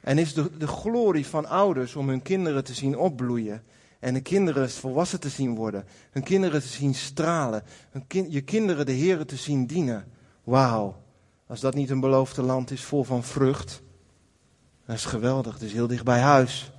En 0.00 0.18
is 0.18 0.34
de, 0.34 0.56
de 0.56 0.66
glorie 0.66 1.26
van 1.26 1.46
ouders 1.46 1.94
om 1.94 2.08
hun 2.08 2.22
kinderen 2.22 2.64
te 2.64 2.74
zien 2.74 2.98
opbloeien. 2.98 3.62
En 3.98 4.14
de 4.14 4.20
kinderen 4.20 4.70
volwassen 4.70 5.20
te 5.20 5.28
zien 5.28 5.54
worden. 5.54 5.84
Hun 6.10 6.22
kinderen 6.22 6.60
te 6.60 6.68
zien 6.68 6.94
stralen. 6.94 7.62
Hun 7.90 8.30
je 8.30 8.40
kinderen 8.40 8.86
de 8.86 8.92
Heeren 8.92 9.26
te 9.26 9.36
zien 9.36 9.66
dienen. 9.66 10.12
Wauw. 10.44 11.02
Als 11.46 11.60
dat 11.60 11.74
niet 11.74 11.90
een 11.90 12.00
beloofde 12.00 12.42
land 12.42 12.70
is 12.70 12.84
vol 12.84 13.04
van 13.04 13.22
vrucht. 13.22 13.82
Dat 14.86 14.96
is 14.96 15.04
geweldig. 15.04 15.52
Het 15.52 15.62
is 15.62 15.72
heel 15.72 15.86
dicht 15.86 16.04
bij 16.04 16.20
huis. 16.20 16.72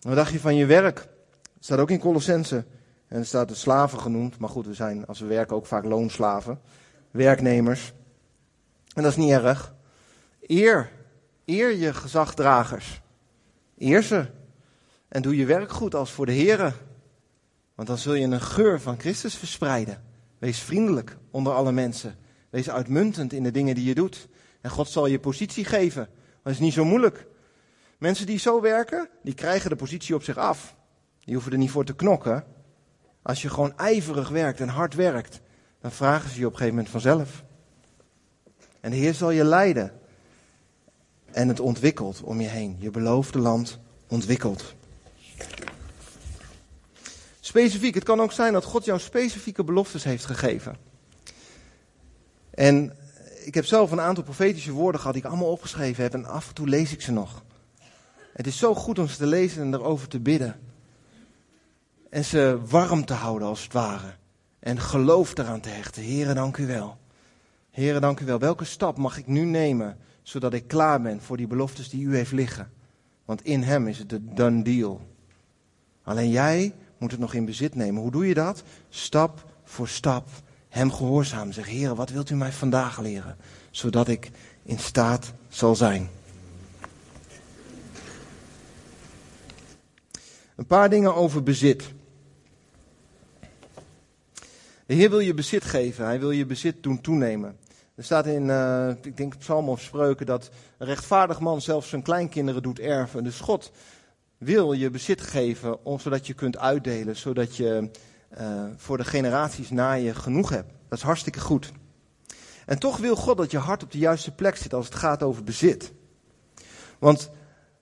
Wat 0.00 0.16
dacht 0.16 0.32
je 0.32 0.40
van 0.40 0.56
je 0.56 0.66
werk? 0.66 1.08
staat 1.58 1.78
ook 1.78 1.90
in 1.90 1.98
Colossense. 1.98 2.64
En 3.08 3.26
staat 3.26 3.48
de 3.48 3.54
slaven 3.54 4.00
genoemd. 4.00 4.38
Maar 4.38 4.48
goed, 4.48 4.66
we 4.66 4.74
zijn 4.74 5.06
als 5.06 5.20
we 5.20 5.26
werken 5.26 5.56
ook 5.56 5.66
vaak 5.66 5.84
loonslaven. 5.84 6.60
Werknemers. 7.10 7.92
En 8.94 9.02
dat 9.02 9.10
is 9.10 9.16
niet 9.16 9.30
erg. 9.30 9.74
Eer. 10.40 10.90
Eer 11.44 11.76
je 11.76 11.94
gezagdragers. 11.94 13.00
Eer 13.78 14.02
ze. 14.02 14.26
En 15.08 15.22
doe 15.22 15.36
je 15.36 15.46
werk 15.46 15.70
goed 15.70 15.94
als 15.94 16.10
voor 16.10 16.26
de 16.26 16.32
heren. 16.32 16.74
Want 17.74 17.88
dan 17.88 17.98
zul 17.98 18.14
je 18.14 18.26
een 18.26 18.40
geur 18.40 18.80
van 18.80 18.98
Christus 18.98 19.34
verspreiden. 19.34 20.02
Wees 20.38 20.58
vriendelijk 20.58 21.16
onder 21.30 21.52
alle 21.52 21.72
mensen. 21.72 22.16
Wees 22.50 22.70
uitmuntend 22.70 23.32
in 23.32 23.42
de 23.42 23.50
dingen 23.50 23.74
die 23.74 23.84
je 23.84 23.94
doet. 23.94 24.28
En 24.60 24.70
God 24.70 24.88
zal 24.88 25.06
je 25.06 25.20
positie 25.20 25.64
geven. 25.64 26.08
Dat 26.42 26.52
is 26.52 26.58
niet 26.58 26.72
zo 26.72 26.84
moeilijk. 26.84 27.26
Mensen 27.98 28.26
die 28.26 28.38
zo 28.38 28.60
werken, 28.60 29.08
die 29.22 29.34
krijgen 29.34 29.70
de 29.70 29.76
positie 29.76 30.14
op 30.14 30.22
zich 30.22 30.36
af. 30.36 30.76
Die 31.24 31.34
hoeven 31.34 31.52
er 31.52 31.58
niet 31.58 31.70
voor 31.70 31.84
te 31.84 31.94
knokken. 31.94 32.44
Als 33.22 33.42
je 33.42 33.48
gewoon 33.48 33.76
ijverig 33.76 34.28
werkt 34.28 34.60
en 34.60 34.68
hard 34.68 34.94
werkt, 34.94 35.40
dan 35.80 35.92
vragen 35.92 36.30
ze 36.30 36.38
je 36.38 36.46
op 36.46 36.52
een 36.52 36.58
gegeven 36.58 36.74
moment 36.74 36.92
vanzelf. 36.92 37.44
En 38.80 38.90
de 38.90 38.96
Heer 38.96 39.14
zal 39.14 39.30
je 39.30 39.44
leiden. 39.44 39.92
En 41.30 41.48
het 41.48 41.60
ontwikkelt 41.60 42.22
om 42.22 42.40
je 42.40 42.48
heen. 42.48 42.76
Je 42.78 42.90
beloofde 42.90 43.38
land 43.38 43.78
ontwikkelt. 44.08 44.74
Specifiek, 47.40 47.94
het 47.94 48.04
kan 48.04 48.20
ook 48.20 48.32
zijn 48.32 48.52
dat 48.52 48.64
God 48.64 48.84
jou 48.84 48.98
specifieke 48.98 49.64
beloftes 49.64 50.04
heeft 50.04 50.24
gegeven. 50.24 50.89
En 52.50 52.96
ik 53.44 53.54
heb 53.54 53.64
zelf 53.64 53.90
een 53.90 54.00
aantal 54.00 54.24
profetische 54.24 54.72
woorden 54.72 55.00
gehad 55.00 55.14
die 55.14 55.24
ik 55.24 55.30
allemaal 55.30 55.50
opgeschreven 55.50 56.02
heb 56.02 56.14
en 56.14 56.24
af 56.24 56.48
en 56.48 56.54
toe 56.54 56.68
lees 56.68 56.92
ik 56.92 57.00
ze 57.00 57.12
nog. 57.12 57.42
Het 58.32 58.46
is 58.46 58.58
zo 58.58 58.74
goed 58.74 58.98
om 58.98 59.08
ze 59.08 59.16
te 59.16 59.26
lezen 59.26 59.62
en 59.62 59.74
erover 59.74 60.08
te 60.08 60.20
bidden. 60.20 60.60
En 62.10 62.24
ze 62.24 62.60
warm 62.68 63.04
te 63.04 63.14
houden 63.14 63.48
als 63.48 63.62
het 63.62 63.72
ware. 63.72 64.14
En 64.58 64.80
geloof 64.80 65.38
eraan 65.38 65.60
te 65.60 65.68
hechten. 65.68 66.02
Heren, 66.02 66.34
dank 66.34 66.56
u 66.56 66.66
wel. 66.66 66.98
Heren, 67.70 68.00
dank 68.00 68.20
u 68.20 68.24
wel. 68.24 68.38
Welke 68.38 68.64
stap 68.64 68.96
mag 68.96 69.18
ik 69.18 69.26
nu 69.26 69.44
nemen, 69.44 69.98
zodat 70.22 70.52
ik 70.52 70.68
klaar 70.68 71.02
ben 71.02 71.20
voor 71.20 71.36
die 71.36 71.46
beloftes 71.46 71.88
die 71.88 72.04
u 72.04 72.16
heeft 72.16 72.32
liggen? 72.32 72.72
Want 73.24 73.44
in 73.44 73.62
hem 73.62 73.86
is 73.86 73.98
het 73.98 74.08
de 74.08 74.24
done 74.34 74.62
deal. 74.62 75.00
Alleen 76.02 76.30
jij 76.30 76.74
moet 76.98 77.10
het 77.10 77.20
nog 77.20 77.34
in 77.34 77.44
bezit 77.44 77.74
nemen. 77.74 78.02
Hoe 78.02 78.10
doe 78.10 78.26
je 78.26 78.34
dat? 78.34 78.62
Stap 78.88 79.44
voor 79.64 79.88
stap. 79.88 80.28
Hem 80.70 80.92
gehoorzaam. 80.92 81.52
Zeg, 81.52 81.66
Heren, 81.66 81.96
wat 81.96 82.10
wilt 82.10 82.30
u 82.30 82.34
mij 82.34 82.52
vandaag 82.52 83.00
leren? 83.00 83.36
Zodat 83.70 84.08
ik 84.08 84.30
in 84.62 84.78
staat 84.78 85.32
zal 85.48 85.74
zijn. 85.74 86.08
Een 90.56 90.66
paar 90.66 90.90
dingen 90.90 91.14
over 91.14 91.42
bezit. 91.42 91.92
De 94.86 94.94
Heer 94.94 95.10
wil 95.10 95.20
je 95.20 95.34
bezit 95.34 95.64
geven. 95.64 96.04
Hij 96.04 96.20
wil 96.20 96.30
je 96.30 96.46
bezit 96.46 96.82
doen 96.82 97.00
toenemen. 97.00 97.56
Er 97.94 98.04
staat 98.04 98.26
in, 98.26 98.46
uh, 98.46 98.88
ik 99.02 99.16
denk 99.16 99.38
Psalm 99.38 99.68
of 99.68 99.80
Spreuken, 99.80 100.26
dat 100.26 100.50
een 100.78 100.86
rechtvaardig 100.86 101.40
man 101.40 101.60
zelfs 101.60 101.88
zijn 101.88 102.02
kleinkinderen 102.02 102.62
doet 102.62 102.78
erven. 102.78 103.24
Dus 103.24 103.40
God 103.40 103.72
wil 104.38 104.72
je 104.72 104.90
bezit 104.90 105.20
geven, 105.20 105.78
zodat 105.98 106.26
je 106.26 106.34
kunt 106.34 106.58
uitdelen, 106.58 107.16
zodat 107.16 107.56
je 107.56 107.90
uh, 108.38 108.64
voor 108.76 108.96
de 108.96 109.04
generaties 109.04 109.70
na 109.70 109.92
je 109.92 110.14
genoeg 110.14 110.48
hebt. 110.48 110.72
Dat 110.88 110.98
is 110.98 111.04
hartstikke 111.04 111.40
goed. 111.40 111.72
En 112.66 112.78
toch 112.78 112.96
wil 112.96 113.16
God 113.16 113.36
dat 113.36 113.50
je 113.50 113.58
hart 113.58 113.82
op 113.82 113.90
de 113.90 113.98
juiste 113.98 114.34
plek 114.34 114.56
zit 114.56 114.74
als 114.74 114.84
het 114.84 114.94
gaat 114.94 115.22
over 115.22 115.44
bezit. 115.44 115.92
Want 116.98 117.30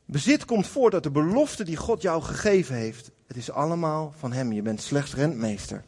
bezit 0.04 0.44
komt 0.44 0.66
voort 0.66 0.94
uit 0.94 1.02
de 1.02 1.10
belofte 1.10 1.64
die 1.64 1.76
God 1.76 2.02
jou 2.02 2.22
gegeven 2.22 2.74
heeft. 2.74 3.10
Het 3.26 3.36
is 3.36 3.50
allemaal 3.50 4.12
van 4.16 4.32
Hem. 4.32 4.52
Je 4.52 4.62
bent 4.62 4.80
slechts 4.80 5.14
rentmeester. 5.14 5.84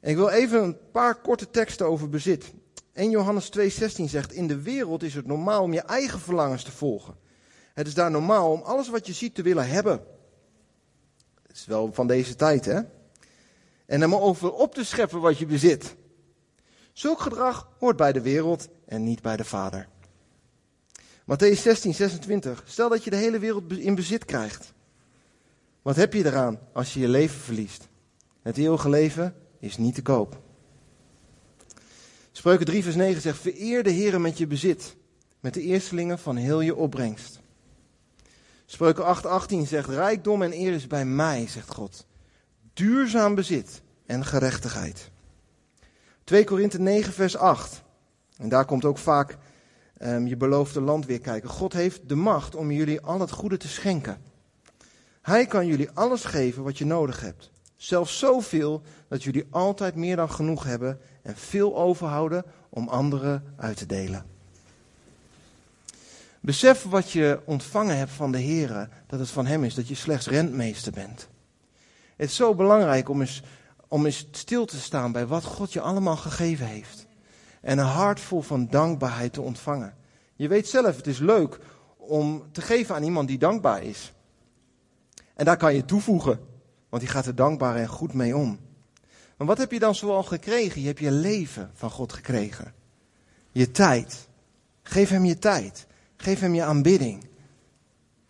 En 0.00 0.10
ik 0.10 0.16
wil 0.16 0.28
even 0.28 0.62
een 0.62 0.76
paar 0.92 1.20
korte 1.20 1.50
teksten 1.50 1.86
over 1.86 2.08
bezit. 2.08 2.52
1 2.92 3.10
Johannes 3.10 3.50
2,16 3.58 4.04
zegt: 4.04 4.32
In 4.32 4.46
de 4.46 4.62
wereld 4.62 5.02
is 5.02 5.14
het 5.14 5.26
normaal 5.26 5.62
om 5.62 5.72
je 5.72 5.80
eigen 5.80 6.20
verlangens 6.20 6.62
te 6.62 6.72
volgen. 6.72 7.14
Het 7.74 7.86
is 7.86 7.94
daar 7.94 8.10
normaal 8.10 8.52
om 8.52 8.62
alles 8.62 8.88
wat 8.88 9.06
je 9.06 9.12
ziet 9.12 9.34
te 9.34 9.42
willen 9.42 9.68
hebben. 9.68 10.04
Het 11.46 11.56
is 11.56 11.66
wel 11.66 11.92
van 11.92 12.06
deze 12.06 12.36
tijd, 12.36 12.64
hè? 12.64 12.80
En 13.90 14.04
om 14.04 14.14
over 14.14 14.52
op 14.52 14.74
te 14.74 14.84
scheppen 14.84 15.20
wat 15.20 15.38
je 15.38 15.46
bezit. 15.46 15.96
Zulk 16.92 17.20
gedrag 17.20 17.68
hoort 17.78 17.96
bij 17.96 18.12
de 18.12 18.20
wereld 18.20 18.68
en 18.86 19.04
niet 19.04 19.22
bij 19.22 19.36
de 19.36 19.44
Vader. 19.44 19.88
Matthäus 21.22 21.60
16, 21.60 21.94
26. 21.94 22.62
Stel 22.66 22.88
dat 22.88 23.04
je 23.04 23.10
de 23.10 23.16
hele 23.16 23.38
wereld 23.38 23.72
in 23.72 23.94
bezit 23.94 24.24
krijgt. 24.24 24.72
Wat 25.82 25.96
heb 25.96 26.12
je 26.12 26.24
eraan 26.24 26.58
als 26.72 26.94
je 26.94 27.00
je 27.00 27.08
leven 27.08 27.40
verliest? 27.40 27.88
Het 28.42 28.56
eeuwige 28.56 28.88
leven 28.88 29.34
is 29.58 29.76
niet 29.76 29.94
te 29.94 30.02
koop. 30.02 30.40
Spreuken 32.32 32.66
3 32.66 32.82
vers 32.82 32.96
9 32.96 33.22
zegt, 33.22 33.38
vereer 33.38 33.82
de 33.82 33.90
Heer 33.90 34.20
met 34.20 34.38
je 34.38 34.46
bezit, 34.46 34.96
met 35.40 35.54
de 35.54 35.62
eerstelingen 35.62 36.18
van 36.18 36.36
heel 36.36 36.60
je 36.60 36.74
opbrengst. 36.74 37.40
Spreuken 38.66 39.04
8, 39.04 39.26
18 39.26 39.66
zegt, 39.66 39.88
rijkdom 39.88 40.42
en 40.42 40.52
eer 40.52 40.72
is 40.72 40.86
bij 40.86 41.04
mij, 41.04 41.46
zegt 41.46 41.68
God. 41.68 42.08
Duurzaam 42.80 43.34
bezit 43.34 43.82
en 44.06 44.24
gerechtigheid. 44.24 45.10
2 46.24 46.44
Korinthe 46.44 46.78
9 46.78 47.12
vers 47.12 47.36
8. 47.36 47.82
En 48.36 48.48
daar 48.48 48.64
komt 48.64 48.84
ook 48.84 48.98
vaak 48.98 49.36
um, 50.02 50.26
je 50.26 50.36
beloofde 50.36 50.80
land 50.80 51.06
weer 51.06 51.20
kijken. 51.20 51.48
God 51.48 51.72
heeft 51.72 52.08
de 52.08 52.14
macht 52.14 52.54
om 52.54 52.70
jullie 52.70 53.00
al 53.00 53.20
het 53.20 53.30
goede 53.30 53.56
te 53.56 53.68
schenken. 53.68 54.18
Hij 55.22 55.46
kan 55.46 55.66
jullie 55.66 55.90
alles 55.94 56.24
geven 56.24 56.62
wat 56.62 56.78
je 56.78 56.84
nodig 56.84 57.20
hebt. 57.20 57.50
Zelfs 57.76 58.18
zoveel 58.18 58.82
dat 59.08 59.22
jullie 59.22 59.46
altijd 59.50 59.94
meer 59.94 60.16
dan 60.16 60.30
genoeg 60.30 60.64
hebben 60.64 61.00
en 61.22 61.36
veel 61.36 61.76
overhouden 61.76 62.44
om 62.68 62.88
anderen 62.88 63.54
uit 63.56 63.76
te 63.76 63.86
delen. 63.86 64.24
Besef 66.40 66.82
wat 66.82 67.10
je 67.10 67.40
ontvangen 67.44 67.96
hebt 67.96 68.12
van 68.12 68.32
de 68.32 68.38
Heer, 68.38 68.88
dat 69.06 69.18
het 69.18 69.30
van 69.30 69.46
Hem 69.46 69.64
is, 69.64 69.74
dat 69.74 69.88
je 69.88 69.94
slechts 69.94 70.26
rentmeester 70.26 70.92
bent. 70.92 71.28
Het 72.20 72.28
is 72.28 72.36
zo 72.36 72.54
belangrijk 72.54 73.08
om 73.08 73.20
eens, 73.20 73.42
om 73.88 74.06
eens 74.06 74.26
stil 74.30 74.64
te 74.64 74.80
staan 74.80 75.12
bij 75.12 75.26
wat 75.26 75.44
God 75.44 75.72
je 75.72 75.80
allemaal 75.80 76.16
gegeven 76.16 76.66
heeft. 76.66 77.06
En 77.60 77.78
een 77.78 77.84
hart 77.84 78.20
vol 78.20 78.40
van 78.40 78.66
dankbaarheid 78.66 79.32
te 79.32 79.40
ontvangen. 79.40 79.94
Je 80.34 80.48
weet 80.48 80.68
zelf, 80.68 80.96
het 80.96 81.06
is 81.06 81.18
leuk 81.18 81.58
om 81.96 82.52
te 82.52 82.60
geven 82.60 82.94
aan 82.94 83.02
iemand 83.02 83.28
die 83.28 83.38
dankbaar 83.38 83.82
is. 83.82 84.12
En 85.34 85.44
daar 85.44 85.56
kan 85.56 85.74
je 85.74 85.84
toevoegen. 85.84 86.40
Want 86.88 87.02
die 87.02 87.12
gaat 87.12 87.26
er 87.26 87.34
dankbaar 87.34 87.76
en 87.76 87.88
goed 87.88 88.12
mee 88.12 88.36
om. 88.36 88.58
Maar 89.36 89.46
wat 89.46 89.58
heb 89.58 89.72
je 89.72 89.78
dan 89.78 89.94
zoal 89.94 90.22
gekregen? 90.22 90.80
Je 90.80 90.86
hebt 90.86 90.98
je 90.98 91.10
leven 91.10 91.70
van 91.74 91.90
God 91.90 92.12
gekregen. 92.12 92.74
Je 93.50 93.70
tijd. 93.70 94.28
Geef 94.82 95.08
hem 95.08 95.24
je 95.24 95.38
tijd. 95.38 95.86
Geef 96.16 96.40
hem 96.40 96.54
je 96.54 96.62
aanbidding. 96.62 97.26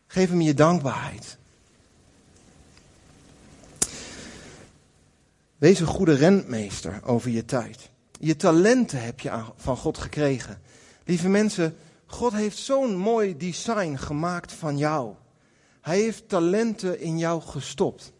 Geef 0.06 0.28
hem 0.28 0.40
je 0.40 0.54
dankbaarheid. 0.54 1.38
Wees 5.60 5.80
een 5.80 5.86
goede 5.86 6.14
rentmeester 6.14 7.00
over 7.04 7.30
je 7.30 7.44
tijd. 7.44 7.90
Je 8.18 8.36
talenten 8.36 9.02
heb 9.02 9.20
je 9.20 9.42
van 9.56 9.76
God 9.76 9.98
gekregen. 9.98 10.60
Lieve 11.04 11.28
mensen, 11.28 11.76
God 12.06 12.32
heeft 12.32 12.58
zo'n 12.58 12.96
mooi 12.96 13.36
design 13.36 13.96
gemaakt 13.96 14.52
van 14.52 14.78
jou. 14.78 15.14
Hij 15.80 15.98
heeft 15.98 16.28
talenten 16.28 17.00
in 17.00 17.18
jou 17.18 17.42
gestopt. 17.42 18.12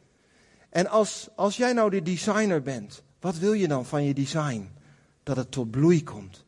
En 0.70 0.86
als, 0.86 1.28
als 1.36 1.56
jij 1.56 1.72
nou 1.72 1.90
de 1.90 2.02
designer 2.02 2.62
bent, 2.62 3.02
wat 3.20 3.38
wil 3.38 3.52
je 3.52 3.68
dan 3.68 3.86
van 3.86 4.04
je 4.04 4.14
design? 4.14 4.70
Dat 5.22 5.36
het 5.36 5.50
tot 5.50 5.70
bloei 5.70 6.04
komt. 6.04 6.44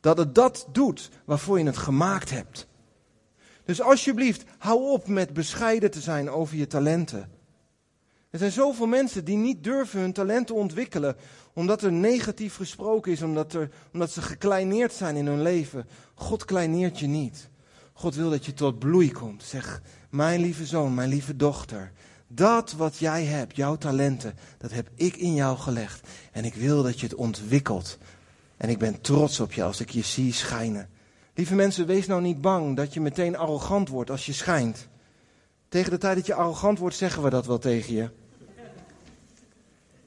Dat 0.00 0.18
het 0.18 0.34
dat 0.34 0.68
doet 0.72 1.10
waarvoor 1.24 1.58
je 1.58 1.66
het 1.66 1.76
gemaakt 1.76 2.30
hebt. 2.30 2.66
Dus 3.64 3.80
alsjeblieft, 3.80 4.44
hou 4.58 4.90
op 4.90 5.08
met 5.08 5.32
bescheiden 5.32 5.90
te 5.90 6.00
zijn 6.00 6.30
over 6.30 6.56
je 6.56 6.66
talenten. 6.66 7.35
Er 8.36 8.42
zijn 8.42 8.66
zoveel 8.66 8.86
mensen 8.86 9.24
die 9.24 9.36
niet 9.36 9.64
durven 9.64 10.00
hun 10.00 10.12
talenten 10.12 10.54
ontwikkelen, 10.54 11.16
omdat 11.52 11.82
er 11.82 11.92
negatief 11.92 12.56
gesproken 12.56 13.12
is, 13.12 13.22
omdat, 13.22 13.52
er, 13.52 13.70
omdat 13.92 14.10
ze 14.10 14.22
gekleineerd 14.22 14.92
zijn 14.92 15.16
in 15.16 15.26
hun 15.26 15.42
leven. 15.42 15.86
God 16.14 16.44
kleineert 16.44 16.98
je 16.98 17.06
niet. 17.06 17.48
God 17.92 18.14
wil 18.14 18.30
dat 18.30 18.46
je 18.46 18.52
tot 18.52 18.78
bloei 18.78 19.12
komt. 19.12 19.42
Zeg, 19.42 19.82
mijn 20.10 20.40
lieve 20.40 20.66
zoon, 20.66 20.94
mijn 20.94 21.08
lieve 21.08 21.36
dochter, 21.36 21.92
dat 22.28 22.72
wat 22.72 22.96
jij 22.96 23.24
hebt, 23.24 23.56
jouw 23.56 23.76
talenten, 23.76 24.34
dat 24.58 24.72
heb 24.72 24.88
ik 24.94 25.16
in 25.16 25.34
jou 25.34 25.58
gelegd. 25.58 26.08
En 26.32 26.44
ik 26.44 26.54
wil 26.54 26.82
dat 26.82 27.00
je 27.00 27.06
het 27.06 27.14
ontwikkelt. 27.14 27.98
En 28.56 28.68
ik 28.68 28.78
ben 28.78 29.00
trots 29.00 29.40
op 29.40 29.52
je 29.52 29.62
als 29.62 29.80
ik 29.80 29.90
je 29.90 30.02
zie 30.02 30.32
schijnen. 30.32 30.88
Lieve 31.34 31.54
mensen, 31.54 31.86
wees 31.86 32.06
nou 32.06 32.22
niet 32.22 32.40
bang 32.40 32.76
dat 32.76 32.94
je 32.94 33.00
meteen 33.00 33.36
arrogant 33.36 33.88
wordt 33.88 34.10
als 34.10 34.26
je 34.26 34.32
schijnt. 34.32 34.88
Tegen 35.68 35.90
de 35.90 35.98
tijd 35.98 36.16
dat 36.16 36.26
je 36.26 36.34
arrogant 36.34 36.78
wordt, 36.78 36.96
zeggen 36.96 37.22
we 37.22 37.30
dat 37.30 37.46
wel 37.46 37.58
tegen 37.58 37.94
je. 37.94 38.10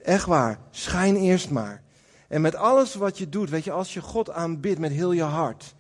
Echt 0.01 0.25
waar, 0.25 0.59
schijn 0.71 1.15
eerst 1.15 1.49
maar. 1.49 1.81
En 2.27 2.41
met 2.41 2.55
alles 2.55 2.95
wat 2.95 3.17
je 3.17 3.29
doet, 3.29 3.49
weet 3.49 3.63
je, 3.63 3.71
als 3.71 3.93
je 3.93 4.01
God 4.01 4.29
aanbidt 4.29 4.79
met 4.79 4.91
heel 4.91 5.11
je 5.11 5.23
hart, 5.23 5.75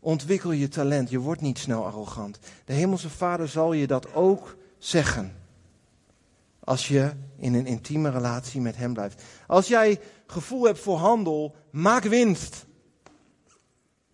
ontwikkel 0.00 0.52
je 0.52 0.68
talent. 0.68 1.10
Je 1.10 1.18
wordt 1.18 1.40
niet 1.40 1.58
snel 1.58 1.84
arrogant. 1.84 2.38
De 2.64 2.72
Hemelse 2.72 3.10
Vader 3.10 3.48
zal 3.48 3.72
je 3.72 3.86
dat 3.86 4.14
ook 4.14 4.56
zeggen 4.78 5.34
als 6.66 6.88
je 6.88 7.12
in 7.38 7.54
een 7.54 7.66
intieme 7.66 8.10
relatie 8.10 8.60
met 8.60 8.76
Hem 8.76 8.92
blijft. 8.92 9.22
Als 9.46 9.68
jij 9.68 10.00
gevoel 10.26 10.64
hebt 10.64 10.78
voor 10.78 10.96
handel, 10.96 11.54
maak 11.70 12.02
winst. 12.02 12.66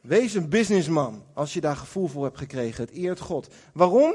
Wees 0.01 0.35
een 0.35 0.49
businessman 0.49 1.25
als 1.35 1.55
je 1.55 1.61
daar 1.61 1.77
gevoel 1.77 2.07
voor 2.07 2.25
hebt 2.25 2.39
gekregen. 2.39 2.85
Het 2.85 2.95
eert 2.95 3.21
God. 3.21 3.49
Waarom? 3.75 4.15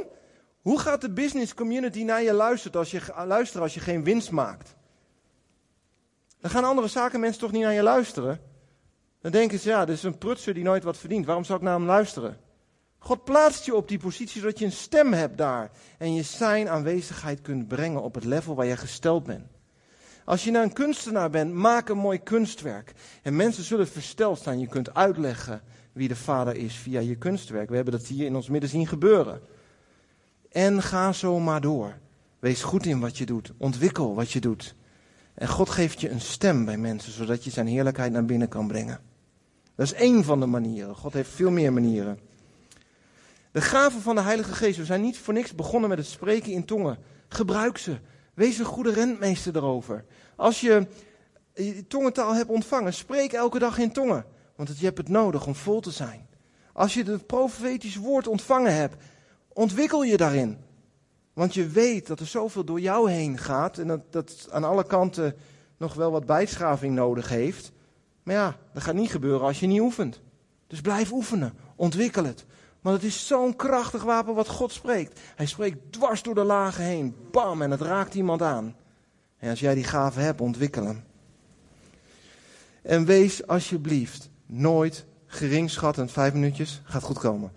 Hoe 0.62 0.80
gaat 0.80 1.02
de 1.02 1.12
business 1.12 1.54
community 1.54 2.04
naar 2.04 2.24
je 2.24 2.34
luisteren 2.34 2.80
als 2.80 2.92
je, 2.92 3.02
luisteren 3.26 3.62
als 3.62 3.74
je 3.74 3.80
geen 3.80 4.04
winst 4.04 4.32
maakt? 4.32 4.76
Dan 6.48 6.56
gaan 6.56 6.70
andere 6.70 6.88
zakenmensen 6.88 7.42
toch 7.42 7.52
niet 7.52 7.62
naar 7.62 7.74
je 7.74 7.82
luisteren? 7.82 8.40
Dan 9.22 9.32
denken 9.32 9.60
ze, 9.60 9.70
ja, 9.70 9.86
dit 9.86 9.96
is 9.96 10.04
een 10.04 10.18
prutser 10.18 10.54
die 10.54 10.64
nooit 10.64 10.84
wat 10.84 10.98
verdient. 10.98 11.26
Waarom 11.26 11.44
zou 11.44 11.58
ik 11.60 11.64
naar 11.64 11.74
hem 11.74 11.86
luisteren? 11.86 12.38
God 12.98 13.24
plaatst 13.24 13.66
je 13.66 13.76
op 13.76 13.88
die 13.88 14.00
positie 14.00 14.42
zodat 14.42 14.60
je 14.60 14.66
een 14.66 14.72
stem 14.72 15.14
hebt 15.14 15.38
daar. 15.38 15.72
En 15.98 16.14
je 16.14 16.24
zijn 16.24 16.70
aanwezigheid 16.70 17.42
kunt 17.42 17.68
brengen 17.68 18.02
op 18.02 18.16
het 18.16 18.24
level 18.24 18.56
waar 18.56 18.66
je 18.66 18.78
gesteld 18.78 19.24
bent. 19.24 19.52
Als 20.26 20.44
je 20.44 20.52
nou 20.52 20.66
een 20.66 20.74
kunstenaar 20.74 21.30
bent, 21.30 21.54
maak 21.54 21.90
een 21.90 21.98
mooi 21.98 22.20
kunstwerk. 22.24 22.94
En 23.24 23.36
mensen 23.36 23.64
zullen 23.64 23.88
versteld 23.88 24.38
staan. 24.38 24.60
Je 24.60 24.68
kunt 24.68 24.94
uitleggen 24.94 25.62
wie 25.94 26.08
de 26.08 26.16
Vader 26.16 26.56
is 26.56 26.76
via 26.76 27.00
je 27.00 27.16
kunstwerk. 27.16 27.70
We 27.70 27.76
hebben 27.76 27.94
dat 27.94 28.08
hier 28.08 28.26
in 28.26 28.36
ons 28.36 28.50
midden 28.50 28.70
zien 28.70 28.88
gebeuren. 28.88 29.42
En 30.52 30.82
ga 30.82 31.14
zo 31.14 31.40
maar 31.40 31.62
door. 31.62 31.98
Wees 32.40 32.64
goed 32.64 32.86
in 32.86 33.00
wat 33.00 33.18
je 33.18 33.26
doet. 33.26 33.52
Ontwikkel 33.58 34.16
wat 34.16 34.32
je 34.32 34.40
doet. 34.40 34.76
En 35.38 35.48
God 35.48 35.70
geeft 35.70 36.02
je 36.02 36.10
een 36.10 36.22
stem 36.22 36.66
bij 36.66 36.78
mensen, 36.78 37.12
zodat 37.12 37.44
je 37.44 37.50
zijn 37.50 37.68
heerlijkheid 37.68 38.12
naar 38.12 38.26
binnen 38.26 38.48
kan 38.48 38.68
brengen. 38.68 39.00
Dat 39.76 39.86
is 39.86 39.94
één 39.94 40.24
van 40.24 40.40
de 40.40 40.46
manieren. 40.46 40.96
God 40.96 41.14
heeft 41.14 41.30
veel 41.30 41.52
meer 41.52 41.74
manieren. 41.74 42.20
De 43.52 43.62
gaven 43.62 44.02
van 44.02 44.16
de 44.16 44.22
Heilige 44.22 44.54
Geest. 44.54 44.78
We 44.78 44.86
zijn 44.86 45.02
niet 45.02 45.18
voor 45.18 45.34
niks 45.34 45.56
begonnen 45.56 45.90
met 45.90 45.98
het 45.98 46.08
spreken 46.08 46.52
in 46.52 46.66
tongen. 46.66 46.98
Gebruik 47.28 47.78
ze. 47.78 47.98
Wees 48.34 48.58
een 48.58 48.66
goede 48.66 48.92
rentmeester 48.92 49.56
erover. 49.56 50.06
Als 50.36 50.62
je 50.62 50.88
tongentaal 51.88 52.34
hebt 52.36 52.50
ontvangen, 52.50 52.94
spreek 52.94 53.34
elke 53.34 53.60
dag 53.60 53.78
in 53.78 53.92
tongen. 53.92 54.26
Want 54.56 54.80
je 54.80 54.86
hebt 54.86 54.98
het 54.98 55.10
nodig 55.10 55.48
om 55.48 55.56
vol 55.56 55.80
te 55.80 55.92
zijn. 55.92 56.28
Als 56.74 56.94
je 56.94 57.04
het 57.04 57.28
profetisch 57.28 57.96
woord 57.96 58.28
ontvangen 58.28 58.76
hebt, 58.76 59.04
ontwikkel 59.48 60.04
je 60.04 60.18
daarin. 60.18 60.58
Want 61.38 61.54
je 61.54 61.68
weet 61.68 62.08
dat 62.08 62.20
er 62.20 62.28
zoveel 62.28 62.64
door 62.64 62.80
jou 62.80 63.12
heen 63.12 63.38
gaat 63.38 63.78
en 63.78 63.88
dat 63.88 64.02
dat 64.10 64.48
aan 64.52 64.64
alle 64.64 64.84
kanten 64.84 65.36
nog 65.78 65.94
wel 65.94 66.12
wat 66.12 66.26
bijschaving 66.26 66.96
nodig 66.96 67.30
heeft. 67.30 67.72
Maar 68.24 68.36
ja, 68.36 68.58
dat 68.74 68.84
gaat 68.84 68.96
niet 68.96 69.12
gebeuren 69.12 69.48
als 69.48 69.60
je 69.60 69.68
niet 69.68 69.82
oefent. 69.82 70.22
Dus 70.68 70.82
blijf 70.82 71.12
oefenen, 71.12 71.54
ontwikkel 71.76 72.24
het. 72.24 72.46
Want 72.82 72.96
het 72.96 73.06
is 73.06 73.28
zo'n 73.28 73.56
krachtig 73.56 74.04
wapen 74.04 74.34
wat 74.36 74.48
God 74.48 74.72
spreekt. 74.72 75.20
Hij 75.36 75.46
spreekt 75.46 75.92
dwars 75.92 76.24
door 76.24 76.36
de 76.36 76.44
lagen 76.44 76.84
heen, 76.84 77.16
bam, 77.32 77.62
en 77.62 77.72
het 77.72 77.82
raakt 77.82 78.14
iemand 78.14 78.42
aan. 78.42 78.76
En 79.38 79.50
als 79.50 79.60
jij 79.60 79.76
die 79.76 79.84
gave 79.84 80.20
hebt, 80.20 80.42
ontwikkel 80.42 80.86
hem. 80.86 81.04
En 82.82 83.06
wees 83.06 83.48
alsjeblieft 83.48 84.30
nooit 84.46 85.06
geringschattend, 85.26 86.12
vijf 86.12 86.34
minuutjes, 86.34 86.82
gaat 86.84 87.04
goed 87.04 87.20
komen. 87.20 87.52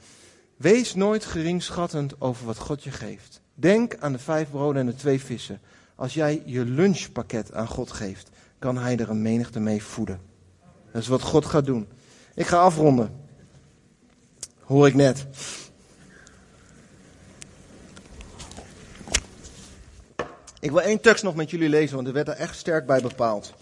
Wees 0.57 0.95
nooit 0.95 1.24
geringschattend 1.24 2.20
over 2.20 2.47
wat 2.47 2.59
God 2.59 2.83
je 2.83 2.91
geeft. 2.91 3.39
Denk 3.61 3.96
aan 3.98 4.12
de 4.12 4.18
vijf 4.18 4.50
broden 4.50 4.80
en 4.80 4.86
de 4.86 4.94
twee 4.94 5.20
vissen. 5.20 5.61
Als 5.94 6.14
jij 6.14 6.42
je 6.44 6.64
lunchpakket 6.64 7.52
aan 7.52 7.66
God 7.66 7.90
geeft, 7.90 8.30
kan 8.58 8.76
Hij 8.76 8.96
er 8.96 9.11
een 9.11 9.22
menigte 9.22 9.61
mee 9.61 9.82
voeden. 9.82 10.20
Dat 10.92 11.02
is 11.02 11.08
wat 11.08 11.22
God 11.22 11.44
gaat 11.44 11.64
doen. 11.64 11.88
Ik 12.34 12.46
ga 12.46 12.58
afronden. 12.58 13.11
Hoor 14.61 14.86
ik 14.86 14.94
net. 14.94 15.26
Ik 20.61 20.70
wil 20.70 20.80
één 20.80 21.00
tekst 21.00 21.22
nog 21.22 21.34
met 21.34 21.50
jullie 21.50 21.68
lezen, 21.68 21.94
want 21.94 22.06
er 22.06 22.12
werd 22.12 22.28
er 22.28 22.34
echt 22.34 22.56
sterk 22.56 22.86
bij 22.86 23.00
bepaald. 23.00 23.54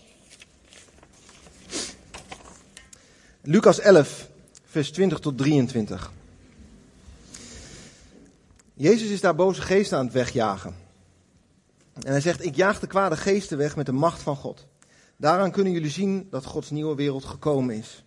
Lucas 3.42 3.80
11, 3.80 4.28
vers 4.64 4.90
20 4.90 5.18
tot 5.18 5.38
23. 5.38 6.12
Jezus 8.81 9.11
is 9.11 9.20
daar 9.20 9.35
boze 9.35 9.62
geesten 9.62 9.99
aan 9.99 10.05
het 10.05 10.14
wegjagen. 10.14 10.74
En 11.93 12.11
hij 12.11 12.20
zegt, 12.20 12.45
ik 12.45 12.55
jaag 12.55 12.81
de 12.81 12.87
kwade 12.87 13.16
geesten 13.16 13.59
weg 13.59 13.76
met 13.76 13.87
de 13.87 13.93
macht 13.93 14.22
van 14.22 14.37
God. 14.37 14.66
Daaraan 15.16 15.51
kunnen 15.51 15.72
jullie 15.72 15.91
zien 15.91 16.26
dat 16.31 16.45
Gods 16.45 16.70
nieuwe 16.70 16.95
wereld 16.95 17.24
gekomen 17.24 17.76
is. 17.76 18.05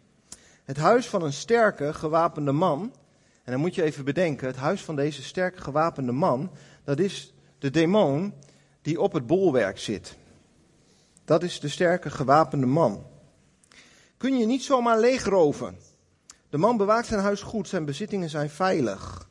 Het 0.63 0.77
huis 0.77 1.07
van 1.07 1.23
een 1.23 1.33
sterke, 1.33 1.93
gewapende 1.93 2.51
man, 2.51 2.81
en 3.43 3.51
dan 3.51 3.61
moet 3.61 3.75
je 3.75 3.83
even 3.83 4.05
bedenken, 4.05 4.47
het 4.47 4.55
huis 4.55 4.81
van 4.81 4.95
deze 4.95 5.23
sterke, 5.23 5.61
gewapende 5.61 6.11
man, 6.11 6.51
dat 6.83 6.99
is 6.99 7.33
de 7.59 7.69
demon 7.69 8.33
die 8.81 9.01
op 9.01 9.13
het 9.13 9.27
bolwerk 9.27 9.79
zit. 9.79 10.17
Dat 11.25 11.43
is 11.43 11.59
de 11.59 11.69
sterke, 11.69 12.09
gewapende 12.09 12.65
man. 12.65 13.05
Kun 14.17 14.37
je 14.37 14.45
niet 14.45 14.63
zomaar 14.63 14.99
leegroven. 14.99 15.77
De 16.49 16.57
man 16.57 16.77
bewaakt 16.77 17.07
zijn 17.07 17.21
huis 17.21 17.41
goed, 17.41 17.67
zijn 17.67 17.85
bezittingen 17.85 18.29
zijn 18.29 18.49
veilig. 18.49 19.29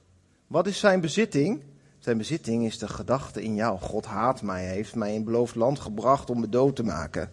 Wat 0.50 0.66
is 0.66 0.78
zijn 0.78 1.00
bezitting? 1.00 1.62
Zijn 1.98 2.18
bezitting 2.18 2.64
is 2.64 2.78
de 2.78 2.88
gedachte 2.88 3.42
in 3.42 3.54
jou. 3.54 3.78
God 3.78 4.06
haat 4.06 4.42
mij, 4.42 4.64
heeft 4.64 4.94
mij 4.94 5.14
in 5.14 5.24
beloofd 5.24 5.54
land 5.54 5.80
gebracht 5.80 6.30
om 6.30 6.40
me 6.40 6.48
dood 6.48 6.76
te 6.76 6.82
maken. 6.82 7.30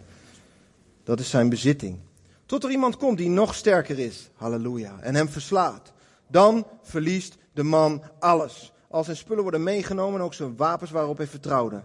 Dat 1.04 1.20
is 1.20 1.30
zijn 1.30 1.48
bezitting. 1.48 1.98
Tot 2.46 2.64
er 2.64 2.70
iemand 2.70 2.96
komt 2.96 3.18
die 3.18 3.28
nog 3.28 3.54
sterker 3.54 3.98
is, 3.98 4.30
halleluja, 4.34 4.98
en 5.00 5.14
hem 5.14 5.28
verslaat. 5.28 5.92
Dan 6.26 6.66
verliest 6.82 7.36
de 7.52 7.62
man 7.62 8.02
alles. 8.18 8.72
Al 8.88 9.04
zijn 9.04 9.16
spullen 9.16 9.42
worden 9.42 9.62
meegenomen, 9.62 10.20
ook 10.20 10.34
zijn 10.34 10.56
wapens 10.56 10.90
waarop 10.90 11.16
hij 11.16 11.26
vertrouwde. 11.26 11.82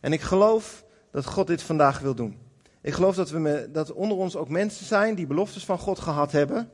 En 0.00 0.12
ik 0.12 0.20
geloof 0.20 0.84
dat 1.10 1.26
God 1.26 1.46
dit 1.46 1.62
vandaag 1.62 1.98
wil 1.98 2.14
doen. 2.14 2.38
Ik 2.80 2.92
geloof 2.92 3.14
dat, 3.14 3.30
we 3.30 3.68
dat 3.72 3.92
onder 3.92 4.16
ons 4.16 4.36
ook 4.36 4.48
mensen 4.48 4.86
zijn 4.86 5.14
die 5.14 5.26
beloftes 5.26 5.64
van 5.64 5.78
God 5.78 5.98
gehad 5.98 6.32
hebben. 6.32 6.70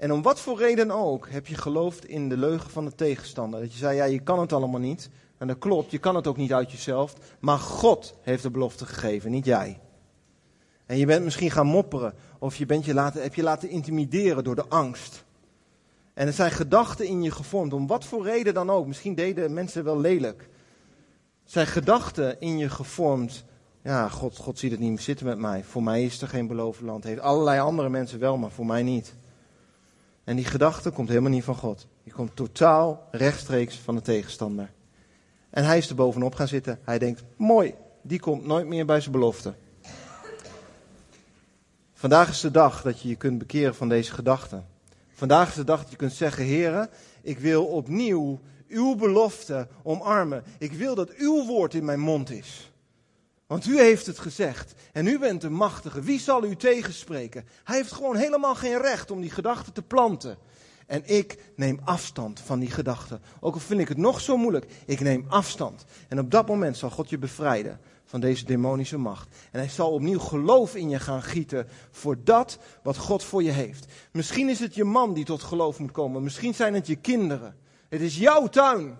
En 0.00 0.12
om 0.12 0.22
wat 0.22 0.40
voor 0.40 0.58
reden 0.58 0.90
ook 0.90 1.28
heb 1.28 1.46
je 1.46 1.54
geloofd 1.54 2.04
in 2.04 2.28
de 2.28 2.36
leugen 2.36 2.70
van 2.70 2.84
de 2.84 2.94
tegenstander. 2.94 3.60
Dat 3.60 3.72
je 3.72 3.78
zei, 3.78 3.96
ja, 3.96 4.04
je 4.04 4.20
kan 4.20 4.40
het 4.40 4.52
allemaal 4.52 4.80
niet. 4.80 5.10
En 5.38 5.46
dat 5.46 5.58
klopt, 5.58 5.90
je 5.90 5.98
kan 5.98 6.14
het 6.14 6.26
ook 6.26 6.36
niet 6.36 6.52
uit 6.52 6.72
jezelf. 6.72 7.14
Maar 7.40 7.58
God 7.58 8.14
heeft 8.20 8.42
de 8.42 8.50
belofte 8.50 8.86
gegeven, 8.86 9.30
niet 9.30 9.44
jij. 9.44 9.80
En 10.86 10.96
je 10.96 11.06
bent 11.06 11.24
misschien 11.24 11.50
gaan 11.50 11.66
mopperen. 11.66 12.14
Of 12.38 12.56
je 12.56 12.66
bent 12.66 12.84
je 12.84 12.94
laten, 12.94 13.22
heb 13.22 13.34
je 13.34 13.42
laten 13.42 13.68
intimideren 13.68 14.44
door 14.44 14.54
de 14.54 14.68
angst. 14.68 15.24
En 16.14 16.26
er 16.26 16.32
zijn 16.32 16.50
gedachten 16.50 17.06
in 17.06 17.22
je 17.22 17.30
gevormd, 17.30 17.72
om 17.72 17.86
wat 17.86 18.04
voor 18.04 18.24
reden 18.24 18.54
dan 18.54 18.70
ook. 18.70 18.86
Misschien 18.86 19.14
deden 19.14 19.54
mensen 19.54 19.84
wel 19.84 19.98
lelijk. 19.98 20.40
Er 21.44 21.50
zijn 21.50 21.66
gedachten 21.66 22.40
in 22.40 22.58
je 22.58 22.68
gevormd. 22.68 23.44
Ja, 23.82 24.08
God, 24.08 24.36
God 24.36 24.58
ziet 24.58 24.70
het 24.70 24.80
niet 24.80 25.00
zitten 25.00 25.26
met 25.26 25.38
mij. 25.38 25.64
Voor 25.64 25.82
mij 25.82 26.04
is 26.04 26.22
er 26.22 26.28
geen 26.28 26.46
beloofd 26.46 26.80
land. 26.80 27.04
Heeft 27.04 27.20
allerlei 27.20 27.60
andere 27.60 27.88
mensen 27.88 28.18
wel, 28.18 28.36
maar 28.36 28.50
voor 28.50 28.66
mij 28.66 28.82
niet. 28.82 29.18
En 30.24 30.36
die 30.36 30.44
gedachte 30.44 30.90
komt 30.90 31.08
helemaal 31.08 31.30
niet 31.30 31.44
van 31.44 31.56
God. 31.56 31.86
Die 32.04 32.12
komt 32.12 32.36
totaal 32.36 33.08
rechtstreeks 33.10 33.76
van 33.76 33.94
de 33.94 34.02
tegenstander. 34.02 34.70
En 35.50 35.64
hij 35.64 35.78
is 35.78 35.88
er 35.88 35.94
bovenop 35.94 36.34
gaan 36.34 36.48
zitten. 36.48 36.78
Hij 36.84 36.98
denkt, 36.98 37.22
mooi, 37.36 37.74
die 38.02 38.20
komt 38.20 38.46
nooit 38.46 38.66
meer 38.66 38.86
bij 38.86 39.00
zijn 39.00 39.12
belofte. 39.12 39.54
Vandaag 41.92 42.28
is 42.28 42.40
de 42.40 42.50
dag 42.50 42.82
dat 42.82 43.00
je 43.00 43.08
je 43.08 43.16
kunt 43.16 43.38
bekeren 43.38 43.74
van 43.74 43.88
deze 43.88 44.12
gedachten. 44.12 44.66
Vandaag 45.12 45.48
is 45.48 45.54
de 45.54 45.64
dag 45.64 45.80
dat 45.80 45.90
je 45.90 45.96
kunt 45.96 46.12
zeggen, 46.12 46.44
heren, 46.44 46.88
ik 47.22 47.38
wil 47.38 47.64
opnieuw 47.64 48.40
uw 48.68 48.94
belofte 48.94 49.68
omarmen. 49.82 50.44
Ik 50.58 50.72
wil 50.72 50.94
dat 50.94 51.10
uw 51.10 51.46
woord 51.46 51.74
in 51.74 51.84
mijn 51.84 52.00
mond 52.00 52.30
is. 52.30 52.69
Want 53.50 53.66
u 53.66 53.80
heeft 53.80 54.06
het 54.06 54.18
gezegd 54.18 54.74
en 54.92 55.06
u 55.06 55.18
bent 55.18 55.40
de 55.40 55.50
machtige. 55.50 56.02
Wie 56.02 56.20
zal 56.20 56.44
u 56.44 56.56
tegenspreken? 56.56 57.44
Hij 57.64 57.76
heeft 57.76 57.92
gewoon 57.92 58.16
helemaal 58.16 58.54
geen 58.54 58.78
recht 58.78 59.10
om 59.10 59.20
die 59.20 59.30
gedachten 59.30 59.72
te 59.72 59.82
planten. 59.82 60.38
En 60.86 61.02
ik 61.04 61.38
neem 61.56 61.80
afstand 61.84 62.40
van 62.40 62.58
die 62.58 62.70
gedachten. 62.70 63.22
Ook 63.40 63.54
al 63.54 63.60
vind 63.60 63.80
ik 63.80 63.88
het 63.88 63.96
nog 63.96 64.20
zo 64.20 64.36
moeilijk, 64.36 64.66
ik 64.86 65.00
neem 65.00 65.24
afstand. 65.28 65.84
En 66.08 66.18
op 66.18 66.30
dat 66.30 66.48
moment 66.48 66.76
zal 66.76 66.90
God 66.90 67.10
je 67.10 67.18
bevrijden 67.18 67.80
van 68.04 68.20
deze 68.20 68.44
demonische 68.44 68.98
macht. 68.98 69.28
En 69.52 69.60
hij 69.60 69.68
zal 69.68 69.92
opnieuw 69.92 70.18
geloof 70.18 70.74
in 70.74 70.88
je 70.88 70.98
gaan 70.98 71.22
gieten 71.22 71.68
voor 71.90 72.24
dat 72.24 72.58
wat 72.82 72.96
God 72.96 73.24
voor 73.24 73.42
je 73.42 73.52
heeft. 73.52 73.92
Misschien 74.12 74.48
is 74.48 74.60
het 74.60 74.74
je 74.74 74.84
man 74.84 75.14
die 75.14 75.24
tot 75.24 75.42
geloof 75.42 75.78
moet 75.78 75.92
komen. 75.92 76.22
Misschien 76.22 76.54
zijn 76.54 76.74
het 76.74 76.86
je 76.86 76.96
kinderen. 76.96 77.56
Het 77.88 78.00
is 78.00 78.16
jouw 78.16 78.46
tuin. 78.46 78.98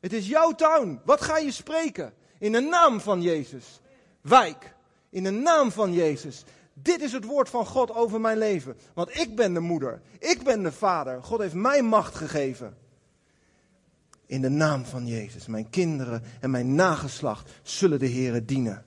Het 0.00 0.12
is 0.12 0.28
jouw 0.28 0.50
tuin. 0.52 1.00
Wat 1.04 1.20
ga 1.20 1.38
je 1.38 1.52
spreken? 1.52 2.12
In 2.40 2.52
de 2.52 2.60
naam 2.60 3.00
van 3.00 3.22
Jezus. 3.22 3.80
Wijk. 4.20 4.74
In 5.10 5.22
de 5.22 5.30
naam 5.30 5.72
van 5.72 5.92
Jezus. 5.92 6.44
Dit 6.74 7.00
is 7.00 7.12
het 7.12 7.24
woord 7.24 7.48
van 7.48 7.66
God 7.66 7.94
over 7.94 8.20
mijn 8.20 8.38
leven. 8.38 8.76
Want 8.94 9.16
ik 9.16 9.36
ben 9.36 9.54
de 9.54 9.60
moeder. 9.60 10.00
Ik 10.18 10.42
ben 10.42 10.62
de 10.62 10.72
vader. 10.72 11.22
God 11.22 11.40
heeft 11.40 11.54
mij 11.54 11.82
macht 11.82 12.14
gegeven. 12.14 12.76
In 14.26 14.40
de 14.40 14.48
naam 14.48 14.84
van 14.84 15.06
Jezus. 15.06 15.46
Mijn 15.46 15.70
kinderen 15.70 16.22
en 16.40 16.50
mijn 16.50 16.74
nageslacht 16.74 17.50
zullen 17.62 17.98
de 17.98 18.06
Heeren 18.06 18.46
dienen. 18.46 18.84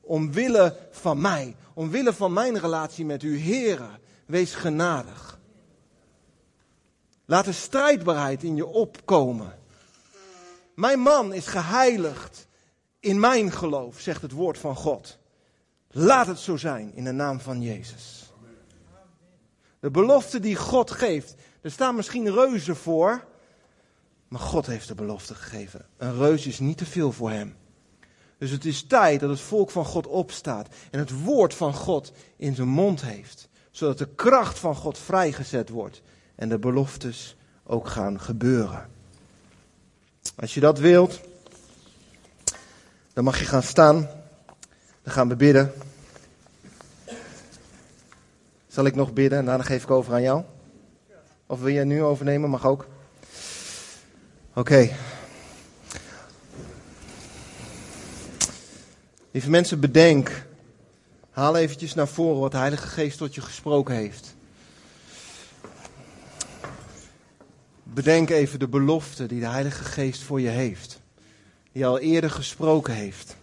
Omwille 0.00 0.76
van 0.90 1.20
mij. 1.20 1.56
Omwille 1.74 2.12
van 2.12 2.32
mijn 2.32 2.58
relatie 2.58 3.04
met 3.04 3.22
u, 3.22 3.36
Heeren. 3.36 3.98
Wees 4.26 4.54
genadig. 4.54 5.38
Laat 7.24 7.44
de 7.44 7.52
strijdbaarheid 7.52 8.42
in 8.42 8.56
je 8.56 8.66
opkomen. 8.66 9.58
Mijn 10.74 11.00
man 11.00 11.32
is 11.32 11.46
geheiligd 11.46 12.48
in 13.00 13.20
mijn 13.20 13.52
geloof, 13.52 14.00
zegt 14.00 14.22
het 14.22 14.32
woord 14.32 14.58
van 14.58 14.76
God. 14.76 15.18
Laat 15.90 16.26
het 16.26 16.38
zo 16.38 16.56
zijn 16.56 16.94
in 16.94 17.04
de 17.04 17.12
naam 17.12 17.40
van 17.40 17.62
Jezus. 17.62 18.32
De 19.80 19.90
belofte 19.90 20.40
die 20.40 20.56
God 20.56 20.90
geeft, 20.90 21.34
er 21.60 21.70
staan 21.70 21.94
misschien 21.94 22.32
reuzen 22.32 22.76
voor, 22.76 23.24
maar 24.28 24.40
God 24.40 24.66
heeft 24.66 24.88
de 24.88 24.94
belofte 24.94 25.34
gegeven. 25.34 25.86
Een 25.96 26.16
reus 26.16 26.46
is 26.46 26.58
niet 26.58 26.78
te 26.78 26.86
veel 26.86 27.12
voor 27.12 27.30
hem. 27.30 27.56
Dus 28.38 28.50
het 28.50 28.64
is 28.64 28.82
tijd 28.82 29.20
dat 29.20 29.30
het 29.30 29.40
volk 29.40 29.70
van 29.70 29.84
God 29.84 30.06
opstaat 30.06 30.68
en 30.90 30.98
het 30.98 31.22
woord 31.22 31.54
van 31.54 31.74
God 31.74 32.12
in 32.36 32.54
zijn 32.54 32.68
mond 32.68 33.02
heeft, 33.02 33.48
zodat 33.70 33.98
de 33.98 34.08
kracht 34.14 34.58
van 34.58 34.74
God 34.74 34.98
vrijgezet 34.98 35.68
wordt 35.68 36.02
en 36.34 36.48
de 36.48 36.58
beloftes 36.58 37.36
ook 37.64 37.88
gaan 37.88 38.20
gebeuren. 38.20 38.90
Als 40.36 40.54
je 40.54 40.60
dat 40.60 40.78
wilt, 40.78 41.20
dan 43.12 43.24
mag 43.24 43.38
je 43.38 43.44
gaan 43.44 43.62
staan. 43.62 44.08
Dan 45.02 45.12
gaan 45.12 45.28
we 45.28 45.36
bidden. 45.36 45.72
Zal 48.68 48.84
ik 48.84 48.94
nog 48.94 49.12
bidden 49.12 49.38
en 49.38 49.44
daarna 49.44 49.64
geef 49.64 49.82
ik 49.82 49.90
over 49.90 50.12
aan 50.12 50.22
jou? 50.22 50.42
Of 51.46 51.60
wil 51.60 51.74
het 51.74 51.86
nu 51.86 52.02
overnemen? 52.02 52.50
Mag 52.50 52.66
ook. 52.66 52.86
Oké. 54.54 54.90
Lieve 59.30 59.50
mensen, 59.50 59.80
bedenk. 59.80 60.46
Haal 61.30 61.56
eventjes 61.56 61.94
naar 61.94 62.08
voren 62.08 62.40
wat 62.40 62.50
de 62.50 62.56
Heilige 62.56 62.86
Geest 62.86 63.18
tot 63.18 63.34
je 63.34 63.40
gesproken 63.40 63.94
heeft. 63.94 64.34
Bedenk 67.82 68.30
even 68.30 68.58
de 68.58 68.68
belofte 68.68 69.26
die 69.26 69.40
de 69.40 69.48
Heilige 69.48 69.84
Geest 69.84 70.22
voor 70.22 70.40
je 70.40 70.48
heeft. 70.48 71.00
Die 71.72 71.86
al 71.86 71.98
eerder 71.98 72.30
gesproken 72.30 72.94
heeft. 72.94 73.36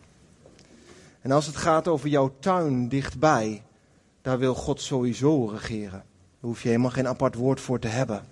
En 1.22 1.32
als 1.32 1.46
het 1.46 1.56
gaat 1.56 1.88
over 1.88 2.10
jouw 2.10 2.34
tuin 2.40 2.90
dichtbij, 2.90 3.64
daar 4.22 4.40
wil 4.40 4.56
God 4.56 4.82
sowieso 4.82 5.46
regeren. 5.46 5.92
Daar 5.92 6.50
hoef 6.50 6.62
je 6.62 6.68
helemaal 6.68 6.92
geen 6.92 7.08
apart 7.08 7.36
woord 7.36 7.62
voor 7.62 7.80
te 7.80 7.88
hebben. 7.88 8.26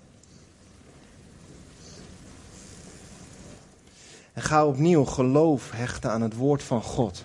En 4.32 4.42
ga 4.42 4.66
opnieuw 4.66 5.04
geloof 5.04 5.70
hechten 5.70 6.10
aan 6.10 6.22
het 6.22 6.34
woord 6.34 6.62
van 6.62 6.82
God. 6.82 7.24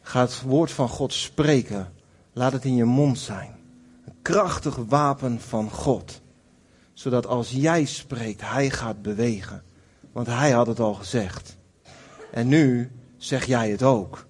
Ga 0.00 0.20
het 0.20 0.42
woord 0.42 0.70
van 0.70 0.88
God 0.88 1.12
spreken. 1.12 1.92
Laat 2.32 2.52
het 2.52 2.64
in 2.64 2.74
je 2.74 2.84
mond 2.84 3.18
zijn. 3.18 3.56
Een 4.04 4.14
krachtig 4.22 4.76
wapen 4.76 5.40
van 5.40 5.70
God. 5.70 6.20
Zodat 6.92 7.26
als 7.26 7.50
jij 7.50 7.84
spreekt, 7.84 8.40
hij 8.40 8.70
gaat 8.70 9.02
bewegen. 9.02 9.62
Want 10.12 10.26
hij 10.26 10.50
had 10.50 10.66
het 10.66 10.80
al 10.80 10.94
gezegd. 10.94 11.56
En 12.30 12.48
nu 12.48 12.90
zeg 13.16 13.44
jij 13.44 13.70
het 13.70 13.82
ook. 13.82 14.26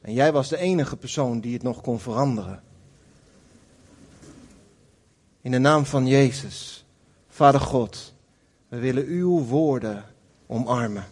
En 0.00 0.12
jij 0.12 0.32
was 0.32 0.48
de 0.48 0.56
enige 0.56 0.96
persoon 0.96 1.40
die 1.40 1.52
het 1.52 1.62
nog 1.62 1.80
kon 1.80 2.00
veranderen. 2.00 2.62
In 5.40 5.50
de 5.50 5.58
naam 5.58 5.86
van 5.86 6.06
Jezus, 6.06 6.84
Vader 7.28 7.60
God, 7.60 8.14
we 8.68 8.78
willen 8.78 9.04
uw 9.04 9.44
woorden 9.44 10.04
omarmen. 10.46 11.04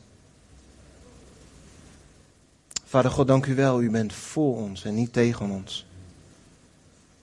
Vader 2.85 3.11
God, 3.11 3.27
dank 3.27 3.47
u 3.47 3.55
wel, 3.55 3.83
u 3.83 3.91
bent 3.91 4.13
voor 4.13 4.57
ons 4.57 4.85
en 4.85 4.95
niet 4.95 5.13
tegen 5.13 5.51
ons. 5.51 5.87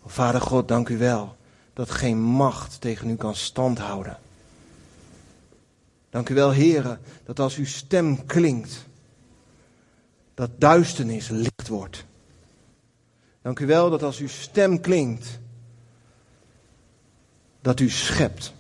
Vader 0.06 0.42
God, 0.42 0.68
dank 0.68 0.90
u 0.90 0.98
wel 0.98 1.36
dat 1.74 1.92
geen 1.92 2.22
macht 2.22 2.82
tegen 2.82 3.10
u 3.10 3.16
kan 3.16 3.36
standhouden. 3.36 4.18
Dank 6.10 6.30
u 6.30 6.34
wel, 6.34 6.52
heren, 6.52 7.00
dat 7.24 7.40
als 7.40 7.56
uw 7.56 7.66
stem 7.66 8.26
klinkt, 8.26 8.86
dat 10.34 10.50
duisternis 10.58 11.28
licht 11.28 11.68
wordt. 11.68 12.06
Dank 13.42 13.60
u 13.60 13.66
wel 13.66 13.90
dat 13.90 14.04
als 14.04 14.18
uw 14.18 14.28
stem 14.28 14.82
klinkt, 14.82 15.40
dat 17.62 17.80
u 17.80 17.90
schept. 17.90 18.54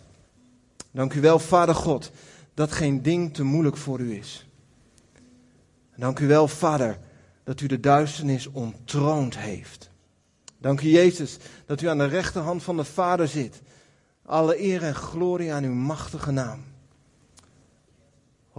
Dank 0.91 1.13
u 1.13 1.21
wel, 1.21 1.39
Vader 1.39 1.75
God, 1.75 2.11
dat 2.53 2.71
geen 2.71 3.01
ding 3.01 3.33
te 3.33 3.43
moeilijk 3.43 3.77
voor 3.77 3.99
u 3.99 4.13
is. 4.13 4.47
Dank 5.95 6.19
u 6.19 6.27
wel, 6.27 6.47
Vader, 6.47 6.99
dat 7.43 7.61
u 7.61 7.67
de 7.67 7.79
duisternis 7.79 8.47
ontroond 8.47 9.37
heeft. 9.37 9.89
Dank 10.57 10.81
u, 10.81 10.87
Jezus, 10.87 11.37
dat 11.65 11.81
u 11.81 11.87
aan 11.87 11.97
de 11.97 12.05
rechterhand 12.05 12.63
van 12.63 12.77
de 12.77 12.83
Vader 12.83 13.27
zit. 13.27 13.61
Alle 14.25 14.61
eer 14.61 14.83
en 14.83 14.95
glorie 14.95 15.53
aan 15.53 15.63
uw 15.63 15.73
machtige 15.73 16.31
naam. 16.31 16.68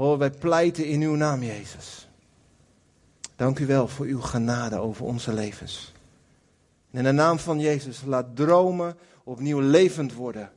Hoor, 0.01 0.18
wij 0.18 0.30
pleiten 0.30 0.86
in 0.86 1.03
uw 1.03 1.14
naam, 1.14 1.42
Jezus. 1.42 2.09
Dank 3.36 3.59
u 3.59 3.66
wel 3.66 3.88
voor 3.88 4.07
uw 4.07 4.20
genade 4.20 4.78
over 4.78 5.05
onze 5.05 5.32
levens. 5.32 5.92
in 6.90 7.03
de 7.03 7.12
naam 7.12 7.38
van 7.38 7.61
Jezus, 7.61 8.03
laat 8.07 8.36
dromen 8.36 8.96
opnieuw 9.24 9.61
levend 9.61 10.14
worden. 10.14 10.53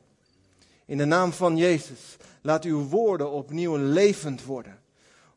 In 0.86 0.98
de 0.98 1.06
naam 1.06 1.34
van 1.34 1.58
Jezus, 1.58 2.18
laat 2.42 2.64
uw 2.64 2.84
woorden 2.84 3.32
opnieuw 3.32 3.76
levend 3.78 4.44
worden. 4.44 4.80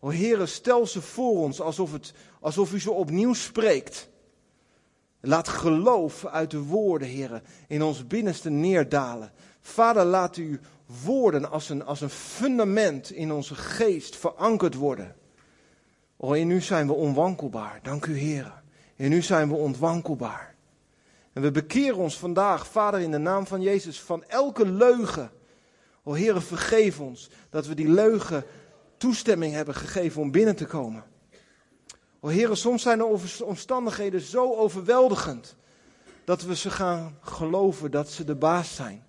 O 0.01 0.11
Heere, 0.11 0.47
stel 0.47 0.87
ze 0.87 1.03
voor 1.03 1.37
ons 1.37 1.61
alsof, 1.61 1.93
het, 1.93 2.13
alsof 2.41 2.73
u 2.73 2.81
ze 2.81 2.91
opnieuw 2.91 3.35
spreekt. 3.35 4.09
Laat 5.21 5.49
geloof 5.49 6.27
uit 6.27 6.51
de 6.51 6.63
woorden, 6.63 7.09
Heere, 7.09 7.43
in 7.69 7.83
ons 7.83 8.07
binnenste 8.07 8.51
neerdalen. 8.51 9.33
Vader, 9.67 10.05
laat 10.05 10.37
uw 10.37 10.59
woorden 11.05 11.51
als 11.51 11.69
een, 11.69 11.85
als 11.85 12.01
een 12.01 12.11
fundament 12.11 13.11
in 13.11 13.33
onze 13.33 13.55
geest 13.55 14.17
verankerd 14.17 14.75
worden. 14.75 15.17
O, 16.17 16.33
in 16.33 16.51
u 16.51 16.61
zijn 16.61 16.87
we 16.87 16.93
onwankelbaar. 16.93 17.81
Dank 17.83 18.07
u, 18.07 18.19
Heer. 18.19 18.63
In 18.97 19.13
u 19.13 19.23
zijn 19.23 19.49
we 19.49 19.55
onwankelbaar. 19.55 20.55
En 21.33 21.43
we 21.43 21.51
bekeren 21.51 21.97
ons 21.97 22.19
vandaag, 22.19 22.67
Vader, 22.67 23.01
in 23.01 23.11
de 23.11 23.19
naam 23.19 23.47
van 23.47 23.63
Jezus, 23.63 24.01
van 24.01 24.25
elke 24.25 24.67
leugen. 24.69 25.31
O, 26.03 26.13
Heer, 26.13 26.43
vergeef 26.43 27.01
ons 27.01 27.31
dat 27.51 27.67
we 27.67 27.75
die 27.75 27.89
leugen 27.89 28.45
toestemming 28.97 29.55
hebben 29.55 29.75
gegeven 29.75 30.23
om 30.23 30.31
binnen 30.31 30.57
te 30.57 30.67
komen. 30.67 31.05
O, 32.21 32.29
Heer, 32.29 32.57
soms 32.57 32.83
zijn 32.83 32.99
de 32.99 33.19
omstandigheden 33.45 34.21
zo 34.21 34.55
overweldigend 34.55 35.57
dat 36.25 36.43
we 36.43 36.57
ze 36.57 36.71
gaan 36.71 37.19
geloven 37.21 37.91
dat 37.91 38.09
ze 38.09 38.25
de 38.25 38.35
baas 38.35 38.75
zijn. 38.75 39.06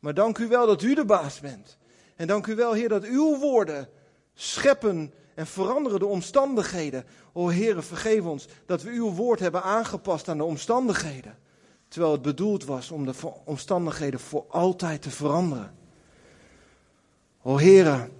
Maar 0.00 0.14
dank 0.14 0.38
u 0.38 0.48
wel 0.48 0.66
dat 0.66 0.82
u 0.82 0.94
de 0.94 1.04
baas 1.04 1.40
bent. 1.40 1.78
En 2.16 2.26
dank 2.26 2.46
u 2.46 2.54
wel, 2.54 2.72
Heer, 2.72 2.88
dat 2.88 3.04
uw 3.04 3.38
woorden 3.38 3.88
scheppen 4.34 5.12
en 5.34 5.46
veranderen 5.46 5.98
de 5.98 6.06
omstandigheden. 6.06 7.04
O 7.32 7.50
Heere, 7.50 7.82
vergeef 7.82 8.24
ons 8.24 8.46
dat 8.66 8.82
we 8.82 8.90
uw 8.90 9.10
woord 9.10 9.40
hebben 9.40 9.62
aangepast 9.62 10.28
aan 10.28 10.36
de 10.36 10.44
omstandigheden. 10.44 11.38
Terwijl 11.88 12.12
het 12.12 12.22
bedoeld 12.22 12.64
was 12.64 12.90
om 12.90 13.06
de 13.06 13.12
omstandigheden 13.44 14.20
voor 14.20 14.44
altijd 14.48 15.02
te 15.02 15.10
veranderen. 15.10 15.74
O 17.42 17.58
Heere, 17.58 18.10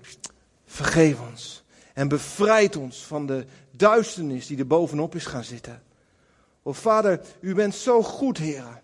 vergeef 0.66 1.20
ons 1.30 1.64
en 1.94 2.08
bevrijd 2.08 2.76
ons 2.76 3.06
van 3.06 3.26
de 3.26 3.44
duisternis 3.70 4.46
die 4.46 4.58
er 4.58 4.66
bovenop 4.66 5.14
is 5.14 5.26
gaan 5.26 5.44
zitten. 5.44 5.82
O 6.62 6.72
Vader, 6.72 7.20
u 7.40 7.54
bent 7.54 7.74
zo 7.74 8.02
goed, 8.02 8.38
Heere. 8.38 8.80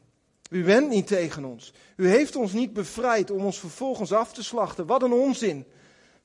U 0.51 0.65
bent 0.65 0.89
niet 0.89 1.07
tegen 1.07 1.45
ons. 1.45 1.73
U 1.97 2.09
heeft 2.09 2.37
ons 2.37 2.53
niet 2.53 2.73
bevrijd 2.73 3.31
om 3.31 3.45
ons 3.45 3.59
vervolgens 3.59 4.13
af 4.13 4.33
te 4.33 4.45
slachten. 4.45 4.87
Wat 4.87 5.03
een 5.03 5.13
onzin. 5.13 5.65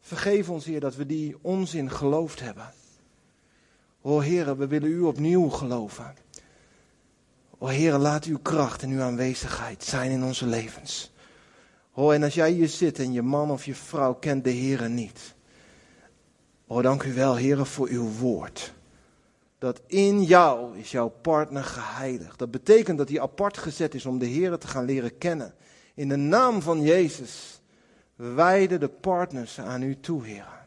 Vergeef 0.02 0.50
ons, 0.50 0.66
Heer, 0.66 0.80
dat 0.80 0.96
we 0.96 1.06
die 1.06 1.36
onzin 1.42 1.92
geloofd 1.92 2.40
hebben. 2.40 2.74
O 4.02 4.20
Heer, 4.20 4.58
we 4.58 4.68
willen 4.68 4.90
U 4.90 5.02
opnieuw 5.02 5.50
geloven. 5.50 6.16
O 7.58 7.68
Heer, 7.68 7.98
laat 7.98 8.26
Uw 8.26 8.40
kracht 8.42 8.82
en 8.82 8.90
Uw 8.90 9.02
aanwezigheid 9.02 9.84
zijn 9.84 10.12
in 10.12 10.24
onze 10.24 10.46
levens. 10.46 11.12
O, 11.94 12.12
en 12.12 12.24
als 12.24 12.34
jij 12.34 12.52
hier 12.52 12.68
zit 12.68 13.00
en 13.00 13.12
je 13.12 13.22
man 13.22 13.52
of 13.52 13.66
je 13.66 13.76
vrouw 13.76 14.14
kent 14.14 14.44
de 14.44 14.50
Heer 14.50 14.90
niet. 14.90 15.34
O, 16.68 16.82
dank 16.82 17.04
u 17.04 17.14
wel, 17.14 17.36
Heer, 17.36 17.66
voor 17.66 17.88
uw 17.88 18.10
woord. 18.10 18.74
Dat 19.62 19.82
in 19.88 20.24
jou 20.24 20.78
is 20.78 20.92
jouw 20.92 21.08
partner 21.08 21.64
geheiligd. 21.64 22.40
Dat 22.40 22.52
betekent 22.52 22.98
dat 22.98 23.10
hij 23.10 23.22
apart 23.22 23.58
gezet 23.58 23.96
is 23.96 24.06
om 24.06 24.20
de 24.20 24.26
Heer 24.26 24.58
te 24.58 24.68
gaan 24.68 24.86
leren 24.86 25.18
kennen. 25.18 25.54
In 25.94 26.10
de 26.10 26.16
naam 26.16 26.62
van 26.62 26.82
Jezus 26.82 27.62
wijden 28.16 28.80
de 28.80 28.88
partners 28.88 29.60
aan 29.60 29.82
u 29.82 30.00
toe, 30.00 30.26
Heer. 30.26 30.66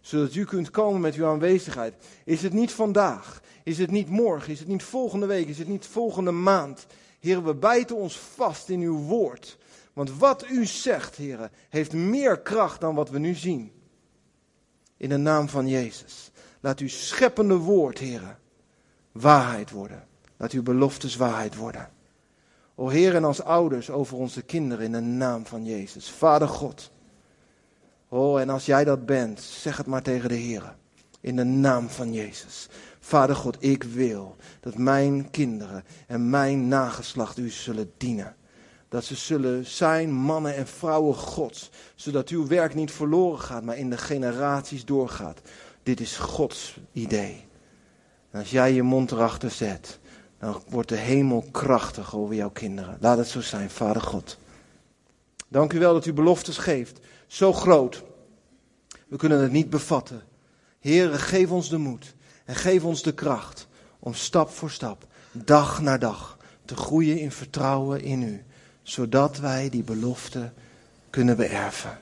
Zodat 0.00 0.34
u 0.34 0.44
kunt 0.44 0.70
komen 0.70 1.00
met 1.00 1.14
uw 1.14 1.26
aanwezigheid. 1.26 1.94
Is 2.24 2.42
het 2.42 2.52
niet 2.52 2.72
vandaag? 2.72 3.40
Is 3.62 3.78
het 3.78 3.90
niet 3.90 4.08
morgen? 4.08 4.52
Is 4.52 4.58
het 4.58 4.68
niet 4.68 4.82
volgende 4.82 5.26
week? 5.26 5.48
Is 5.48 5.58
het 5.58 5.68
niet 5.68 5.86
volgende 5.86 6.30
maand? 6.30 6.86
Heer, 7.20 7.44
we 7.44 7.54
bijten 7.54 7.96
ons 7.96 8.18
vast 8.18 8.68
in 8.68 8.80
uw 8.80 8.98
woord. 8.98 9.58
Want 9.92 10.18
wat 10.18 10.46
u 10.50 10.66
zegt, 10.66 11.16
Heer, 11.16 11.50
heeft 11.68 11.92
meer 11.92 12.40
kracht 12.40 12.80
dan 12.80 12.94
wat 12.94 13.10
we 13.10 13.18
nu 13.18 13.34
zien. 13.34 13.72
In 14.96 15.08
de 15.08 15.16
naam 15.16 15.48
van 15.48 15.68
Jezus. 15.68 16.30
Laat 16.64 16.78
uw 16.78 16.88
scheppende 16.88 17.56
woord, 17.56 17.98
Heer, 17.98 18.38
waarheid 19.12 19.70
worden. 19.70 20.04
Laat 20.36 20.52
uw 20.52 20.62
beloftes 20.62 21.16
waarheid 21.16 21.56
worden. 21.56 21.88
O 22.74 22.88
Heer, 22.88 23.14
en 23.14 23.24
als 23.24 23.42
ouders 23.42 23.90
over 23.90 24.16
onze 24.16 24.42
kinderen 24.42 24.84
in 24.84 24.92
de 24.92 25.00
naam 25.00 25.46
van 25.46 25.64
Jezus. 25.64 26.10
Vader 26.10 26.48
God. 26.48 26.90
Oh, 28.08 28.40
en 28.40 28.50
als 28.50 28.66
jij 28.66 28.84
dat 28.84 29.06
bent, 29.06 29.40
zeg 29.40 29.76
het 29.76 29.86
maar 29.86 30.02
tegen 30.02 30.28
de 30.28 30.34
Heer. 30.34 30.76
In 31.20 31.36
de 31.36 31.44
naam 31.44 31.88
van 31.88 32.12
Jezus. 32.12 32.68
Vader 33.00 33.36
God, 33.36 33.56
ik 33.60 33.82
wil 33.82 34.36
dat 34.60 34.78
mijn 34.78 35.30
kinderen 35.30 35.84
en 36.06 36.30
mijn 36.30 36.68
nageslacht 36.68 37.38
u 37.38 37.50
zullen 37.50 37.92
dienen. 37.96 38.36
Dat 38.88 39.04
ze 39.04 39.14
zullen 39.14 39.66
zijn 39.66 40.12
mannen 40.12 40.54
en 40.56 40.66
vrouwen 40.66 41.14
Gods. 41.14 41.70
Zodat 41.94 42.28
uw 42.28 42.46
werk 42.46 42.74
niet 42.74 42.92
verloren 42.92 43.40
gaat, 43.40 43.62
maar 43.62 43.76
in 43.76 43.90
de 43.90 43.98
generaties 43.98 44.84
doorgaat. 44.84 45.40
Dit 45.84 46.00
is 46.00 46.16
Gods 46.16 46.76
idee. 46.92 47.46
Als 48.32 48.50
jij 48.50 48.72
je 48.72 48.82
mond 48.82 49.10
erachter 49.10 49.50
zet, 49.50 49.98
dan 50.38 50.62
wordt 50.68 50.88
de 50.88 50.96
hemel 50.96 51.44
krachtig 51.50 52.16
over 52.16 52.34
jouw 52.34 52.50
kinderen. 52.50 52.96
Laat 53.00 53.18
het 53.18 53.28
zo 53.28 53.40
zijn, 53.40 53.70
Vader 53.70 54.02
God. 54.02 54.38
Dank 55.48 55.72
u 55.72 55.78
wel 55.78 55.92
dat 55.92 56.06
u 56.06 56.12
beloftes 56.12 56.58
geeft. 56.58 56.98
Zo 57.26 57.52
groot. 57.52 58.02
We 59.08 59.16
kunnen 59.16 59.42
het 59.42 59.52
niet 59.52 59.70
bevatten. 59.70 60.22
Heere, 60.80 61.18
geef 61.18 61.50
ons 61.50 61.68
de 61.68 61.78
moed 61.78 62.14
en 62.44 62.54
geef 62.54 62.84
ons 62.84 63.02
de 63.02 63.14
kracht 63.14 63.66
om 63.98 64.14
stap 64.14 64.50
voor 64.50 64.70
stap, 64.70 65.06
dag 65.32 65.80
na 65.80 65.98
dag, 65.98 66.38
te 66.64 66.76
groeien 66.76 67.18
in 67.18 67.32
vertrouwen 67.32 68.02
in 68.02 68.22
u, 68.22 68.44
zodat 68.82 69.38
wij 69.38 69.68
die 69.68 69.82
belofte 69.82 70.52
kunnen 71.10 71.36
beërven. 71.36 72.00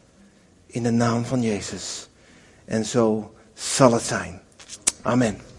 In 0.67 0.83
de 0.83 0.91
naam 0.91 1.25
van 1.25 1.43
Jezus. 1.43 2.09
En 2.65 2.85
zo 2.85 3.35
zal 3.63 3.93
het 3.93 4.03
zijn. 4.03 4.41
Amen. 5.03 5.52